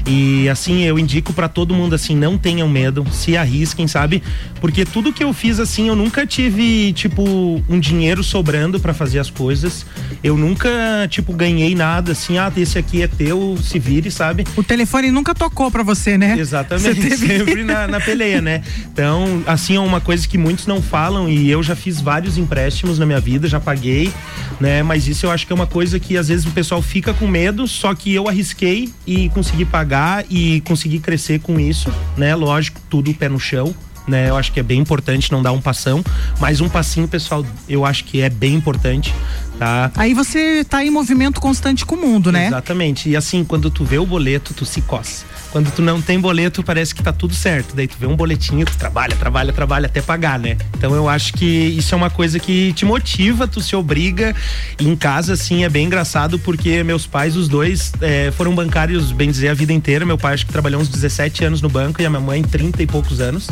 E 0.07 0.48
assim, 0.48 0.82
eu 0.82 0.98
indico 0.98 1.32
para 1.32 1.48
todo 1.48 1.74
mundo 1.74 1.94
assim, 1.94 2.16
não 2.16 2.36
tenham 2.38 2.68
medo, 2.68 3.07
se 3.12 3.36
arrisquem, 3.36 3.86
sabe? 3.86 4.22
Porque 4.61 4.84
tudo 4.84 5.12
que 5.12 5.22
eu 5.22 5.32
fiz 5.32 5.61
assim, 5.61 5.88
eu 5.88 5.96
nunca 5.96 6.26
tive 6.26 6.92
tipo 6.92 7.22
um 7.68 7.78
dinheiro 7.78 8.22
sobrando 8.24 8.80
para 8.80 8.92
fazer 8.94 9.18
as 9.18 9.30
coisas. 9.30 9.84
Eu 10.22 10.36
nunca 10.36 10.70
tipo 11.09 11.32
ganhei 11.32 11.74
nada 11.74 12.12
assim, 12.12 12.38
ah, 12.38 12.51
esse 12.57 12.78
aqui 12.78 13.03
é 13.03 13.07
teu, 13.09 13.57
se 13.62 13.78
vire, 13.78 14.11
sabe? 14.11 14.46
O 14.57 14.62
telefone 14.62 15.11
nunca 15.11 15.34
tocou 15.34 15.70
para 15.70 15.82
você, 15.82 16.16
né? 16.18 16.36
Exatamente, 16.38 17.01
Você 17.01 17.09
teve- 17.09 17.26
sempre 17.38 17.64
na, 17.64 17.86
na 17.86 18.01
peleia, 18.01 18.40
né? 18.40 18.62
Então, 18.92 19.42
assim, 19.46 19.76
é 19.76 19.80
uma 19.80 20.01
coisa 20.01 20.26
que 20.26 20.36
muitos 20.38 20.66
não 20.66 20.80
falam 20.82 21.28
e 21.28 21.51
eu 21.51 21.62
já 21.62 21.76
fiz 21.76 22.01
vários 22.01 22.36
empréstimos 22.38 22.98
na 22.98 23.07
minha 23.07 23.20
vida, 23.20 23.46
já 23.48 23.61
paguei, 23.61 24.12
né? 24.59 24.82
Mas 24.82 25.07
isso 25.07 25.26
eu 25.26 25.30
acho 25.30 25.46
que 25.46 25.53
é 25.53 25.55
uma 25.55 25.66
coisa 25.66 25.98
que 26.01 26.16
às 26.16 26.28
vezes 26.28 26.46
o 26.46 26.51
pessoal 26.51 26.80
fica 26.82 27.12
com 27.14 27.26
medo, 27.26 27.66
só 27.68 27.94
que 27.94 28.14
eu 28.14 28.28
arrisquei 28.28 28.90
e 29.07 29.28
consegui 29.30 29.64
pagar 29.64 29.89
e 30.28 30.61
consegui 30.62 30.99
crescer 30.99 31.41
com 31.41 31.59
isso, 31.59 31.93
né? 32.16 32.34
Lógico, 32.34 32.80
tudo 32.88 33.12
pé 33.14 33.28
no 33.28 33.41
chão. 33.41 33.74
Né, 34.09 34.28
eu 34.28 34.36
acho 34.36 34.51
que 34.51 34.59
é 34.59 34.62
bem 34.62 34.80
importante 34.80 35.30
não 35.30 35.41
dar 35.41 35.53
um 35.53 35.61
passão, 35.61 36.03
mas 36.41 36.61
um 36.61 36.68
passinho, 36.68 37.07
pessoal, 37.07 37.47
eu 37.68 37.84
acho 37.84 38.03
que 38.05 38.20
é 38.22 38.28
bem 38.28 38.55
importante, 38.55 39.14
tá? 39.61 39.92
Aí 39.94 40.14
você 40.14 40.64
tá 40.64 40.82
em 40.82 40.90
movimento 40.90 41.38
constante 41.38 41.84
com 41.84 41.94
o 41.94 42.00
mundo, 42.00 42.32
né? 42.32 42.46
Exatamente. 42.46 43.11
E 43.11 43.16
assim, 43.16 43.44
quando 43.44 43.70
tu 43.70 43.84
vê 43.84 43.98
o 43.98 44.06
boleto, 44.06 44.54
tu 44.54 44.64
se 44.64 44.80
coça. 44.80 45.26
Quando 45.52 45.70
tu 45.72 45.82
não 45.82 46.00
tem 46.00 46.18
boleto, 46.18 46.62
parece 46.62 46.94
que 46.94 47.02
tá 47.02 47.12
tudo 47.12 47.34
certo. 47.34 47.74
Daí 47.74 47.86
tu 47.86 47.96
vê 47.98 48.06
um 48.06 48.16
boletinho, 48.16 48.64
tu 48.64 48.76
trabalha, 48.78 49.14
trabalha, 49.16 49.52
trabalha 49.52 49.86
até 49.86 50.00
pagar, 50.00 50.38
né? 50.38 50.56
Então 50.78 50.94
eu 50.94 51.08
acho 51.08 51.34
que 51.34 51.44
isso 51.44 51.92
é 51.94 51.96
uma 51.96 52.08
coisa 52.08 52.38
que 52.38 52.72
te 52.72 52.84
motiva, 52.84 53.46
tu 53.46 53.61
se 53.61 53.76
obriga. 53.76 54.34
E 54.78 54.88
em 54.88 54.96
casa, 54.96 55.34
assim, 55.34 55.64
é 55.64 55.68
bem 55.68 55.86
engraçado 55.86 56.38
porque 56.38 56.82
meus 56.82 57.06
pais, 57.06 57.36
os 57.36 57.48
dois, 57.48 57.92
eh, 58.00 58.32
foram 58.36 58.54
bancários, 58.54 59.12
bem 59.12 59.30
dizer, 59.30 59.48
a 59.48 59.54
vida 59.54 59.72
inteira. 59.72 60.06
Meu 60.06 60.16
pai 60.16 60.34
acho 60.34 60.46
que 60.46 60.52
trabalhou 60.52 60.80
uns 60.80 60.88
17 60.88 61.44
anos 61.44 61.61
no 61.61 61.68
banco 61.68 62.00
e 62.00 62.06
a 62.06 62.11
minha 62.11 62.20
mãe 62.20 62.42
30 62.42 62.82
e 62.82 62.86
poucos 62.86 63.20
anos, 63.20 63.48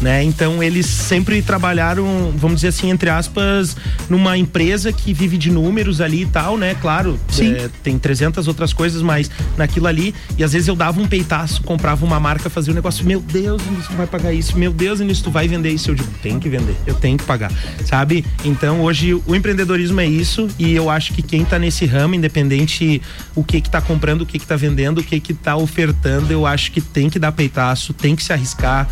né? 0.00 0.22
Então 0.22 0.62
eles 0.62 0.86
sempre 0.86 1.42
trabalharam, 1.42 2.32
vamos 2.36 2.56
dizer 2.56 2.68
assim, 2.68 2.90
entre 2.90 3.10
aspas, 3.10 3.76
numa 4.08 4.38
empresa 4.38 4.92
que 4.92 5.12
vive 5.12 5.36
de 5.36 5.49
números 5.50 6.00
ali 6.00 6.22
e 6.22 6.26
tal, 6.26 6.56
né? 6.56 6.74
Claro, 6.80 7.18
Sim. 7.28 7.52
eh, 7.52 7.68
tem 7.82 7.98
300 7.98 8.46
outras 8.48 8.72
coisas, 8.72 9.02
mas 9.02 9.30
naquilo 9.56 9.86
ali, 9.86 10.14
e 10.38 10.44
às 10.44 10.52
vezes 10.52 10.68
eu 10.68 10.76
dava 10.76 11.00
um 11.00 11.06
peitaço, 11.06 11.62
comprava 11.62 12.04
uma 12.04 12.20
marca, 12.20 12.48
fazia 12.48 12.72
um 12.72 12.76
negócio, 12.76 13.04
meu 13.04 13.20
Deus, 13.20 13.60
Vinícius, 13.62 13.88
tu 13.88 13.96
vai 13.96 14.06
pagar 14.06 14.32
isso, 14.32 14.56
meu 14.56 14.72
Deus, 14.72 14.98
Vinícius, 15.00 15.22
tu 15.22 15.30
vai 15.30 15.48
vender 15.48 15.70
isso. 15.70 15.90
Eu 15.90 15.94
digo, 15.94 16.08
tem 16.22 16.38
que 16.38 16.48
vender, 16.48 16.76
eu 16.86 16.94
tenho 16.94 17.18
que 17.18 17.24
pagar, 17.24 17.52
sabe? 17.84 18.24
Então 18.44 18.80
hoje 18.82 19.14
o 19.14 19.34
empreendedorismo 19.34 20.00
é 20.00 20.06
isso 20.06 20.48
e 20.58 20.72
eu 20.74 20.88
acho 20.88 21.12
que 21.12 21.22
quem 21.22 21.44
tá 21.44 21.58
nesse 21.58 21.84
ramo, 21.86 22.14
independente 22.14 23.02
o 23.34 23.42
que 23.44 23.60
que 23.60 23.70
tá 23.70 23.80
comprando, 23.80 24.22
o 24.22 24.26
que 24.26 24.38
que 24.38 24.46
tá 24.46 24.56
vendendo, 24.56 24.98
o 24.98 25.04
que 25.04 25.20
que 25.20 25.34
tá 25.34 25.56
ofertando, 25.56 26.32
eu 26.32 26.46
acho 26.46 26.72
que 26.72 26.80
tem 26.80 27.10
que 27.10 27.18
dar 27.18 27.32
peitaço, 27.32 27.92
tem 27.92 28.14
que 28.14 28.22
se 28.22 28.32
arriscar, 28.32 28.88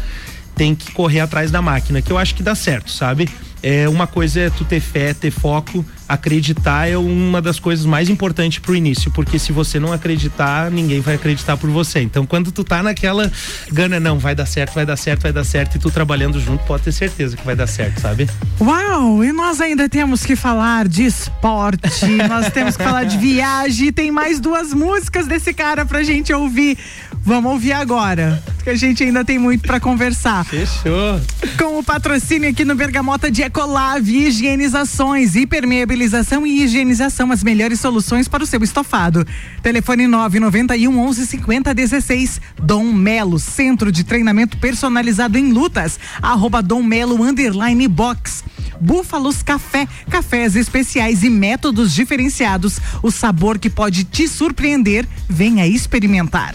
tem 0.54 0.74
que 0.74 0.90
correr 0.92 1.20
atrás 1.20 1.50
da 1.50 1.62
máquina, 1.62 2.02
que 2.02 2.10
eu 2.10 2.18
acho 2.18 2.34
que 2.34 2.42
dá 2.42 2.54
certo, 2.54 2.90
sabe? 2.90 3.28
É, 3.62 3.88
uma 3.88 4.06
coisa 4.06 4.40
é 4.40 4.50
tu 4.50 4.64
ter 4.64 4.80
fé, 4.80 5.14
ter 5.14 5.30
foco, 5.30 5.84
acreditar 6.08 6.88
é 6.88 6.96
uma 6.96 7.42
das 7.42 7.60
coisas 7.60 7.84
mais 7.84 8.08
importantes 8.08 8.58
pro 8.58 8.74
início, 8.74 9.10
porque 9.10 9.38
se 9.38 9.52
você 9.52 9.78
não 9.78 9.92
acreditar, 9.92 10.70
ninguém 10.70 11.00
vai 11.00 11.16
acreditar 11.16 11.56
por 11.56 11.68
você. 11.68 12.00
Então, 12.00 12.24
quando 12.24 12.50
tu 12.50 12.64
tá 12.64 12.82
naquela 12.82 13.30
gana, 13.70 14.00
não, 14.00 14.18
vai 14.18 14.34
dar 14.34 14.46
certo, 14.46 14.74
vai 14.74 14.86
dar 14.86 14.96
certo, 14.96 15.22
vai 15.22 15.32
dar 15.32 15.44
certo, 15.44 15.76
e 15.76 15.78
tu 15.78 15.90
trabalhando 15.90 16.40
junto, 16.40 16.64
pode 16.64 16.84
ter 16.84 16.92
certeza 16.92 17.36
que 17.36 17.44
vai 17.44 17.54
dar 17.54 17.66
certo, 17.66 18.00
sabe? 18.00 18.28
Uau! 18.60 19.22
E 19.22 19.32
nós 19.32 19.60
ainda 19.60 19.88
temos 19.88 20.24
que 20.24 20.34
falar 20.34 20.88
de 20.88 21.04
esporte, 21.04 22.06
nós 22.28 22.50
temos 22.50 22.76
que 22.76 22.82
falar 22.82 23.04
de 23.04 23.18
viagem. 23.18 23.92
Tem 23.92 24.10
mais 24.10 24.40
duas 24.40 24.72
músicas 24.72 25.26
desse 25.26 25.52
cara 25.52 25.84
pra 25.84 26.02
gente 26.02 26.32
ouvir. 26.32 26.78
Vamos 27.24 27.52
ouvir 27.52 27.72
agora, 27.72 28.42
porque 28.56 28.70
a 28.70 28.74
gente 28.74 29.04
ainda 29.04 29.22
tem 29.24 29.38
muito 29.38 29.66
pra 29.66 29.78
conversar. 29.78 30.46
Fechou. 30.46 31.20
Com 31.58 31.78
o 31.78 31.84
patrocínio 31.84 32.48
aqui 32.48 32.64
no 32.64 32.74
Bergamota 32.74 33.30
de 33.30 33.42
Ecolave, 33.42 34.28
higienizações, 34.28 35.36
hipermeabilização 35.98 36.46
e 36.46 36.62
higienização, 36.62 37.32
as 37.32 37.42
melhores 37.42 37.80
soluções 37.80 38.28
para 38.28 38.42
o 38.42 38.46
seu 38.46 38.62
estofado. 38.62 39.26
Telefone 39.62 40.06
991 40.06 40.98
11 40.98 41.26
50 41.26 41.74
16. 41.74 42.40
Dom 42.62 42.92
Melo, 42.92 43.38
Centro 43.38 43.90
de 43.90 44.04
Treinamento 44.04 44.56
Personalizado 44.58 45.36
em 45.36 45.52
Lutas. 45.52 45.98
Arroba 46.22 46.62
Dom 46.62 46.82
Melo 46.82 47.22
Underline 47.22 47.88
Box. 47.88 48.44
Búfalos 48.80 49.42
Café, 49.42 49.88
cafés 50.08 50.54
especiais 50.54 51.24
e 51.24 51.30
métodos 51.30 51.92
diferenciados. 51.92 52.78
O 53.02 53.10
sabor 53.10 53.58
que 53.58 53.68
pode 53.68 54.04
te 54.04 54.28
surpreender. 54.28 55.06
Venha 55.28 55.66
experimentar. 55.66 56.54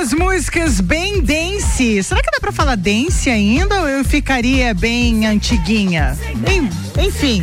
duas 0.00 0.14
músicas 0.14 0.80
bem 0.80 1.20
dance. 1.20 2.02
Será 2.02 2.22
que 2.22 2.30
dá 2.30 2.40
pra 2.40 2.50
falar 2.50 2.74
dance 2.74 3.28
ainda 3.28 3.82
ou 3.82 3.88
eu 3.88 4.02
ficaria 4.02 4.72
bem 4.72 5.26
antiguinha? 5.26 6.18
Enfim. 6.98 7.42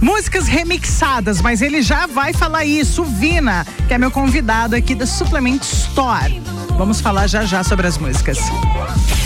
Músicas 0.00 0.46
remixadas, 0.48 1.42
mas 1.42 1.60
ele 1.60 1.82
já 1.82 2.06
vai 2.06 2.32
falar 2.32 2.64
isso. 2.64 3.04
Vina, 3.04 3.66
que 3.86 3.92
é 3.92 3.98
meu 3.98 4.10
convidado 4.10 4.74
aqui 4.74 4.94
da 4.94 5.04
Suplement 5.04 5.60
Store. 5.60 6.40
Vamos 6.78 7.02
falar 7.02 7.26
já 7.26 7.44
já 7.44 7.62
sobre 7.62 7.86
as 7.86 7.98
músicas. 7.98 8.38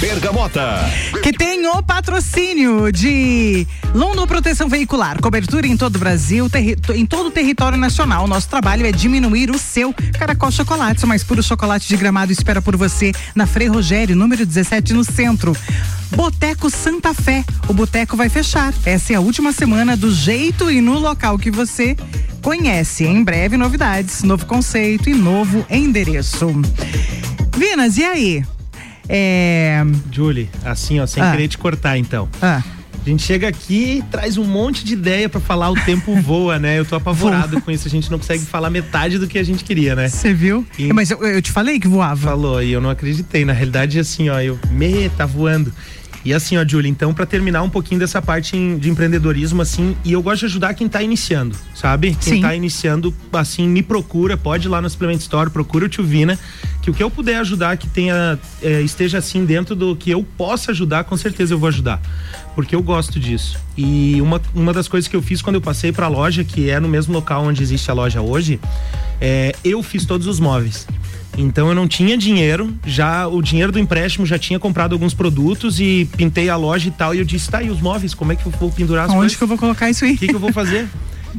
Bergamota. 0.01 0.79
Que 1.23 1.33
tem 1.33 1.67
o 1.67 1.83
patrocínio 1.83 2.93
de 2.93 3.67
London 3.95 4.27
Proteção 4.27 4.69
Veicular, 4.69 5.21
cobertura 5.21 5.67
em 5.67 5.77
todo 5.77 5.97
o 5.97 5.99
Brasil, 5.99 6.51
em 6.95 7.07
todo 7.07 7.29
o 7.29 7.31
território 7.31 7.79
nacional. 7.79 8.27
Nosso 8.27 8.49
trabalho 8.49 8.87
é 8.87 8.93
diminuir 8.93 9.51
o 9.51 9.59
seu 9.59 9.95
Caracol 10.19 10.51
Chocolate, 10.51 11.05
o 11.05 11.09
mais 11.09 11.25
puro 11.25 11.43
chocolate 11.43 11.89
de 11.89 11.97
gramado 11.97 12.33
espera 12.33 12.61
por 12.61 12.77
você 12.77 13.13
na 13.35 13.47
Frei 13.47 13.69
Rogério, 13.69 14.15
número 14.15 14.45
17, 14.45 14.93
no 14.93 15.05
centro. 15.05 15.57
Boteco 16.15 16.71
Santa 16.71 17.13
Fé. 17.13 17.45
O 17.69 17.73
boteco 17.73 18.17
vai 18.17 18.29
fechar. 18.29 18.73
Essa 18.85 19.15
é 19.15 19.17
a 19.17 19.21
última 19.21 19.53
semana 19.53 19.97
do 19.97 20.13
jeito 20.13 20.71
e 20.71 20.81
no 20.81 20.99
local 20.99 21.39
que 21.39 21.51
você 21.51 21.97
conhece. 22.41 23.05
Em 23.05 23.25
breve, 23.25 23.57
novidades, 23.57 24.23
novo 24.23 24.47
conceito 24.47 25.09
e 25.09 25.15
novo 25.15 25.67
endereço. 25.69 26.47
Vinas, 27.57 27.97
e 27.97 28.05
aí? 28.05 28.45
É. 29.09 29.83
Julie, 30.11 30.49
assim, 30.65 31.01
ó, 31.01 31.07
sem 31.07 31.23
Ah. 31.23 31.31
querer 31.31 31.49
te 31.49 31.59
cortar, 31.59 31.99
então. 31.99 32.29
Ah. 32.41 32.63
A 33.05 33.09
gente 33.11 33.23
chega 33.23 33.47
aqui 33.49 33.99
e 33.99 34.03
traz 34.11 34.39
um 34.39 34.45
monte 34.45 34.83
de 34.83 34.95
ideia 34.95 35.29
pra 35.29 35.39
falar, 35.39 35.71
o 35.71 35.75
tempo 35.75 36.15
voa, 36.23 36.59
né? 36.59 36.79
Eu 36.79 36.87
tô 36.87 36.97
apavorado 36.97 37.61
com 37.61 37.71
isso, 37.71 37.87
a 37.87 37.91
gente 37.91 38.11
não 38.11 38.19
consegue 38.19 38.43
falar 38.47 38.71
metade 38.71 39.19
do 39.19 39.27
que 39.27 39.39
a 39.39 39.43
gente 39.43 39.63
queria, 39.63 39.95
né? 39.95 40.09
Você 40.09 40.33
viu? 40.33 40.67
Mas 40.95 41.11
eu, 41.11 41.23
eu 41.23 41.43
te 41.43 41.53
falei 41.53 41.79
que 41.79 41.87
voava. 41.87 42.29
Falou, 42.31 42.63
e 42.63 42.73
eu 42.73 42.81
não 42.81 42.89
acreditei. 42.89 43.45
Na 43.45 43.53
realidade, 43.53 43.99
assim, 43.99 44.31
ó, 44.31 44.41
eu. 44.41 44.59
Me, 44.71 45.11
tá 45.11 45.27
voando. 45.27 45.71
E 46.25 46.33
assim, 46.33 46.57
ó, 46.57 46.65
Julie, 46.67 46.91
então, 46.91 47.13
pra 47.13 47.27
terminar 47.27 47.63
um 47.63 47.69
pouquinho 47.69 48.01
dessa 48.01 48.23
parte 48.23 48.57
de 48.79 48.89
empreendedorismo, 48.89 49.61
assim, 49.61 49.95
e 50.03 50.13
eu 50.13 50.23
gosto 50.23 50.41
de 50.41 50.47
ajudar 50.47 50.73
quem 50.73 50.89
tá 50.89 51.03
iniciando, 51.03 51.55
sabe? 51.75 52.17
Quem 52.21 52.35
Sim. 52.35 52.41
tá 52.41 52.55
iniciando, 52.55 53.15
assim, 53.33 53.69
me 53.69 53.83
procura, 53.83 54.37
pode 54.37 54.67
ir 54.67 54.71
lá 54.71 54.81
no 54.81 54.89
Supplement 54.89 55.19
Store, 55.19 55.51
procura 55.51 55.85
o 55.85 55.89
Tio 55.89 56.03
Vina, 56.03 56.39
que 56.81 56.91
o 56.91 56.95
que 56.95 57.03
eu 57.03 57.11
puder 57.11 57.37
ajudar, 57.41 57.77
que 57.77 57.87
tenha, 57.89 58.39
é, 58.63 58.81
esteja 58.81 59.19
assim 59.19 59.45
dentro 59.45 59.77
do 59.77 59.95
que 59.95 60.11
eu 60.11 60.23
possa 60.23 60.71
ajudar, 60.71 61.05
com 61.05 61.17
certeza 61.17 61.53
eu 61.53 61.59
vou 61.59 61.69
ajudar. 61.69 62.01
Porque 62.55 62.75
eu 62.75 62.83
gosto 62.83 63.21
disso. 63.21 63.59
E 63.77 64.21
uma, 64.23 64.41
uma 64.55 64.73
das 64.73 64.89
coisas 64.89 65.09
que 65.09 65.17
eu 65.17 65.21
fiz 65.21 65.43
quando 65.43 65.57
eu 65.57 65.61
passei 65.61 65.93
pra 65.93 66.09
loja, 66.09 66.43
que 66.43 66.71
é 66.71 66.81
no 66.81 66.89
mesmo 66.89 67.13
local 67.13 67.45
onde 67.45 67.63
existe 67.63 67.91
a 67.91 67.95
loja 67.95 68.23
hoje, 68.23 68.59
é, 69.21 69.55
eu 69.63 69.83
fiz 69.83 70.07
todos 70.07 70.27
os 70.27 70.41
móveis. 70.41 70.87
Então 71.37 71.69
eu 71.69 71.75
não 71.75 71.89
tinha 71.89 72.17
dinheiro, 72.17 72.73
já 72.87 73.27
o 73.27 73.43
dinheiro 73.43 73.73
do 73.73 73.79
empréstimo 73.79 74.25
já 74.25 74.39
tinha 74.39 74.59
comprado 74.59 74.93
alguns 74.93 75.15
produtos 75.15 75.81
e 75.81 76.09
pintei 76.17 76.49
a 76.49 76.57
loja 76.57 76.89
e 76.89 76.91
tal. 76.93 77.15
E 77.15 77.19
eu 77.19 77.25
disse, 77.25 77.51
tá, 77.51 77.63
e 77.63 77.71
os 77.71 77.81
móveis, 77.81 78.15
como 78.15 78.33
é 78.33 78.37
que 78.37 78.47
eu 78.47 78.53
vou 78.53 78.71
pendurar 78.71 79.05
as 79.05 79.11
Onde 79.11 79.19
coisas? 79.19 79.37
que 79.37 79.43
eu 79.43 79.49
vou 79.49 79.59
colocar 79.59 79.91
isso 79.91 80.05
aí? 80.05 80.15
O 80.15 80.19
que, 80.19 80.29
que 80.29 80.35
eu 80.35 80.41
vou 80.41 80.53
fazer? 80.53 80.89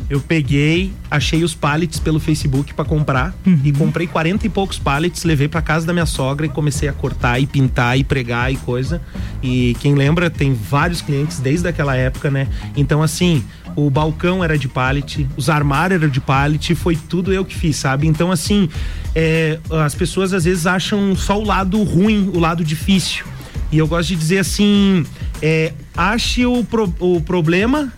Eu 0.09 0.19
peguei, 0.19 0.91
achei 1.09 1.41
os 1.41 1.55
pallets 1.55 1.99
pelo 1.99 2.19
Facebook 2.19 2.73
pra 2.73 2.83
comprar 2.83 3.33
e 3.63 3.71
comprei 3.71 4.05
40 4.05 4.45
e 4.45 4.49
poucos 4.49 4.77
pallets, 4.77 5.23
levei 5.23 5.47
pra 5.47 5.61
casa 5.61 5.87
da 5.87 5.93
minha 5.93 6.05
sogra 6.05 6.45
e 6.45 6.49
comecei 6.49 6.89
a 6.89 6.93
cortar 6.93 7.39
e 7.39 7.47
pintar 7.47 7.97
e 7.97 8.03
pregar 8.03 8.51
e 8.51 8.57
coisa. 8.57 9.01
E 9.41 9.73
quem 9.79 9.95
lembra, 9.95 10.29
tem 10.29 10.53
vários 10.53 11.01
clientes 11.01 11.39
desde 11.39 11.69
aquela 11.69 11.95
época, 11.95 12.29
né? 12.29 12.49
Então, 12.75 13.01
assim, 13.01 13.41
o 13.75 13.89
balcão 13.89 14.43
era 14.43 14.57
de 14.57 14.67
pallet, 14.67 15.27
os 15.35 15.49
armários 15.49 16.01
eram 16.01 16.09
de 16.11 16.21
pallet, 16.21 16.73
foi 16.75 16.95
tudo 16.95 17.33
eu 17.33 17.43
que 17.43 17.53
fiz, 17.55 17.75
sabe? 17.75 18.07
Então, 18.07 18.31
assim, 18.31 18.69
é, 19.13 19.59
as 19.83 19.93
pessoas 19.93 20.33
às 20.33 20.45
vezes 20.45 20.65
acham 20.65 21.15
só 21.15 21.39
o 21.39 21.43
lado 21.43 21.81
ruim, 21.83 22.29
o 22.33 22.39
lado 22.39 22.63
difícil. 22.63 23.25
E 23.71 23.77
eu 23.77 23.87
gosto 23.87 24.09
de 24.09 24.15
dizer 24.15 24.37
assim: 24.39 25.05
é, 25.41 25.73
ache 25.97 26.45
o, 26.45 26.63
pro- 26.63 26.93
o 26.99 27.19
problema 27.21 27.91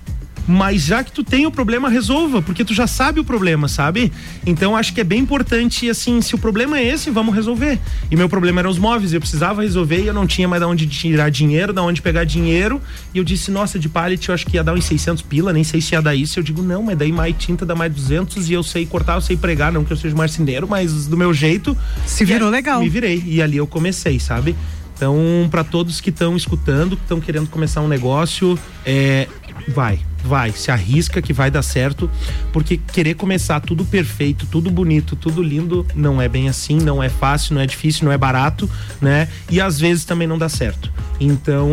mas 0.47 0.83
já 0.83 1.03
que 1.03 1.11
tu 1.11 1.23
tem 1.23 1.45
o 1.45 1.51
problema, 1.51 1.89
resolva, 1.89 2.41
porque 2.41 2.63
tu 2.63 2.73
já 2.73 2.87
sabe 2.87 3.19
o 3.19 3.23
problema, 3.23 3.67
sabe? 3.67 4.11
Então 4.45 4.77
acho 4.77 4.93
que 4.93 5.01
é 5.01 5.03
bem 5.03 5.19
importante, 5.19 5.89
assim, 5.89 6.21
se 6.21 6.33
o 6.35 6.37
problema 6.37 6.79
é 6.79 6.87
esse, 6.87 7.09
vamos 7.11 7.35
resolver. 7.35 7.77
E 8.09 8.15
meu 8.15 8.29
problema 8.29 8.61
eram 8.61 8.69
os 8.69 8.77
móveis, 8.77 9.11
eu 9.11 9.19
precisava 9.19 9.61
resolver 9.61 10.01
e 10.01 10.07
eu 10.07 10.13
não 10.13 10.25
tinha 10.25 10.47
mais 10.47 10.61
de 10.61 10.67
onde 10.67 10.87
tirar 10.87 11.29
dinheiro, 11.29 11.73
da 11.73 11.83
onde 11.83 12.01
pegar 12.01 12.23
dinheiro. 12.23 12.81
E 13.13 13.17
eu 13.17 13.23
disse, 13.23 13.51
nossa, 13.51 13.77
de 13.77 13.89
pallet 13.89 14.27
eu 14.29 14.33
acho 14.33 14.45
que 14.45 14.55
ia 14.55 14.63
dar 14.63 14.73
uns 14.73 14.85
600 14.85 15.21
pila, 15.23 15.51
nem 15.51 15.63
sei 15.65 15.81
se 15.81 15.93
ia 15.93 16.01
dar 16.01 16.15
isso. 16.15 16.39
Eu 16.39 16.43
digo, 16.43 16.61
não, 16.63 16.81
mas 16.81 16.97
daí 16.97 17.11
mais 17.11 17.35
tinta 17.37 17.65
dá 17.65 17.75
mais 17.75 17.93
200 17.93 18.49
e 18.49 18.53
eu 18.53 18.63
sei 18.63 18.85
cortar, 18.85 19.15
eu 19.15 19.21
sei 19.21 19.35
pregar, 19.35 19.71
não 19.73 19.83
que 19.83 19.91
eu 19.91 19.97
seja 19.97 20.15
marceneiro, 20.15 20.67
mas 20.67 21.07
do 21.07 21.17
meu 21.17 21.33
jeito. 21.33 21.77
Se 22.05 22.23
virou 22.23 22.47
E- 22.47 22.51
legal. 22.51 22.79
Me 22.81 22.87
virei. 22.89 23.21
E 23.25 23.41
ali 23.41 23.57
eu 23.57 23.67
comecei, 23.67 24.17
sabe? 24.19 24.55
Então, 24.95 25.47
para 25.51 25.63
todos 25.63 26.01
que 26.01 26.09
estão 26.09 26.35
escutando, 26.35 26.95
que 26.95 27.03
estão 27.03 27.19
querendo 27.19 27.47
começar 27.49 27.81
um 27.81 27.87
negócio, 27.87 28.57
é, 28.83 29.27
vai, 29.67 29.99
vai, 30.27 30.51
se 30.51 30.69
arrisca 30.69 31.21
que 31.21 31.33
vai 31.33 31.49
dar 31.49 31.61
certo, 31.61 32.09
porque 32.51 32.77
querer 32.77 33.15
começar 33.15 33.59
tudo 33.59 33.85
perfeito, 33.85 34.45
tudo 34.45 34.69
bonito, 34.69 35.15
tudo 35.15 35.41
lindo, 35.41 35.85
não 35.95 36.21
é 36.21 36.27
bem 36.27 36.49
assim, 36.49 36.77
não 36.77 37.01
é 37.01 37.09
fácil, 37.09 37.55
não 37.55 37.61
é 37.61 37.65
difícil, 37.65 38.05
não 38.05 38.11
é 38.11 38.17
barato, 38.17 38.69
né? 39.01 39.27
E 39.49 39.59
às 39.59 39.79
vezes 39.79 40.05
também 40.05 40.27
não 40.27 40.37
dá 40.37 40.49
certo. 40.49 40.91
Então, 41.19 41.69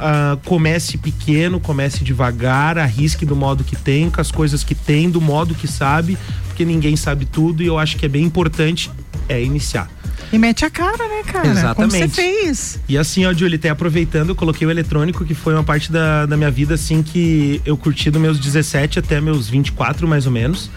ah, 0.00 0.36
comece 0.44 0.98
pequeno, 0.98 1.60
comece 1.60 2.02
devagar, 2.02 2.78
arrisque 2.78 3.24
do 3.24 3.36
modo 3.36 3.62
que 3.62 3.76
tem, 3.76 4.10
com 4.10 4.20
as 4.20 4.30
coisas 4.30 4.64
que 4.64 4.74
tem, 4.74 5.08
do 5.08 5.20
modo 5.20 5.54
que 5.54 5.68
sabe, 5.68 6.18
porque 6.48 6.64
ninguém 6.64 6.96
sabe 6.96 7.24
tudo 7.24 7.62
e 7.62 7.66
eu 7.66 7.78
acho 7.78 7.96
que 7.96 8.06
é 8.06 8.08
bem 8.08 8.24
importante 8.24 8.90
é 9.28 9.42
iniciar. 9.42 9.88
E 10.32 10.38
mete 10.38 10.64
a 10.64 10.70
cara, 10.70 11.06
né, 11.08 11.22
cara? 11.26 11.42
Como 11.74 11.90
você 11.90 12.04
Exatamente. 12.04 12.14
fez? 12.14 12.80
E 12.88 12.96
assim, 12.96 13.26
ó, 13.26 13.34
Julie, 13.34 13.56
até 13.56 13.68
aproveitando, 13.68 14.30
eu 14.30 14.34
coloquei 14.34 14.66
o 14.66 14.70
eletrônico, 14.70 15.26
que 15.26 15.34
foi 15.34 15.52
uma 15.52 15.62
parte 15.62 15.92
da, 15.92 16.24
da 16.24 16.38
minha 16.38 16.50
vida, 16.50 16.74
assim, 16.74 17.02
que 17.02 17.60
eu 17.66 17.76
curti 17.76 18.10
dos 18.10 18.20
meus 18.20 18.38
17 18.38 18.98
até 18.98 19.20
meus 19.20 19.48
24, 19.50 20.08
mais 20.08 20.24
ou 20.24 20.32
menos. 20.32 20.70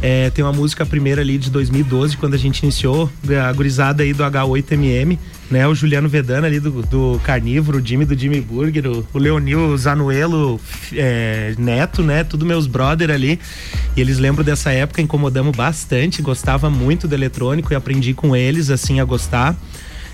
É, 0.00 0.30
tem 0.30 0.42
uma 0.42 0.52
música 0.52 0.86
primeira 0.86 1.20
ali 1.20 1.36
de 1.36 1.50
2012, 1.50 2.16
quando 2.16 2.34
a 2.34 2.38
gente 2.38 2.60
iniciou, 2.60 3.10
a 3.46 3.52
gurizada 3.52 4.02
aí 4.02 4.14
do 4.14 4.24
H8MM, 4.24 5.18
né? 5.52 5.68
O 5.68 5.74
Juliano 5.74 6.08
Vedana 6.08 6.46
ali 6.46 6.58
do, 6.58 6.82
do 6.82 7.20
Carnívoro, 7.22 7.78
o 7.78 7.86
Jimmy 7.86 8.06
do 8.06 8.18
Jimmy 8.18 8.40
Burger, 8.40 8.86
o, 8.88 9.06
o 9.12 9.18
Leonil 9.18 9.76
Zanuelo 9.76 10.58
é, 10.94 11.54
Neto, 11.58 12.02
né? 12.02 12.24
Tudo 12.24 12.46
meus 12.46 12.66
brother 12.66 13.10
ali. 13.10 13.38
E 13.94 14.00
eles 14.00 14.18
lembram 14.18 14.42
dessa 14.42 14.72
época, 14.72 15.02
incomodamos 15.02 15.54
bastante, 15.54 16.22
gostava 16.22 16.70
muito 16.70 17.06
do 17.06 17.14
eletrônico 17.14 17.72
e 17.72 17.76
aprendi 17.76 18.14
com 18.14 18.34
eles, 18.34 18.70
assim, 18.70 18.98
a 18.98 19.04
gostar. 19.04 19.54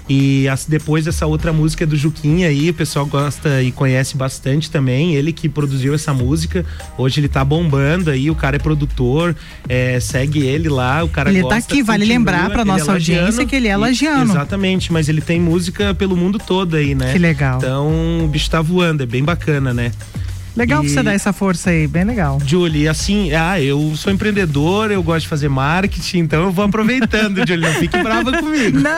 E 0.09 0.49
as- 0.49 0.65
depois 0.65 1.07
essa 1.07 1.27
outra 1.27 1.53
música 1.53 1.87
do 1.87 1.97
Juquinha 1.97 2.49
aí, 2.49 2.71
o 2.71 2.75
pessoal 2.75 3.05
gosta 3.05 3.63
e 3.63 3.71
conhece 3.71 4.17
bastante 4.17 4.71
também. 4.71 5.15
Ele 5.15 5.33
que 5.33 5.49
produziu 5.49 5.95
essa 5.95 6.15
música. 6.15 6.65
Hoje 6.97 7.21
ele 7.21 7.29
tá 7.29 7.45
bombando 7.45 8.11
aí, 8.11 8.31
o 8.31 8.35
cara 8.35 8.57
é 8.57 8.59
produtor, 8.59 9.37
é, 9.69 10.01
segue 10.01 10.41
ele 10.47 10.69
lá, 10.69 11.05
o 11.05 11.09
cara 11.09 11.29
Ele 11.31 11.43
gosta, 11.43 11.61
tá 11.61 11.67
aqui, 11.75 11.83
vale 11.83 12.05
continua, 12.05 12.19
lembrar 12.19 12.51
pra 12.51 12.63
ele 12.63 12.71
nossa 12.71 12.91
é 12.91 12.95
audiência 12.95 13.25
lagiano 13.25 13.47
que 13.49 13.57
ele 13.57 13.69
é 13.69 13.73
e- 13.73 13.77
lagiano. 13.77 14.33
Exatamente, 14.33 14.93
mas 14.93 15.09
ele 15.09 15.21
tem 15.21 15.39
música 15.41 15.93
pelo 15.95 16.17
mundo 16.17 16.39
todo 16.39 16.77
aí, 16.77 16.95
né? 16.95 17.13
Que 17.13 17.19
legal. 17.19 17.59
Então 17.59 18.25
o 18.25 18.29
bicho 18.29 18.49
tá 18.51 18.63
voando, 18.63 19.03
é 19.03 19.07
bem 19.07 19.23
bacana, 19.23 19.75
né? 19.75 19.93
Legal 20.59 20.85
E- 20.85 20.89
você 20.89 21.03
dar 21.05 21.13
essa 21.13 21.33
força 21.33 21.71
aí, 21.71 21.87
bem 21.87 22.03
legal. 22.03 22.39
Julie, 22.45 22.89
assim, 22.89 23.33
ah, 23.33 23.61
eu 23.61 23.93
sou 23.95 24.13
empreendedor, 24.13 24.91
eu 24.91 25.01
gosto 25.03 25.21
de 25.23 25.29
fazer 25.29 25.49
marketing, 25.49 26.19
então 26.19 26.43
eu 26.43 26.51
vou 26.53 26.65
aproveitando, 26.65 27.37
Julie, 27.47 27.65
não 27.65 27.75
fique 27.75 27.97
brava 28.03 28.33
comigo. 28.33 28.79
Não, 28.81 28.91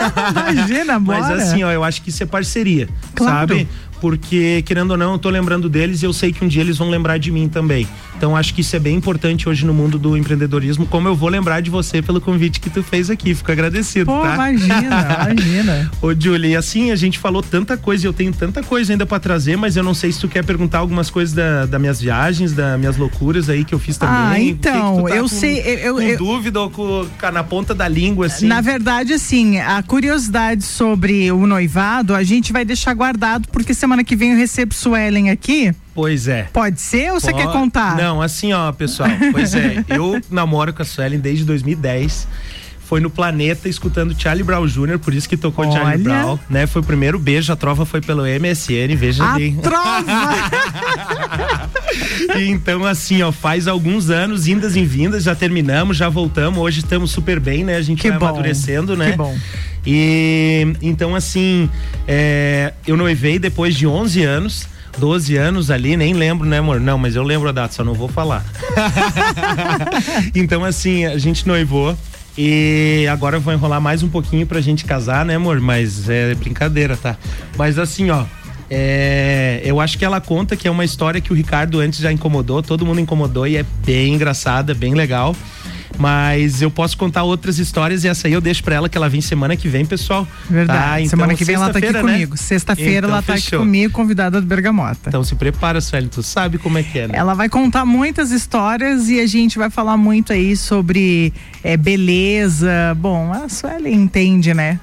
imagina, 0.55 0.99
bora. 0.99 1.19
Mas 1.19 1.29
assim, 1.39 1.63
ó, 1.63 1.71
eu 1.71 1.83
acho 1.83 2.01
que 2.01 2.09
isso 2.09 2.23
é 2.23 2.25
parceria, 2.25 2.89
Claro. 3.13 3.53
sabe? 3.53 3.67
Porque, 4.01 4.63
querendo 4.63 4.91
ou 4.91 4.97
não, 4.97 5.13
eu 5.13 5.19
tô 5.19 5.29
lembrando 5.29 5.69
deles 5.69 6.01
e 6.01 6.05
eu 6.05 6.11
sei 6.11 6.33
que 6.33 6.43
um 6.43 6.47
dia 6.47 6.61
eles 6.63 6.75
vão 6.79 6.89
lembrar 6.89 7.19
de 7.19 7.29
mim 7.31 7.47
também. 7.47 7.87
Então, 8.17 8.35
acho 8.35 8.53
que 8.53 8.61
isso 8.61 8.75
é 8.75 8.79
bem 8.79 8.95
importante 8.95 9.47
hoje 9.47 9.65
no 9.65 9.73
mundo 9.73 9.97
do 9.99 10.17
empreendedorismo, 10.17 10.85
como 10.87 11.07
eu 11.07 11.15
vou 11.15 11.29
lembrar 11.29 11.61
de 11.61 11.69
você 11.69 12.01
pelo 12.01 12.19
convite 12.19 12.59
que 12.59 12.69
tu 12.69 12.81
fez 12.83 13.09
aqui. 13.11 13.33
Fico 13.35 13.51
agradecido, 13.51 14.07
Pô, 14.07 14.21
tá? 14.21 14.33
imagina, 14.33 15.27
imagina. 15.31 15.91
Ô, 16.01 16.13
Julie, 16.19 16.55
assim, 16.55 16.91
a 16.91 16.95
gente 16.95 17.19
falou 17.19 17.41
tanta 17.43 17.77
coisa 17.77 18.05
e 18.05 18.07
eu 18.07 18.13
tenho 18.13 18.31
tanta 18.33 18.63
coisa 18.63 18.91
ainda 18.91 19.05
pra 19.05 19.19
trazer, 19.19 19.55
mas 19.55 19.77
eu 19.77 19.83
não 19.83 19.93
sei 19.93 20.11
se 20.11 20.19
tu 20.19 20.27
quer 20.27 20.43
perguntar 20.43 20.79
algumas 20.79 21.09
coisas 21.11 21.33
da, 21.33 21.65
das 21.67 21.79
minhas 21.79 22.01
viagens, 22.01 22.53
das 22.53 22.79
minhas 22.79 22.97
loucuras 22.97 23.49
aí 23.49 23.63
que 23.63 23.73
eu 23.73 23.79
fiz 23.79 23.97
também. 23.97 24.15
Ah, 24.15 24.39
então, 24.39 25.03
tá 25.03 25.15
eu 25.15 25.23
com- 25.23 25.27
sei, 25.27 25.59
eu- 25.59 25.77
eu- 25.79 25.95
com 25.95 26.01
eu- 26.01 26.17
dúvida 26.17 26.59
ou 26.59 26.69
com, 26.71 27.05
com- 27.19 27.31
na 27.31 27.43
ponta 27.43 27.73
da 27.75 27.87
língua, 27.87 28.25
assim? 28.25 28.47
Na 28.47 28.61
verdade, 28.61 29.13
assim, 29.13 29.59
a 29.59 29.81
curiosidade 29.83 30.63
sobre 30.63 31.31
o 31.31 31.45
noivado, 31.47 32.13
a 32.15 32.23
gente 32.23 32.51
vai 32.53 32.63
deixar 32.65 32.93
guardado, 32.93 33.47
porque 33.51 33.73
semana 33.73 33.90
que 34.03 34.15
vem 34.15 34.31
eu 34.31 34.37
recebo 34.37 34.73
Suelen 34.73 35.29
aqui. 35.29 35.73
Pois 35.93 36.27
é. 36.27 36.43
Pode 36.53 36.79
ser 36.79 37.11
ou 37.11 37.19
você 37.19 37.33
quer 37.33 37.51
contar? 37.51 37.95
Não, 37.97 38.21
assim, 38.21 38.53
ó, 38.53 38.71
pessoal. 38.71 39.09
Pois 39.31 39.53
é, 39.53 39.83
eu 39.89 40.21
namoro 40.31 40.73
com 40.73 40.81
a 40.81 40.85
Suelen 40.85 41.19
desde 41.19 41.43
2010. 41.45 42.27
Foi 42.91 42.99
no 42.99 43.09
Planeta 43.09 43.69
escutando 43.69 44.13
Charlie 44.21 44.43
Brown 44.43 44.67
Jr., 44.67 44.99
por 44.99 45.13
isso 45.13 45.29
que 45.29 45.37
tocou 45.37 45.63
Charlie 45.71 45.93
Olha. 45.93 46.03
Brown, 46.03 46.39
né? 46.49 46.67
Foi 46.67 46.81
o 46.81 46.85
primeiro 46.85 47.17
beijo, 47.17 47.53
a 47.53 47.55
trova 47.55 47.85
foi 47.85 48.01
pelo 48.01 48.23
MSN, 48.23 48.97
veja 48.97 49.23
A 49.23 49.35
bem. 49.35 49.57
E 52.37 52.47
então, 52.51 52.85
assim, 52.85 53.21
ó, 53.21 53.31
faz 53.31 53.65
alguns 53.65 54.09
anos, 54.09 54.45
indas 54.45 54.75
e 54.75 54.83
vindas, 54.83 55.23
já 55.23 55.33
terminamos, 55.33 55.95
já 55.95 56.09
voltamos. 56.09 56.59
Hoje 56.59 56.79
estamos 56.79 57.11
super 57.11 57.39
bem, 57.39 57.63
né? 57.63 57.77
A 57.77 57.81
gente 57.81 58.01
Que 58.01 58.09
vai 58.09 58.19
bom. 58.19 58.27
amadurecendo, 58.27 58.97
né? 58.97 59.11
Que 59.11 59.17
bom. 59.17 59.37
E 59.85 60.75
então, 60.81 61.15
assim, 61.15 61.69
é, 62.07 62.73
eu 62.85 62.95
noivei 62.95 63.39
depois 63.39 63.75
de 63.75 63.87
11 63.87 64.23
anos. 64.23 64.67
12 64.97 65.37
anos 65.37 65.71
ali, 65.71 65.95
nem 65.95 66.13
lembro, 66.13 66.45
né, 66.45 66.59
amor? 66.59 66.79
Não, 66.79 66.97
mas 66.97 67.15
eu 67.15 67.23
lembro 67.23 67.47
a 67.47 67.51
data, 67.53 67.73
só 67.73 67.83
não 67.83 67.93
vou 67.93 68.09
falar. 68.09 68.43
então, 70.35 70.65
assim, 70.65 71.05
a 71.05 71.17
gente 71.17 71.47
noivou. 71.47 71.97
E 72.37 73.05
agora 73.11 73.37
eu 73.37 73.41
vou 73.41 73.53
enrolar 73.53 73.81
mais 73.81 74.03
um 74.03 74.09
pouquinho 74.09 74.47
pra 74.47 74.61
gente 74.61 74.85
casar, 74.85 75.25
né, 75.25 75.35
amor? 75.35 75.59
Mas 75.59 76.09
é 76.09 76.33
brincadeira, 76.35 76.95
tá? 76.95 77.17
Mas 77.57 77.77
assim, 77.77 78.09
ó. 78.09 78.25
é, 78.69 79.61
eu 79.65 79.81
acho 79.81 79.97
que 79.97 80.05
ela 80.05 80.21
conta 80.21 80.55
que 80.55 80.67
é 80.67 80.71
uma 80.71 80.85
história 80.85 81.19
que 81.19 81.31
o 81.33 81.35
Ricardo 81.35 81.79
antes 81.79 81.99
já 81.99 82.11
incomodou, 82.11 82.63
todo 82.63 82.85
mundo 82.85 83.01
incomodou 83.01 83.45
e 83.45 83.57
é 83.57 83.65
bem 83.85 84.13
engraçada, 84.13 84.73
bem 84.73 84.93
legal. 84.93 85.35
Mas 86.01 86.63
eu 86.63 86.71
posso 86.71 86.97
contar 86.97 87.21
outras 87.21 87.59
histórias 87.59 88.03
e 88.03 88.07
essa 88.07 88.27
aí 88.27 88.33
eu 88.33 88.41
deixo 88.41 88.63
pra 88.63 88.73
ela 88.73 88.89
que 88.89 88.97
ela 88.97 89.07
vem 89.07 89.21
semana 89.21 89.55
que 89.55 89.69
vem, 89.69 89.85
pessoal. 89.85 90.27
Verdade. 90.49 90.79
Tá? 90.79 90.99
Então, 90.99 91.09
Semana 91.11 91.35
que 91.35 91.45
vem 91.45 91.53
ela 91.55 91.69
tá 91.69 91.77
aqui 91.77 91.91
né? 91.91 92.01
comigo. 92.01 92.35
Sexta-feira 92.35 93.05
Então, 93.05 93.09
ela 93.11 93.21
tá 93.21 93.33
aqui 93.33 93.43
fechou. 93.43 93.59
comigo, 93.59 93.93
convidada 93.93 94.41
do 94.41 94.47
Bergamota. 94.47 95.09
Então 95.09 95.23
se 95.23 95.35
prepara, 95.35 95.79
Sueli, 95.79 96.07
tu 96.07 96.23
sabe 96.23 96.57
como 96.57 96.79
é 96.79 96.83
que 96.83 96.97
é, 96.97 97.07
né? 97.07 97.13
Ela 97.15 97.35
vai 97.35 97.47
contar 97.47 97.85
muitas 97.85 98.31
histórias 98.31 99.09
e 99.09 99.19
a 99.19 99.27
gente 99.27 99.59
vai 99.59 99.69
falar 99.69 99.95
muito 99.95 100.33
aí 100.33 100.57
sobre 100.57 101.31
é, 101.63 101.77
beleza. 101.77 102.95
Bom, 102.97 103.31
a 103.31 103.47
Sueli 103.47 103.93
entende, 103.93 104.53
né? 104.55 104.79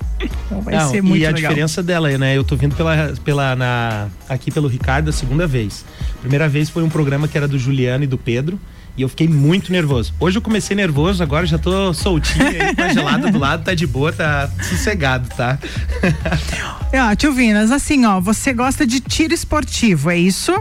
Então 0.46 0.60
vai 0.60 0.76
Não, 0.76 0.88
ser 0.90 1.02
muito 1.02 1.20
e 1.20 1.26
a 1.26 1.30
legal. 1.30 1.50
diferença 1.50 1.82
dela, 1.82 2.16
né? 2.16 2.36
Eu 2.36 2.44
tô 2.44 2.54
vindo 2.54 2.76
pela, 2.76 3.12
pela, 3.24 3.56
na, 3.56 4.06
aqui 4.28 4.52
pelo 4.52 4.68
Ricardo 4.68 5.08
a 5.10 5.12
segunda 5.12 5.48
vez. 5.48 5.84
Primeira 6.20 6.48
vez 6.48 6.70
foi 6.70 6.84
um 6.84 6.88
programa 6.88 7.26
que 7.26 7.36
era 7.36 7.48
do 7.48 7.58
Juliano 7.58 8.04
e 8.04 8.06
do 8.06 8.16
Pedro. 8.18 8.58
E 8.98 9.02
eu 9.02 9.08
fiquei 9.08 9.28
muito 9.28 9.70
nervoso. 9.70 10.12
Hoje 10.18 10.38
eu 10.38 10.42
comecei 10.42 10.74
nervoso, 10.74 11.22
agora 11.22 11.46
já 11.46 11.56
tô 11.56 11.94
soltinho 11.94 12.48
aí, 12.48 12.74
com 12.74 12.82
a 12.82 12.88
gelada 12.92 13.30
do 13.30 13.38
lado, 13.38 13.62
tá 13.62 13.72
de 13.72 13.86
boa, 13.86 14.12
tá 14.12 14.50
sossegado, 14.60 15.28
tá? 15.36 15.56
Ah, 16.90 17.14
tio 17.14 17.34
Vinas, 17.34 17.70
assim, 17.70 18.06
ó, 18.06 18.18
você 18.18 18.50
gosta 18.54 18.86
de 18.86 18.98
tiro 18.98 19.34
esportivo, 19.34 20.10
é 20.10 20.16
isso? 20.16 20.52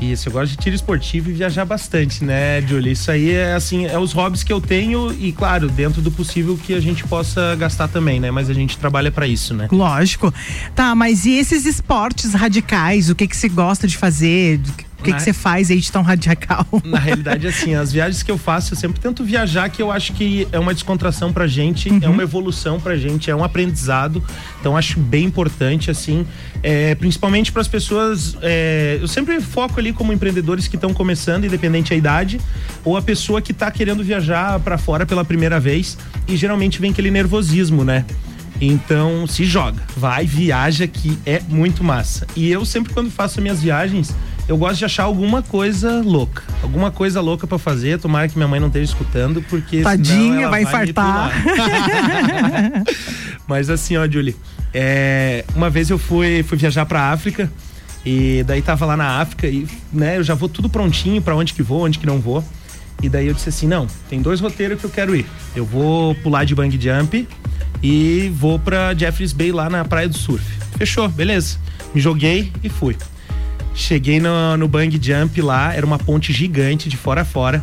Isso, 0.00 0.28
eu 0.28 0.32
gosto 0.32 0.50
de 0.50 0.56
tiro 0.58 0.74
esportivo 0.74 1.30
e 1.30 1.32
viajar 1.32 1.64
bastante, 1.64 2.24
né, 2.24 2.60
Julie? 2.60 2.92
Isso 2.92 3.10
aí 3.10 3.30
é 3.30 3.54
assim, 3.54 3.86
é 3.86 3.98
os 3.98 4.12
hobbies 4.12 4.42
que 4.42 4.52
eu 4.52 4.60
tenho 4.60 5.12
e, 5.12 5.32
claro, 5.32 5.68
dentro 5.68 6.02
do 6.02 6.10
possível 6.10 6.58
que 6.58 6.74
a 6.74 6.80
gente 6.80 7.04
possa 7.04 7.54
gastar 7.54 7.88
também, 7.88 8.20
né? 8.20 8.30
Mas 8.30 8.50
a 8.50 8.52
gente 8.52 8.76
trabalha 8.76 9.10
pra 9.10 9.26
isso, 9.26 9.54
né? 9.54 9.68
Lógico. 9.70 10.34
Tá, 10.74 10.94
mas 10.94 11.24
e 11.24 11.38
esses 11.38 11.64
esportes 11.64 12.34
radicais? 12.34 13.08
O 13.08 13.14
que 13.14 13.26
que 13.26 13.36
você 13.36 13.48
gosta 13.48 13.86
de 13.86 13.96
fazer? 13.96 14.60
O 15.06 15.08
que 15.08 15.12
Na- 15.12 15.16
que 15.18 15.22
você 15.22 15.32
faz 15.32 15.70
aí 15.70 15.78
de 15.80 15.90
tão 15.92 16.02
radical? 16.02 16.66
Na 16.84 16.98
realidade, 16.98 17.46
assim, 17.46 17.74
as 17.74 17.92
viagens 17.92 18.22
que 18.22 18.30
eu 18.30 18.36
faço, 18.38 18.74
eu 18.74 18.78
sempre 18.78 19.00
tento 19.00 19.24
viajar, 19.24 19.68
que 19.68 19.80
eu 19.80 19.90
acho 19.92 20.12
que 20.12 20.46
é 20.50 20.58
uma 20.58 20.74
descontração 20.74 21.32
pra 21.32 21.46
gente, 21.46 21.88
é 22.02 22.08
uma 22.08 22.22
evolução 22.22 22.80
pra 22.80 22.96
gente, 22.96 23.30
é 23.30 23.36
um 23.36 23.44
aprendizado. 23.44 24.22
Então, 24.60 24.76
acho 24.76 24.98
bem 24.98 25.24
importante, 25.24 25.90
assim, 25.90 26.26
é, 26.62 26.94
principalmente 26.96 27.52
para 27.52 27.62
as 27.62 27.68
pessoas. 27.68 28.36
é, 28.42 28.98
eu 29.00 29.06
sempre 29.08 29.40
foco 29.40 29.78
ali 29.78 29.92
como 29.92 30.12
empreendedores 30.12 30.66
que 30.68 30.76
estão 30.76 30.92
começando, 30.92 31.44
independente 31.44 31.90
da 31.90 31.96
idade, 31.96 32.40
ou 32.84 32.96
a 32.96 33.02
pessoa 33.02 33.40
que 33.40 33.52
tá 33.52 33.70
querendo 33.70 34.02
viajar 34.02 34.58
pra 34.60 34.76
fora 34.76 35.06
pela 35.06 35.24
primeira 35.24 35.60
vez 35.60 35.96
e 36.26 36.36
geralmente 36.36 36.80
vem 36.80 36.90
aquele 36.90 37.10
nervosismo, 37.10 37.84
né? 37.84 38.04
Então, 38.60 39.26
se 39.26 39.44
joga, 39.44 39.82
vai, 39.96 40.24
viaja, 40.24 40.86
que 40.86 41.18
é 41.26 41.40
muito 41.48 41.84
massa. 41.84 42.26
E 42.34 42.50
eu 42.50 42.64
sempre, 42.64 42.92
quando 42.94 43.10
faço 43.10 43.40
minhas 43.42 43.60
viagens, 43.62 44.14
eu 44.48 44.56
gosto 44.56 44.78
de 44.78 44.84
achar 44.84 45.04
alguma 45.04 45.42
coisa 45.42 46.00
louca. 46.02 46.42
Alguma 46.62 46.90
coisa 46.90 47.20
louca 47.20 47.46
pra 47.46 47.58
fazer. 47.58 47.98
Tomara 47.98 48.28
que 48.28 48.36
minha 48.36 48.48
mãe 48.48 48.60
não 48.60 48.68
esteja 48.68 48.92
escutando, 48.92 49.42
porque. 49.42 49.82
Tadinha, 49.82 50.48
vai 50.48 50.62
infartar. 50.62 51.32
Mas 53.46 53.70
assim, 53.70 53.96
ó, 53.96 54.08
Julie, 54.08 54.36
é, 54.72 55.44
uma 55.54 55.70
vez 55.70 55.90
eu 55.90 55.98
fui, 55.98 56.42
fui 56.42 56.56
viajar 56.58 56.86
pra 56.86 57.10
África. 57.12 57.50
E 58.04 58.44
daí 58.44 58.62
tava 58.62 58.86
lá 58.86 58.96
na 58.96 59.20
África 59.20 59.48
e, 59.48 59.66
né, 59.92 60.16
eu 60.16 60.22
já 60.22 60.32
vou 60.32 60.48
tudo 60.48 60.68
prontinho 60.68 61.20
pra 61.20 61.34
onde 61.34 61.52
que 61.52 61.60
vou, 61.60 61.84
onde 61.84 61.98
que 61.98 62.06
não 62.06 62.20
vou. 62.20 62.44
E 63.02 63.08
daí 63.08 63.26
eu 63.26 63.34
disse 63.34 63.48
assim, 63.48 63.66
não, 63.66 63.88
tem 64.08 64.22
dois 64.22 64.38
roteiros 64.38 64.78
que 64.78 64.86
eu 64.86 64.90
quero 64.90 65.14
ir. 65.16 65.26
Eu 65.56 65.64
vou 65.64 66.14
pular 66.14 66.44
de 66.44 66.54
bang 66.54 66.78
jump 66.80 67.26
e 67.82 68.32
vou 68.34 68.60
pra 68.60 68.94
Jeffreys 68.94 69.32
Bay 69.32 69.50
lá 69.50 69.68
na 69.68 69.84
Praia 69.84 70.08
do 70.08 70.16
Surf. 70.16 70.44
Fechou, 70.78 71.08
beleza. 71.08 71.58
Me 71.92 72.00
joguei 72.00 72.52
e 72.62 72.68
fui. 72.68 72.96
Cheguei 73.76 74.18
no, 74.18 74.56
no 74.56 74.66
bang 74.66 74.98
jump 75.00 75.40
lá, 75.42 75.74
era 75.74 75.84
uma 75.84 75.98
ponte 75.98 76.32
gigante 76.32 76.88
de 76.88 76.96
fora 76.96 77.20
a 77.20 77.24
fora. 77.24 77.62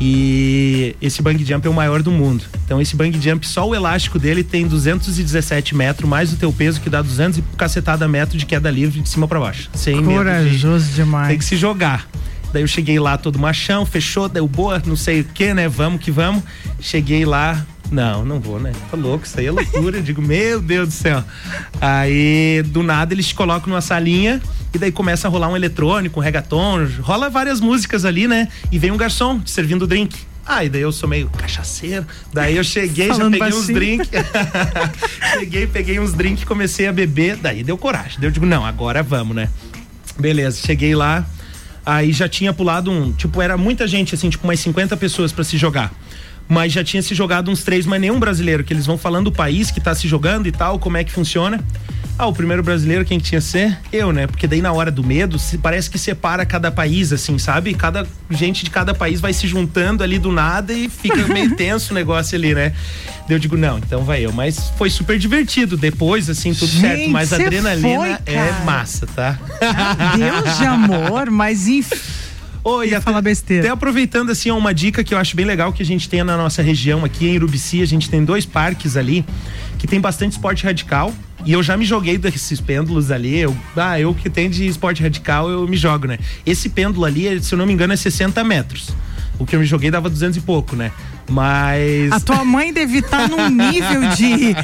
E 0.00 0.96
esse 1.02 1.20
bang 1.20 1.44
jump 1.44 1.66
é 1.66 1.70
o 1.70 1.74
maior 1.74 2.02
do 2.02 2.10
mundo. 2.10 2.44
Então 2.64 2.80
esse 2.80 2.96
bang 2.96 3.20
jump, 3.20 3.46
só 3.46 3.68
o 3.68 3.74
elástico 3.74 4.18
dele 4.18 4.42
tem 4.42 4.66
217 4.66 5.74
metros, 5.74 6.08
mais 6.08 6.32
o 6.32 6.36
teu 6.36 6.50
peso 6.50 6.80
que 6.80 6.88
dá 6.88 7.02
200 7.02 7.38
e 7.38 7.42
cacetada 7.58 8.08
metro 8.08 8.38
de 8.38 8.46
queda 8.46 8.70
livre 8.70 9.00
de 9.00 9.08
cima 9.08 9.28
pra 9.28 9.38
baixo. 9.38 9.68
Sem 9.74 10.02
Corajoso 10.02 10.92
demais. 10.92 11.28
tem 11.28 11.36
que 11.36 11.44
se 11.44 11.56
jogar. 11.56 12.08
Daí 12.52 12.62
eu 12.62 12.68
cheguei 12.68 12.98
lá 12.98 13.16
todo 13.16 13.38
machão, 13.38 13.86
fechou, 13.86 14.28
deu 14.28 14.46
boa, 14.46 14.82
não 14.84 14.96
sei 14.96 15.20
o 15.20 15.24
que, 15.24 15.54
né? 15.54 15.68
Vamos 15.68 16.00
que 16.02 16.10
vamos. 16.10 16.42
Cheguei 16.80 17.24
lá, 17.24 17.64
não, 17.90 18.24
não 18.24 18.38
vou, 18.38 18.60
né? 18.60 18.72
Tá 18.90 18.96
louco, 18.96 19.26
isso 19.26 19.38
aí 19.38 19.46
é 19.46 19.50
loucura. 19.50 19.98
Eu 19.98 20.02
digo, 20.02 20.22
meu 20.22 20.60
Deus 20.60 20.88
do 20.88 20.94
céu. 20.94 21.24
Aí, 21.80 22.62
do 22.66 22.82
nada, 22.82 23.12
eles 23.12 23.28
te 23.28 23.34
colocam 23.34 23.68
numa 23.68 23.80
salinha 23.80 24.40
e 24.72 24.78
daí 24.78 24.92
começa 24.92 25.26
a 25.26 25.30
rolar 25.30 25.48
um 25.48 25.56
eletrônico, 25.56 26.20
um 26.20 26.22
reggaeton, 26.22 26.86
rola 27.00 27.28
várias 27.28 27.60
músicas 27.60 28.04
ali, 28.04 28.28
né? 28.28 28.48
E 28.70 28.78
vem 28.78 28.92
um 28.92 28.96
garçom 28.96 29.40
te 29.40 29.50
servindo 29.50 29.86
drink. 29.86 30.16
Ah, 30.46 30.64
e 30.64 30.68
daí 30.68 30.82
eu 30.82 30.92
sou 30.92 31.08
meio 31.08 31.28
cachaceiro. 31.30 32.06
Daí 32.32 32.56
eu 32.56 32.64
cheguei, 32.64 33.08
já 33.08 33.14
peguei 33.14 33.26
uns 33.26 33.38
baixinho. 33.38 33.74
drinks. 33.74 34.08
cheguei, 35.38 35.66
peguei 35.66 36.00
uns 36.00 36.12
drinks, 36.12 36.44
comecei 36.44 36.86
a 36.86 36.92
beber. 36.92 37.36
Daí 37.36 37.62
deu 37.62 37.76
coragem. 37.76 38.18
Daí 38.18 38.28
eu 38.28 38.32
digo, 38.32 38.46
não, 38.46 38.64
agora 38.64 39.02
vamos, 39.02 39.34
né? 39.34 39.48
Beleza, 40.18 40.60
cheguei 40.64 40.94
lá. 40.94 41.26
Aí 41.84 42.12
já 42.12 42.28
tinha 42.28 42.52
pulado 42.52 42.90
um. 42.90 43.12
Tipo, 43.12 43.40
era 43.40 43.56
muita 43.56 43.86
gente, 43.86 44.14
assim, 44.14 44.28
tipo, 44.30 44.46
umas 44.46 44.60
50 44.60 44.96
pessoas 44.96 45.32
pra 45.32 45.44
se 45.44 45.56
jogar. 45.56 45.92
Mas 46.48 46.72
já 46.72 46.82
tinha 46.82 47.02
se 47.02 47.14
jogado 47.14 47.50
uns 47.50 47.62
três, 47.62 47.86
mas 47.86 48.00
nenhum 48.00 48.18
brasileiro, 48.18 48.64
que 48.64 48.72
eles 48.72 48.84
vão 48.84 48.98
falando 48.98 49.28
o 49.28 49.32
país 49.32 49.70
que 49.70 49.80
tá 49.80 49.94
se 49.94 50.08
jogando 50.08 50.46
e 50.46 50.52
tal, 50.52 50.78
como 50.78 50.96
é 50.96 51.04
que 51.04 51.12
funciona. 51.12 51.62
Ah, 52.20 52.26
o 52.26 52.34
primeiro 52.34 52.62
brasileiro, 52.62 53.02
quem 53.02 53.18
tinha 53.18 53.40
que 53.40 53.46
ser? 53.46 53.78
Eu, 53.90 54.12
né? 54.12 54.26
Porque 54.26 54.46
daí 54.46 54.60
na 54.60 54.70
hora 54.70 54.90
do 54.90 55.02
medo, 55.02 55.38
se, 55.38 55.56
parece 55.56 55.88
que 55.88 55.98
separa 55.98 56.44
cada 56.44 56.70
país, 56.70 57.14
assim, 57.14 57.38
sabe? 57.38 57.72
Cada 57.72 58.06
gente 58.28 58.62
de 58.62 58.68
cada 58.68 58.92
país 58.92 59.22
vai 59.22 59.32
se 59.32 59.48
juntando 59.48 60.04
ali 60.04 60.18
do 60.18 60.30
nada 60.30 60.70
e 60.70 60.90
fica 60.90 61.26
meio 61.28 61.52
tenso 61.56 61.92
o 61.92 61.94
negócio 61.94 62.36
ali, 62.36 62.54
né? 62.54 62.74
Daí 63.26 63.36
eu 63.36 63.38
digo, 63.38 63.56
não, 63.56 63.78
então 63.78 64.04
vai 64.04 64.22
eu. 64.22 64.34
Mas 64.34 64.70
foi 64.76 64.90
super 64.90 65.18
divertido. 65.18 65.78
Depois, 65.78 66.28
assim, 66.28 66.52
tudo 66.52 66.70
Gente, 66.70 66.80
certo. 66.80 67.08
Mas 67.08 67.32
a 67.32 67.36
adrenalina 67.36 68.20
foi, 68.26 68.34
é 68.34 68.64
massa, 68.66 69.06
tá? 69.06 69.38
Deus 70.14 70.58
de 70.58 70.64
amor, 70.66 71.30
mas 71.30 71.68
enfim. 71.68 71.96
Oi, 72.62 72.90
Ia 72.90 73.00
falar 73.00 73.22
besteira. 73.22 73.62
Até 73.62 73.72
aproveitando 73.72 74.28
assim, 74.28 74.50
uma 74.50 74.74
dica 74.74 75.02
que 75.02 75.14
eu 75.14 75.18
acho 75.18 75.34
bem 75.34 75.46
legal 75.46 75.72
que 75.72 75.82
a 75.82 75.86
gente 75.86 76.06
tem 76.06 76.22
na 76.22 76.36
nossa 76.36 76.60
região 76.60 77.02
aqui 77.02 77.26
em 77.28 77.36
Urubici, 77.36 77.80
a 77.80 77.86
gente 77.86 78.10
tem 78.10 78.22
dois 78.22 78.44
parques 78.44 78.94
ali 78.94 79.24
que 79.78 79.86
tem 79.86 79.98
bastante 79.98 80.32
esporte 80.32 80.64
radical. 80.64 81.14
E 81.44 81.52
eu 81.52 81.62
já 81.62 81.76
me 81.76 81.84
joguei 81.84 82.18
desses 82.18 82.60
pêndulos 82.60 83.10
ali. 83.10 83.38
Eu, 83.38 83.56
ah, 83.76 83.98
eu 83.98 84.14
que 84.14 84.28
tenho 84.28 84.50
de 84.50 84.66
esporte 84.66 85.02
radical, 85.02 85.48
eu 85.48 85.66
me 85.66 85.76
jogo, 85.76 86.06
né? 86.06 86.18
Esse 86.44 86.68
pêndulo 86.68 87.04
ali, 87.04 87.42
se 87.42 87.54
eu 87.54 87.58
não 87.58 87.66
me 87.66 87.72
engano, 87.72 87.92
é 87.92 87.96
60 87.96 88.42
metros. 88.44 88.90
O 89.40 89.46
que 89.46 89.56
eu 89.56 89.60
me 89.60 89.64
joguei 89.64 89.90
dava 89.90 90.10
200 90.10 90.36
e 90.36 90.40
pouco, 90.42 90.76
né? 90.76 90.92
Mas. 91.28 92.12
A 92.12 92.20
tua 92.20 92.44
mãe 92.44 92.72
deve 92.72 92.98
estar 92.98 93.26
num 93.26 93.48
nível 93.48 94.10
de, 94.10 94.54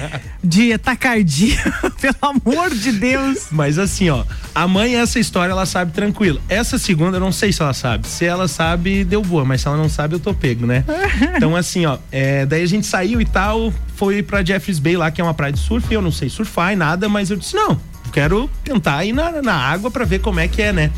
de 0.45 0.77
tacardia, 0.77 1.57
pelo 1.99 2.17
amor 2.21 2.71
de 2.71 2.93
Deus. 2.93 3.47
Mas 3.51 3.79
assim, 3.79 4.11
ó, 4.11 4.23
a 4.55 4.69
mãe, 4.69 4.97
essa 4.97 5.19
história, 5.19 5.53
ela 5.53 5.65
sabe 5.65 5.93
tranquilo. 5.93 6.41
Essa 6.47 6.77
segunda, 6.77 7.17
eu 7.17 7.21
não 7.21 7.33
sei 7.33 7.53
se 7.53 7.63
ela 7.63 7.73
sabe. 7.73 8.07
Se 8.07 8.27
ela 8.27 8.47
sabe, 8.47 9.03
deu 9.03 9.23
boa, 9.23 9.47
mas 9.47 9.63
se 9.63 9.69
ela 9.69 9.79
não 9.79 9.89
sabe, 9.89 10.15
eu 10.15 10.21
tô 10.21 10.35
pego, 10.35 10.67
né? 10.67 10.85
Então, 11.37 11.57
assim, 11.57 11.87
ó, 11.87 11.99
é, 12.13 12.45
daí 12.45 12.63
a 12.63 12.67
gente 12.67 12.87
saiu 12.87 13.21
e 13.21 13.25
tal, 13.25 13.73
foi 13.95 14.23
pra 14.23 14.45
Jeffreys 14.45 14.79
Bay 14.79 14.97
lá, 14.97 15.11
que 15.11 15.21
é 15.21 15.25
uma 15.25 15.35
praia 15.35 15.53
de 15.53 15.59
surf. 15.59 15.93
Eu 15.93 16.03
não 16.03 16.13
sei 16.13 16.29
surfar 16.29 16.73
e 16.73 16.77
nada, 16.77 17.09
mas 17.09 17.31
eu 17.31 17.37
disse, 17.37 17.55
não, 17.55 17.79
quero 18.13 18.49
tentar 18.65 19.05
ir 19.05 19.13
na, 19.13 19.43
na 19.43 19.55
água 19.55 19.91
pra 19.91 20.05
ver 20.05 20.21
como 20.21 20.41
é 20.41 20.49
que 20.49 20.63
é, 20.63 20.73
né? 20.73 20.91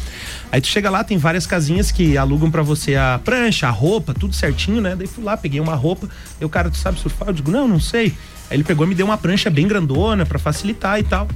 Aí 0.50 0.60
tu 0.60 0.66
chega 0.66 0.88
lá, 0.88 1.04
tem 1.04 1.18
várias 1.18 1.46
casinhas 1.46 1.90
que 1.90 2.16
alugam 2.16 2.50
pra 2.50 2.62
você 2.62 2.94
a 2.94 3.20
prancha, 3.22 3.66
a 3.66 3.70
roupa, 3.70 4.14
tudo 4.14 4.34
certinho, 4.34 4.80
né? 4.80 4.96
Daí 4.96 5.06
fui 5.06 5.22
lá, 5.22 5.36
peguei 5.36 5.60
uma 5.60 5.74
roupa. 5.74 6.08
E 6.40 6.44
o 6.44 6.48
cara, 6.48 6.70
tu 6.70 6.76
sabe 6.78 6.98
surfar? 6.98 7.28
Eu 7.28 7.34
digo, 7.34 7.50
não, 7.50 7.68
não 7.68 7.78
sei. 7.78 8.14
Aí 8.50 8.56
ele 8.56 8.64
pegou 8.64 8.86
e 8.86 8.88
me 8.88 8.94
deu 8.94 9.04
uma 9.04 9.18
prancha 9.18 9.50
bem 9.50 9.68
grandona 9.68 10.24
pra 10.24 10.38
facilitar 10.38 10.98
e 10.98 11.02
tal. 11.02 11.28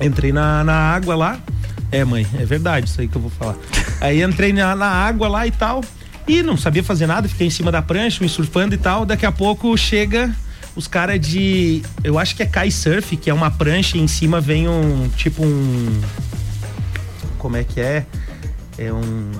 Entrei 0.00 0.32
na, 0.32 0.64
na 0.64 0.74
água 0.74 1.14
lá. 1.14 1.38
É, 1.92 2.04
mãe, 2.04 2.26
é 2.38 2.44
verdade 2.44 2.88
isso 2.88 3.00
aí 3.00 3.08
que 3.08 3.16
eu 3.16 3.20
vou 3.20 3.30
falar. 3.30 3.56
Aí 4.00 4.22
entrei 4.22 4.52
na, 4.52 4.74
na 4.74 4.86
água 4.86 5.28
lá 5.28 5.46
e 5.46 5.50
tal. 5.50 5.82
E 6.26 6.42
não 6.42 6.56
sabia 6.56 6.82
fazer 6.82 7.06
nada, 7.06 7.28
fiquei 7.28 7.46
em 7.46 7.50
cima 7.50 7.70
da 7.70 7.80
prancha, 7.80 8.22
me 8.22 8.28
surfando 8.28 8.74
e 8.74 8.78
tal. 8.78 9.06
Daqui 9.06 9.24
a 9.24 9.32
pouco 9.32 9.76
chega 9.76 10.34
os 10.74 10.88
caras 10.88 11.20
de. 11.20 11.82
Eu 12.02 12.18
acho 12.18 12.34
que 12.34 12.42
é 12.42 12.46
Kai 12.46 12.70
Surf, 12.70 13.16
que 13.16 13.30
é 13.30 13.34
uma 13.34 13.50
prancha 13.50 13.96
e 13.96 14.00
em 14.00 14.08
cima 14.08 14.40
vem 14.40 14.68
um. 14.68 15.08
Tipo 15.16 15.44
um. 15.44 16.00
Como 17.38 17.56
é 17.56 17.64
que 17.64 17.80
é? 17.80 18.04
É 18.78 18.92
um. 18.92 19.30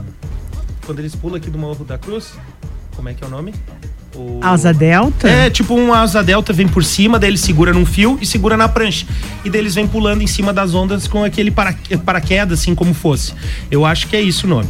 Quando 0.84 0.99
eles 1.01 1.14
pulam 1.14 1.37
aqui 1.37 1.51
do 1.51 1.59
Morro 1.59 1.84
da 1.84 1.99
Cruz, 1.99 2.32
como 2.95 3.09
é 3.09 3.14
que 3.14 3.22
é 3.22 3.26
o 3.26 3.30
nome? 3.30 3.53
O- 4.14 4.41
Asa 4.43 4.72
delta? 4.72 5.28
é, 5.28 5.51
tipo 5.51 5.74
um 5.74 5.93
asa 5.93 6.22
delta 6.22 6.53
vem 6.53 6.66
por 6.66 6.82
cima, 6.84 7.18
daí 7.18 7.28
ele 7.30 7.37
segura 7.37 7.72
num 7.72 7.84
fio 7.84 8.16
e 8.20 8.24
segura 8.26 8.57
na 8.57 8.68
prancha. 8.68 9.05
E 9.45 9.51
daí 9.51 9.61
eles 9.61 9.74
vêm 9.74 9.87
pulando 9.87 10.22
em 10.22 10.26
cima 10.26 10.53
das 10.53 10.74
ondas 10.74 11.07
com 11.07 11.22
aquele 11.24 11.51
para, 11.51 11.74
paraquedas, 12.05 12.61
assim 12.61 12.74
como 12.74 12.95
fosse. 12.95 13.34
Eu 13.70 13.84
acho 13.84 14.07
que 14.07 14.16
é 14.16 14.20
isso 14.22 14.47
o 14.47 14.51
nome. 14.51 14.68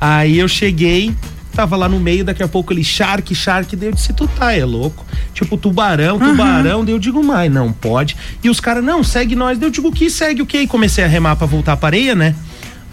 Aí 0.00 0.38
eu 0.38 0.48
cheguei, 0.48 1.14
tava 1.52 1.76
lá 1.76 1.88
no 1.88 1.98
meio, 2.00 2.24
daqui 2.24 2.42
a 2.42 2.48
pouco 2.48 2.72
ele, 2.72 2.82
Shark, 2.84 3.34
Shark, 3.34 3.74
daí 3.76 3.88
eu 3.88 3.92
disse, 3.92 4.12
tu 4.14 4.26
tá, 4.28 4.52
é 4.54 4.64
louco. 4.64 5.04
tipo 5.34 5.58
tubarão, 5.58 6.18
tubarão. 6.18 6.82
Daí 6.84 6.94
eu 6.94 6.98
digo, 6.98 7.22
mas 7.22 7.52
não 7.52 7.72
pode. 7.72 8.16
E 8.42 8.48
os 8.48 8.60
caras, 8.60 8.82
não, 8.82 9.02
segue 9.04 9.34
nós. 9.36 9.58
Daí 9.58 9.66
eu 9.68 9.72
digo, 9.72 9.92
que 9.92 10.08
segue 10.08 10.40
o 10.40 10.46
quê? 10.46 10.60
E 10.60 10.66
comecei 10.66 11.04
a 11.04 11.06
remar 11.08 11.36
pra 11.36 11.46
voltar 11.46 11.76
pra 11.76 11.88
areia, 11.88 12.14
né? 12.14 12.34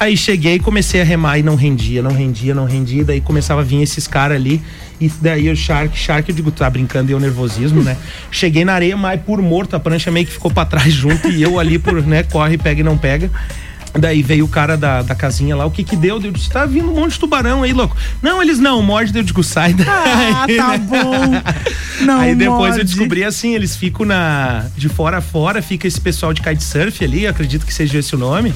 Aí 0.04 0.18
cheguei, 0.18 0.60
comecei 0.60 0.99
a 0.99 1.04
remar 1.06 1.38
e 1.38 1.43
não 1.43 1.56
rendia, 1.56 2.04
não 2.04 2.12
rendia, 2.12 2.54
não 2.54 2.66
rendia. 2.66 3.06
Daí 3.06 3.22
começava 3.22 3.62
a 3.62 3.64
vir 3.64 3.82
esses 3.82 4.06
caras 4.06 4.36
ali. 4.36 4.62
E 4.99 5.08
daí 5.22 5.49
o 5.49 5.56
Shark, 5.56 5.97
Shark, 5.97 6.28
eu 6.28 6.36
digo, 6.36 6.51
tá 6.51 6.70
brincando, 6.70 7.08
deu 7.08 7.20
nervosismo, 7.22 7.82
né? 7.82 7.95
Cheguei 8.30 8.66
na 8.66 8.74
areia, 8.74 8.97
mas 8.97 9.22
por 9.22 9.41
morto, 9.41 9.78
a 9.78 9.80
prancha 9.80 10.12
meio 10.12 10.26
que 10.26 10.34
ficou 10.34 10.51
pra 10.51 10.66
trás 10.66 10.91
junto 10.91 11.30
e 11.30 11.41
eu 11.41 11.58
ali 11.58 11.80
por, 11.80 12.06
né, 12.06 12.22
corre, 12.24 12.58
pega 12.58 12.82
e 12.82 12.84
não 12.84 12.97
pega. 12.97 13.32
Daí 13.97 14.22
veio 14.22 14.43
o 14.43 14.47
cara 14.49 14.76
da, 14.76 15.04
da 15.04 15.16
casinha 15.16 15.56
lá, 15.56 15.66
o 15.66 15.72
que 15.72 15.86
que 15.86 15.95
deu? 15.95 16.20
Eu 16.22 16.32
disse, 16.32 16.49
tá 16.49 16.66
vindo 16.66 16.91
um 16.91 16.95
monte 16.95 17.14
de 17.14 17.20
tubarão 17.20 17.64
aí, 17.64 17.72
louco. 17.72 17.95
Não, 18.22 18.41
eles 18.41 18.60
não, 18.60 18.82
morde, 18.82 19.18
eu 19.18 19.24
digo, 19.24 19.41
sai 19.41 19.74
daí. 19.74 19.88
Ah, 19.88 20.45
tá 20.58 20.78
bom. 20.84 22.04
Não 22.04 22.20
Aí 22.20 22.36
depois 22.36 22.58
morde. 22.58 22.80
eu 22.80 22.84
descobri 22.84 23.24
assim, 23.24 23.56
eles 23.56 23.78
ficam 23.78 24.06
na 24.06 24.66
de 24.76 24.89
fora 24.89 25.20
a 25.20 25.22
fora, 25.22 25.62
fica 25.62 25.88
esse 25.88 26.01
pessoal 26.01 26.34
de 26.34 26.41
kitesurf 26.41 27.01
ali, 27.06 27.26
acredito 27.26 27.66
que 27.66 27.74
seja 27.74 27.99
esse 27.99 28.14
o 28.14 28.18
nome. 28.18 28.54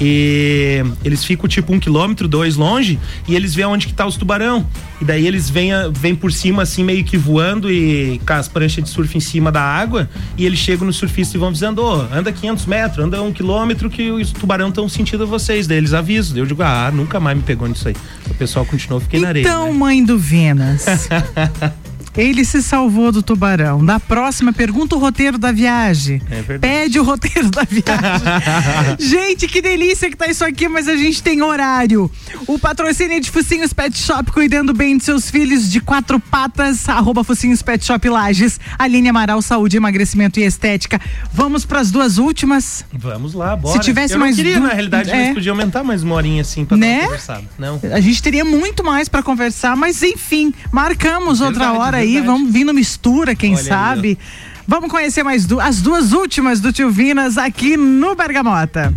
E 0.00 0.82
eles 1.04 1.24
ficam 1.24 1.48
tipo 1.48 1.72
um 1.72 1.80
quilômetro, 1.80 2.28
dois 2.28 2.56
longe, 2.56 2.98
e 3.26 3.34
eles 3.34 3.54
veem 3.54 3.66
onde 3.66 3.86
que 3.86 3.92
tá 3.92 4.06
os 4.06 4.16
tubarão. 4.16 4.66
E 5.00 5.04
daí 5.04 5.26
eles 5.26 5.48
vêm, 5.50 5.70
vêm 5.92 6.14
por 6.14 6.32
cima, 6.32 6.62
assim, 6.62 6.84
meio 6.84 7.04
que 7.04 7.16
voando 7.16 7.70
e 7.70 8.20
com 8.26 8.32
as 8.32 8.48
pranchas 8.48 8.82
de 8.84 8.90
surf 8.90 9.16
em 9.16 9.20
cima 9.20 9.50
da 9.50 9.62
água. 9.62 10.08
E 10.36 10.44
eles 10.46 10.58
chegam 10.58 10.86
no 10.86 10.92
surfista 10.92 11.36
e 11.36 11.40
vão 11.40 11.48
avisando: 11.48 11.82
"Ô, 11.82 12.00
anda 12.12 12.32
500 12.32 12.66
metros, 12.66 13.04
anda 13.04 13.22
um 13.22 13.32
quilômetro 13.32 13.88
que 13.90 14.10
os 14.10 14.30
tubarão 14.32 14.68
estão 14.68 14.88
sentindo 14.88 15.26
vocês. 15.26 15.66
Daí 15.66 15.78
eles 15.78 15.92
avisam. 15.92 16.36
Eu 16.36 16.46
digo: 16.46 16.62
ah, 16.62 16.90
nunca 16.92 17.18
mais 17.20 17.36
me 17.36 17.42
pegou 17.42 17.68
nisso 17.68 17.88
aí. 17.88 17.94
O 18.30 18.34
pessoal 18.34 18.64
continuou, 18.64 19.00
fiquei 19.00 19.20
na 19.20 19.28
areia. 19.28 19.44
né? 19.46 19.50
Então, 19.50 19.72
mãe 19.72 20.04
do 20.04 20.18
Venas. 20.18 20.84
Ele 22.16 22.44
se 22.44 22.62
salvou 22.62 23.12
do 23.12 23.22
tubarão. 23.22 23.84
Da 23.84 24.00
próxima, 24.00 24.52
pergunta 24.52 24.96
o 24.96 24.98
roteiro 24.98 25.38
da 25.38 25.52
viagem. 25.52 26.20
É 26.30 26.42
verdade. 26.42 26.60
Pede 26.60 26.98
o 26.98 27.02
roteiro 27.02 27.50
da 27.50 27.62
viagem. 27.62 28.96
gente, 28.98 29.46
que 29.46 29.60
delícia 29.62 30.10
que 30.10 30.16
tá 30.16 30.26
isso 30.26 30.44
aqui, 30.44 30.68
mas 30.68 30.88
a 30.88 30.96
gente 30.96 31.22
tem 31.22 31.42
horário. 31.42 32.10
O 32.46 32.58
patrocínio 32.58 33.16
é 33.16 33.20
de 33.20 33.30
Focinhos 33.30 33.72
Pet 33.72 33.96
Shop, 33.96 34.30
cuidando 34.32 34.72
bem 34.74 34.96
de 34.96 35.04
seus 35.04 35.30
filhos 35.30 35.70
de 35.70 35.80
quatro 35.80 36.18
patas. 36.18 36.88
Arroba 36.88 37.22
Focinhos 37.22 37.62
Pet 37.62 37.84
Shop 37.84 38.08
Lages. 38.08 38.58
Aline 38.78 39.08
Amaral, 39.08 39.40
saúde, 39.42 39.76
emagrecimento 39.76 40.40
e 40.40 40.44
estética. 40.44 41.00
Vamos 41.32 41.64
pras 41.64 41.90
duas 41.90 42.18
últimas. 42.18 42.84
Vamos 42.92 43.34
lá, 43.34 43.54
bora. 43.56 43.74
Se 43.74 43.80
tivesse 43.84 44.14
eu 44.14 44.18
não 44.18 44.26
mais 44.26 44.36
queria, 44.36 44.54
du- 44.60 44.66
na 44.66 44.72
realidade, 44.74 45.10
é. 45.10 45.24
eles 45.24 45.34
podiam 45.34 45.54
aumentar 45.54 45.84
mais 45.84 46.02
uma 46.02 46.14
horinha 46.14 46.42
assim 46.42 46.64
pra 46.64 46.76
Né? 46.76 46.98
uma 47.00 47.04
conversada. 47.04 47.44
Não. 47.58 47.80
A 47.92 48.00
gente 48.00 48.22
teria 48.22 48.44
muito 48.44 48.82
mais 48.84 49.08
pra 49.08 49.22
conversar, 49.22 49.76
mas 49.76 50.02
enfim, 50.02 50.52
marcamos 50.72 51.40
outra 51.40 51.58
Verdade, 51.66 51.78
hora 51.78 51.96
aí, 51.98 52.07
verdade. 52.14 52.26
vamos 52.38 52.52
vir 52.52 52.64
no 52.64 52.72
mistura, 52.74 53.34
quem 53.34 53.52
Olha 53.54 53.60
aí, 53.62 53.66
sabe. 53.68 54.18
Vamos 54.66 54.90
conhecer 54.90 55.22
mais 55.22 55.46
du- 55.46 55.60
as 55.60 55.80
duas 55.80 56.12
últimas 56.12 56.60
do 56.60 56.72
Tio 56.72 56.90
Vinas 56.90 57.38
aqui 57.38 57.76
no 57.76 58.14
Bergamota. 58.14 58.92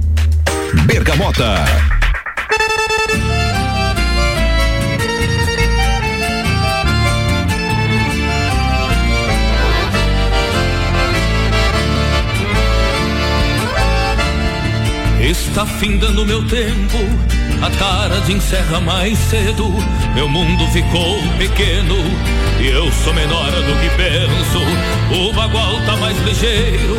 Bergamota. 0.86 1.56
Está 15.22 15.66
findando 15.66 16.26
meu 16.26 16.46
tempo, 16.48 16.98
a 17.62 17.70
tarde 17.70 18.34
encerra 18.34 18.80
mais 18.82 19.18
cedo. 19.18 19.72
Meu 20.16 20.28
mundo 20.28 20.68
ficou 20.68 21.22
pequeno 21.38 21.96
e 22.60 22.68
eu 22.68 22.92
sou 22.92 23.14
menor 23.14 23.52
do 23.52 23.80
que 23.80 23.90
penso. 23.96 24.60
O 25.16 25.34
bagual 25.34 25.80
tá 25.86 25.96
mais 25.98 26.18
ligeiro, 26.20 26.98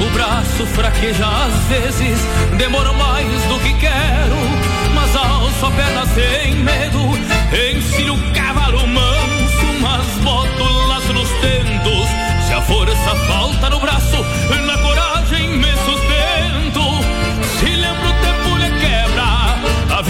o 0.00 0.10
braço 0.10 0.66
fraqueja 0.66 1.26
às 1.26 1.54
vezes. 1.64 2.18
Demoro 2.58 2.94
mais 2.94 3.42
do 3.44 3.58
que 3.60 3.72
quero, 3.74 4.36
mas 4.94 5.16
alço 5.16 5.66
a 5.66 5.70
perna 5.70 6.06
sem 6.06 6.54
medo. 6.56 6.98
Ensino 7.76 8.14
o 8.14 8.32
cavalo 8.32 8.86
manso, 8.86 9.66
mas 9.80 10.06
boto 10.22 10.64
laço 10.88 11.12
nos 11.12 11.28
tentos. 11.40 12.08
Se 12.46 12.52
a 12.52 12.60
força 12.62 13.16
falta 13.26 13.70
no 13.70 13.80
braço, 13.80 14.24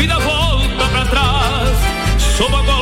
vida 0.03 0.19
volta 0.19 0.89
pra 0.89 1.05
trás. 1.05 1.79
Sou 2.37 2.51
bagol 2.51 2.82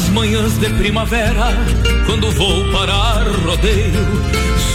Nas 0.00 0.08
manhãs 0.08 0.56
de 0.56 0.70
primavera, 0.70 1.52
quando 2.06 2.30
vou 2.30 2.72
parar 2.72 3.22
rodeio, 3.44 3.92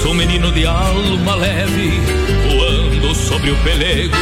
sou 0.04 0.14
menino 0.14 0.52
de 0.52 0.68
alma 0.68 1.34
leve, 1.34 2.00
voando 2.48 3.16
sobre 3.16 3.50
o 3.50 3.56
pelego. 3.64 4.16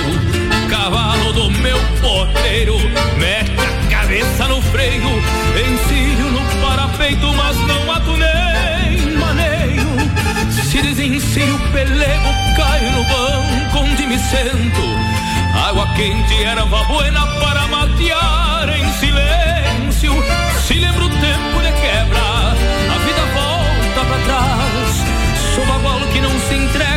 Cavalo 0.69 1.33
do 1.33 1.51
meu 1.59 1.77
potreiro, 1.99 2.77
mete 3.17 3.51
a 3.59 3.89
cabeça 3.89 4.47
no 4.47 4.61
freio, 4.61 5.09
encilho 5.51 6.31
no 6.31 6.61
parapeito, 6.65 7.27
mas 7.33 7.57
não 7.67 7.85
mato 7.85 8.15
nem 8.15 9.17
maneio. 9.17 9.85
Se 10.69 10.81
desencilho 10.81 11.55
o 11.55 11.71
pelego, 11.73 12.29
caio 12.55 12.91
no 12.93 13.03
banco 13.03 13.79
onde 13.79 14.07
me 14.07 14.17
sento. 14.17 15.67
Água 15.67 15.85
quente, 15.95 16.43
erva 16.43 16.81
buena 16.85 17.27
para 17.41 17.67
matear 17.67 18.69
em 18.69 18.93
silêncio. 18.93 19.42
Se 20.63 20.75
lembra 20.75 21.03
o 21.03 21.09
tempo 21.09 21.61
de 21.61 21.71
quebra, 21.73 22.21
a 22.21 22.97
vida 22.99 23.25
volta 23.33 24.05
pra 24.07 24.17
trás. 24.23 25.03
Sou 25.53 25.65
bagual 25.65 25.99
que 26.07 26.21
não 26.21 26.31
se 26.39 26.55
entrega, 26.55 26.92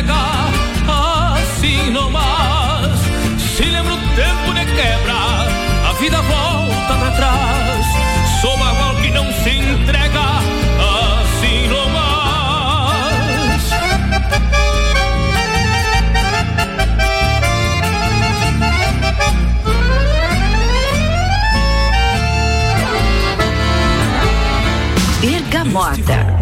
Bergamota. 25.77 26.36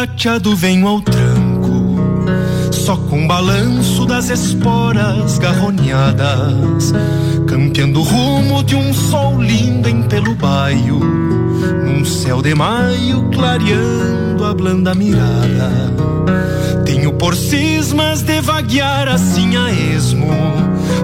Gateado 0.00 0.56
venho 0.56 0.88
ao 0.88 1.02
tranco, 1.02 1.98
só 2.72 2.96
com 2.96 3.26
balanço 3.26 4.06
das 4.06 4.30
esporas 4.30 5.38
garronhadas, 5.38 6.94
campeando 7.46 8.00
rumo 8.00 8.64
de 8.64 8.74
um 8.74 8.94
sol 8.94 9.42
lindo 9.42 9.90
em 9.90 10.02
pelo 10.04 10.34
baio, 10.34 10.98
num 11.84 12.02
céu 12.02 12.40
de 12.40 12.54
maio 12.54 13.28
clareando 13.30 14.46
a 14.46 14.54
blanda 14.54 14.94
mirada. 14.94 15.70
Tenho 16.86 17.12
por 17.12 17.36
cismas 17.36 18.22
de 18.22 18.40
vaguear 18.40 19.06
assim 19.06 19.54
a 19.58 19.70
esmo, 19.70 20.32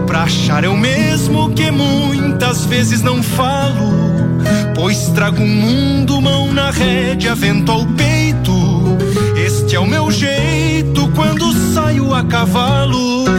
pra 0.06 0.22
Achar 0.22 0.64
eu 0.64 0.74
mesmo 0.74 1.50
que 1.50 1.70
muitas 1.70 2.64
vezes 2.64 3.02
não 3.02 3.22
falo, 3.22 3.92
pois 4.74 5.10
trago 5.10 5.42
um 5.42 5.46
mundo 5.46 6.18
mão 6.22 6.50
na 6.50 6.70
rédea, 6.70 7.34
vento 7.34 7.70
ao 7.70 7.84
peito. 7.84 8.15
É 9.76 9.78
o 9.78 9.84
meu 9.84 10.10
jeito 10.10 11.06
quando 11.14 11.52
saio 11.52 12.14
a 12.14 12.24
cavalo. 12.24 13.35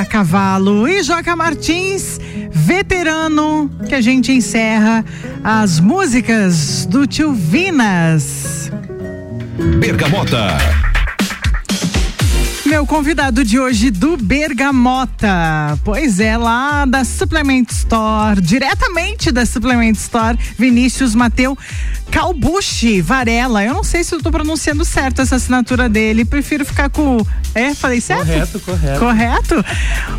A 0.00 0.04
cavalo. 0.04 0.86
E 0.86 1.02
Joca 1.02 1.34
Martins, 1.34 2.20
veterano, 2.50 3.70
que 3.88 3.94
a 3.94 4.00
gente 4.00 4.32
encerra 4.32 5.04
as 5.42 5.80
músicas 5.80 6.86
do 6.86 7.06
tio 7.06 7.32
Vinas. 7.32 8.70
Bergamota. 9.78 10.58
Meu 12.66 12.84
convidado 12.84 13.44
de 13.44 13.60
hoje 13.60 13.92
do 13.92 14.16
Bergamota. 14.16 15.78
Pois 15.84 16.18
é, 16.18 16.36
lá 16.36 16.84
da 16.84 17.04
Supplement 17.04 17.64
Store, 17.70 18.40
diretamente 18.40 19.30
da 19.30 19.46
Supplement 19.46 19.92
Store, 19.92 20.36
Vinícius 20.58 21.14
Mateu 21.14 21.56
Calbucci 22.10 23.00
Varela. 23.00 23.64
Eu 23.64 23.72
não 23.72 23.84
sei 23.84 24.02
se 24.02 24.14
eu 24.14 24.20
tô 24.20 24.32
pronunciando 24.32 24.84
certo 24.84 25.22
essa 25.22 25.36
assinatura 25.36 25.88
dele. 25.88 26.24
Prefiro 26.24 26.64
ficar 26.64 26.90
com. 26.90 27.18
É, 27.56 27.74
falei 27.74 28.02
certo? 28.02 28.26
Correto, 28.26 28.60
correto. 28.60 28.98
Correto? 28.98 29.64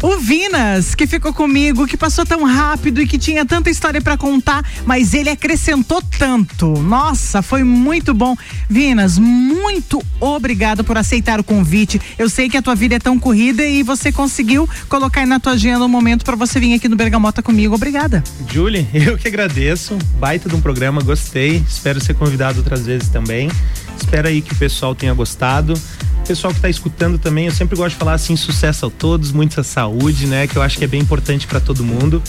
O 0.02 0.18
Vinas, 0.18 0.96
que 0.96 1.06
ficou 1.06 1.32
comigo, 1.32 1.86
que 1.86 1.96
passou 1.96 2.26
tão 2.26 2.44
rápido 2.44 3.00
e 3.00 3.06
que 3.06 3.20
tinha 3.20 3.46
tanta 3.46 3.70
história 3.70 4.02
pra 4.02 4.18
contar, 4.18 4.66
mas 4.88 5.14
ele 5.14 5.30
acrescentou 5.30 6.02
tanto. 6.18 6.74
Nossa, 6.82 7.44
foi 7.44 7.64
muito 7.64 8.12
bom. 8.12 8.36
Vinas, 8.68 9.20
muito 9.20 10.04
obrigado 10.20 10.84
por 10.84 10.98
aceitar 10.98 11.40
o 11.40 11.44
convite. 11.44 12.02
Eu 12.18 12.28
sei 12.28 12.50
que 12.50 12.58
a 12.58 12.62
tua 12.62 12.74
vida 12.74 12.96
é 12.96 13.00
tão 13.00 13.20
corrida 13.20 13.64
e 13.64 13.84
você 13.84 14.12
conseguiu 14.12 14.68
colocar 14.90 15.22
aí 15.22 15.28
na 15.28 15.40
tua 15.40 15.52
agenda 15.52 15.86
um 15.86 15.88
momento 15.88 16.26
pra 16.26 16.36
você 16.36 16.60
vir 16.60 16.74
aqui 16.74 16.90
no 16.90 16.96
Bergamota 16.96 17.44
comigo. 17.44 17.76
Obrigada. 17.76 18.24
Julie, 18.52 18.88
eu 18.92 19.16
que 19.16 19.28
agradeço. 19.28 19.96
Baita 20.20 20.50
de 20.50 20.56
um 20.56 20.62
programa, 20.62 21.04
gostei. 21.04 21.64
Espero 21.70 22.02
ser 22.02 22.16
convidado 22.16 22.58
outras 22.58 22.88
vezes 22.88 23.10
também. 23.10 23.48
Espero 23.96 24.28
aí 24.28 24.42
que 24.42 24.54
o 24.54 24.56
pessoal 24.56 24.96
tenha 24.96 25.14
gostado. 25.14 25.80
Pessoal 26.28 26.52
que 26.52 26.58
está 26.58 26.70
escutando 26.70 27.18
também, 27.18 27.46
eu 27.46 27.54
sempre 27.54 27.78
gosto 27.78 27.94
de 27.94 28.00
falar 28.00 28.12
assim, 28.12 28.36
sucesso 28.36 28.88
a 28.88 28.90
todos, 28.90 29.32
muita 29.32 29.64
saúde, 29.64 30.28
né? 30.28 30.46
Que 30.46 30.58
eu 30.58 30.62
acho 30.62 30.78
que 30.78 30.84
é 30.84 30.88
bem 30.88 31.00
importante 31.00 31.48
para 31.48 31.62
todo 31.62 31.86
mundo. 31.86 32.22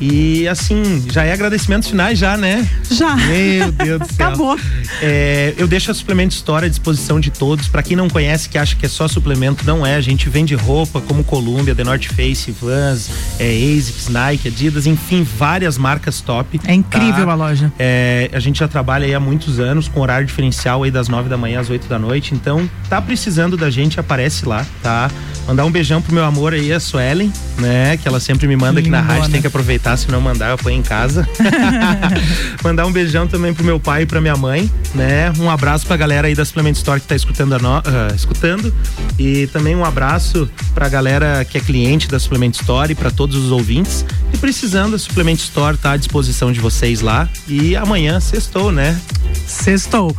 E 0.00 0.46
assim, 0.48 1.04
já 1.10 1.24
é 1.24 1.32
agradecimentos 1.32 1.88
finais 1.88 2.18
já, 2.18 2.36
né? 2.36 2.68
Já. 2.90 3.16
Meu 3.16 3.72
Deus 3.72 4.00
do 4.00 4.06
céu. 4.12 4.26
Acabou. 4.28 4.58
É, 5.00 5.54
eu 5.56 5.66
deixo 5.66 5.90
a 5.90 5.94
Suplemento 5.94 6.34
Store 6.34 6.66
à 6.66 6.68
disposição 6.68 7.18
de 7.18 7.30
todos. 7.30 7.68
Para 7.68 7.82
quem 7.82 7.96
não 7.96 8.08
conhece, 8.08 8.48
que 8.48 8.58
acha 8.58 8.76
que 8.76 8.86
é 8.86 8.88
só 8.88 9.08
suplemento, 9.08 9.64
não 9.66 9.86
é. 9.86 9.96
A 9.96 10.00
gente 10.00 10.28
vende 10.28 10.54
roupa 10.54 11.00
como 11.00 11.24
Columbia, 11.24 11.74
The 11.74 11.84
North 11.84 12.06
Face, 12.06 12.50
Vans, 12.50 13.10
é, 13.38 13.48
ASICS, 13.48 14.08
Nike, 14.08 14.48
Adidas, 14.48 14.86
enfim, 14.86 15.22
várias 15.22 15.78
marcas 15.78 16.20
top. 16.20 16.60
É 16.64 16.74
incrível 16.74 17.30
a 17.30 17.34
loja. 17.34 17.72
É, 17.78 18.30
a 18.32 18.40
gente 18.40 18.58
já 18.60 18.68
trabalha 18.68 19.06
aí 19.06 19.14
há 19.14 19.20
muitos 19.20 19.58
anos 19.58 19.88
com 19.88 20.00
horário 20.00 20.26
diferencial 20.26 20.82
aí 20.82 20.90
das 20.90 21.08
nove 21.08 21.28
da 21.28 21.36
manhã 21.36 21.60
às 21.60 21.70
oito 21.70 21.86
da 21.88 21.98
noite. 21.98 22.34
Então, 22.34 22.68
tá 22.88 23.00
precisando 23.00 23.56
da 23.56 23.70
gente, 23.70 23.98
aparece 23.98 24.46
lá, 24.46 24.66
tá? 24.82 25.10
Mandar 25.46 25.64
um 25.64 25.70
beijão 25.70 26.02
pro 26.02 26.12
meu 26.12 26.24
amor 26.24 26.52
aí, 26.54 26.72
a 26.72 26.80
Suelen, 26.80 27.32
né? 27.58 27.96
Que 27.96 28.08
ela 28.08 28.18
sempre 28.18 28.48
me 28.48 28.56
manda 28.56 28.80
aqui 28.80 28.90
na 28.90 29.00
rádio, 29.00 29.30
tem 29.30 29.40
que 29.40 29.46
aproveitar, 29.46 29.96
se 29.96 30.10
não 30.10 30.20
mandar, 30.20 30.50
eu 30.50 30.58
ponho 30.58 30.76
em 30.78 30.82
casa. 30.82 31.26
Mandar 32.64 32.86
um 32.86 32.92
beijão 32.92 33.26
também 33.26 33.54
pro 33.54 33.64
meu 33.64 33.78
pai 33.78 34.02
e 34.02 34.06
pra 34.06 34.20
minha 34.20 34.36
mãe, 34.36 34.70
né? 34.94 35.32
Um 35.38 35.48
abraço 35.50 35.86
pra 35.86 35.96
galera 35.96 36.26
aí 36.28 36.34
da 36.34 36.44
Supplement 36.44 36.72
Store 36.72 37.00
que 37.00 37.06
tá 37.06 37.14
escutando, 37.14 37.54
a 37.54 37.58
no- 37.58 37.76
ah, 37.76 38.12
escutando. 38.14 38.74
E 39.18 39.46
também 39.48 39.76
um 39.76 39.84
abraço 39.84 40.48
pra 40.74 40.88
galera 40.88 41.44
que 41.44 41.58
é 41.58 41.60
cliente 41.60 42.08
da 42.08 42.18
Supplement 42.18 42.50
Store 42.52 42.90
e 42.90 42.94
pra 42.94 43.10
todos 43.10 43.36
os 43.36 43.50
ouvintes. 43.52 44.04
E 44.32 44.38
precisando, 44.38 44.96
a 44.96 44.98
Supplement 44.98 45.36
Store 45.36 45.76
tá 45.76 45.92
à 45.92 45.96
disposição 45.96 46.50
de 46.52 46.60
vocês 46.60 47.00
lá. 47.00 47.28
E 47.46 47.76
amanhã, 47.76 48.18
sextou, 48.20 48.72
né? 48.72 48.98
Sextou. 49.46 50.14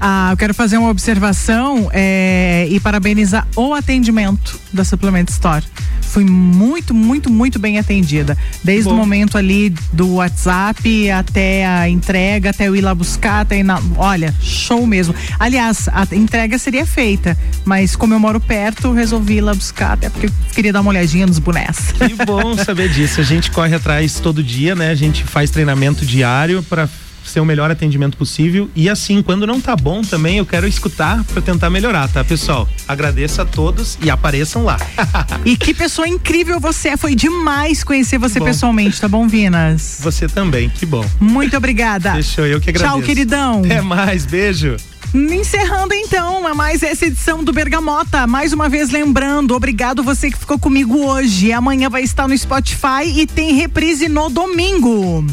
Ah, 0.00 0.28
eu 0.32 0.36
quero 0.36 0.54
fazer 0.54 0.76
uma 0.78 0.90
observação 0.90 1.88
é, 1.92 2.66
e 2.70 2.78
parabenizar 2.80 3.46
o 3.56 3.72
atendimento 3.72 4.58
da 4.72 4.84
Supplement 4.84 5.26
Store. 5.28 5.64
Fui 6.00 6.24
muito, 6.24 6.94
muito, 6.94 7.28
muito 7.28 7.58
bem 7.58 7.78
atendida. 7.78 8.38
Desde 8.62 8.88
o 8.88 8.92
Bom. 8.92 8.98
momento 8.98 9.36
ali 9.36 9.74
do 9.92 10.14
WhatsApp 10.14 11.10
até 11.10 11.66
a 11.66 11.88
entrega, 11.88 12.50
até 12.50 12.68
eu 12.68 12.76
ir 12.76 12.82
lá 12.82 12.94
buscar, 12.94 13.40
até 13.40 13.58
ir 13.58 13.64
na. 13.64 13.82
Olha, 13.96 14.32
show 14.40 14.86
mesmo. 14.86 15.12
Aliás, 15.40 15.88
a 15.88 16.06
entrega 16.14 16.56
seria 16.56 16.86
feita, 16.86 17.36
mas 17.64 17.96
como 17.96 18.14
eu 18.14 18.20
moro 18.20 18.38
perto, 18.38 18.92
resolvi 18.92 19.38
ir 19.38 19.40
lá 19.40 19.54
buscar, 19.54 19.94
até 19.94 20.08
porque 20.08 20.26
eu 20.26 20.32
queria 20.54 20.72
dar 20.72 20.82
uma 20.82 20.90
olhadinha 20.90 21.26
nos 21.26 21.40
bonés. 21.40 21.92
Que 21.98 22.24
bom 22.24 22.56
saber 22.56 22.90
disso. 22.90 23.20
A 23.20 23.24
gente 23.24 23.50
corre 23.50 23.74
atrás 23.74 24.20
todo 24.20 24.42
dia, 24.42 24.76
né? 24.76 24.90
A 24.90 24.94
gente 24.94 25.24
faz 25.24 25.50
treinamento 25.50 26.06
diário 26.06 26.62
para 26.62 26.88
ser 27.24 27.40
o 27.40 27.44
melhor 27.44 27.70
atendimento 27.70 28.16
possível. 28.16 28.70
E 28.74 28.88
assim, 28.88 29.22
quando 29.22 29.46
não 29.46 29.60
tá 29.60 29.74
bom 29.76 30.02
também, 30.02 30.38
eu 30.38 30.46
quero 30.46 30.66
escutar 30.66 31.22
para 31.24 31.42
tentar 31.42 31.70
melhorar, 31.70 32.08
tá, 32.08 32.24
pessoal? 32.24 32.68
Agradeço 32.86 33.40
a 33.40 33.44
todos 33.44 33.98
e 34.02 34.10
apareçam 34.10 34.64
lá. 34.64 34.76
E 35.44 35.56
que 35.56 35.74
pessoa 35.74 36.08
incrível 36.08 36.58
você 36.58 36.90
é. 36.90 36.96
Foi 36.96 37.14
demais 37.14 37.84
conhecer 37.84 38.18
você 38.18 38.38
Bom. 38.38 38.46
pessoalmente, 38.46 39.00
tá 39.00 39.08
bom, 39.08 39.28
Vinas? 39.28 39.98
Você 40.00 40.26
também, 40.26 40.70
que 40.70 40.86
bom. 40.86 41.04
Muito 41.20 41.56
obrigada. 41.56 42.12
Fechou, 42.14 42.46
eu 42.46 42.60
que 42.60 42.70
agradeço. 42.70 42.96
Tchau, 42.96 43.02
queridão. 43.02 43.62
Até 43.64 43.80
mais, 43.82 44.24
beijo. 44.24 44.76
Encerrando 45.14 45.94
então 45.94 46.44
a 46.44 46.54
mais 46.54 46.82
essa 46.82 47.06
edição 47.06 47.44
do 47.44 47.52
Bergamota. 47.52 48.26
Mais 48.26 48.52
uma 48.52 48.68
vez 48.68 48.90
lembrando, 48.90 49.54
obrigado 49.54 50.02
você 50.02 50.28
que 50.28 50.36
ficou 50.36 50.58
comigo 50.58 51.06
hoje. 51.06 51.52
Amanhã 51.52 51.88
vai 51.88 52.02
estar 52.02 52.26
no 52.26 52.36
Spotify 52.36 53.04
e 53.14 53.24
tem 53.24 53.54
reprise 53.54 54.08
no 54.08 54.28
domingo. 54.28 55.24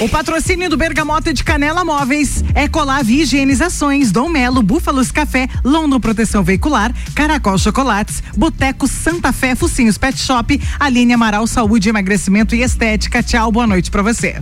O 0.00 0.08
patrocínio 0.08 0.70
do 0.70 0.76
Bergamota 0.76 1.34
de 1.34 1.42
Canela 1.42 1.84
Móveis, 1.84 2.44
Ecolave 2.54 3.22
Higienizações, 3.22 4.12
Dom 4.12 4.28
Melo, 4.28 4.62
Búfalos 4.62 5.10
Café, 5.10 5.48
London 5.64 5.98
Proteção 5.98 6.44
Veicular, 6.44 6.94
Caracol 7.16 7.58
Chocolates, 7.58 8.22
Boteco 8.36 8.86
Santa 8.86 9.32
Fé, 9.32 9.56
Focinhos 9.56 9.98
Pet 9.98 10.16
Shop, 10.20 10.60
Aline 10.78 11.14
Amaral 11.14 11.46
Saúde, 11.48 11.88
Emagrecimento 11.88 12.54
e 12.54 12.62
Estética. 12.62 13.24
Tchau, 13.24 13.50
boa 13.50 13.66
noite 13.66 13.90
pra 13.90 14.02
você. 14.02 14.36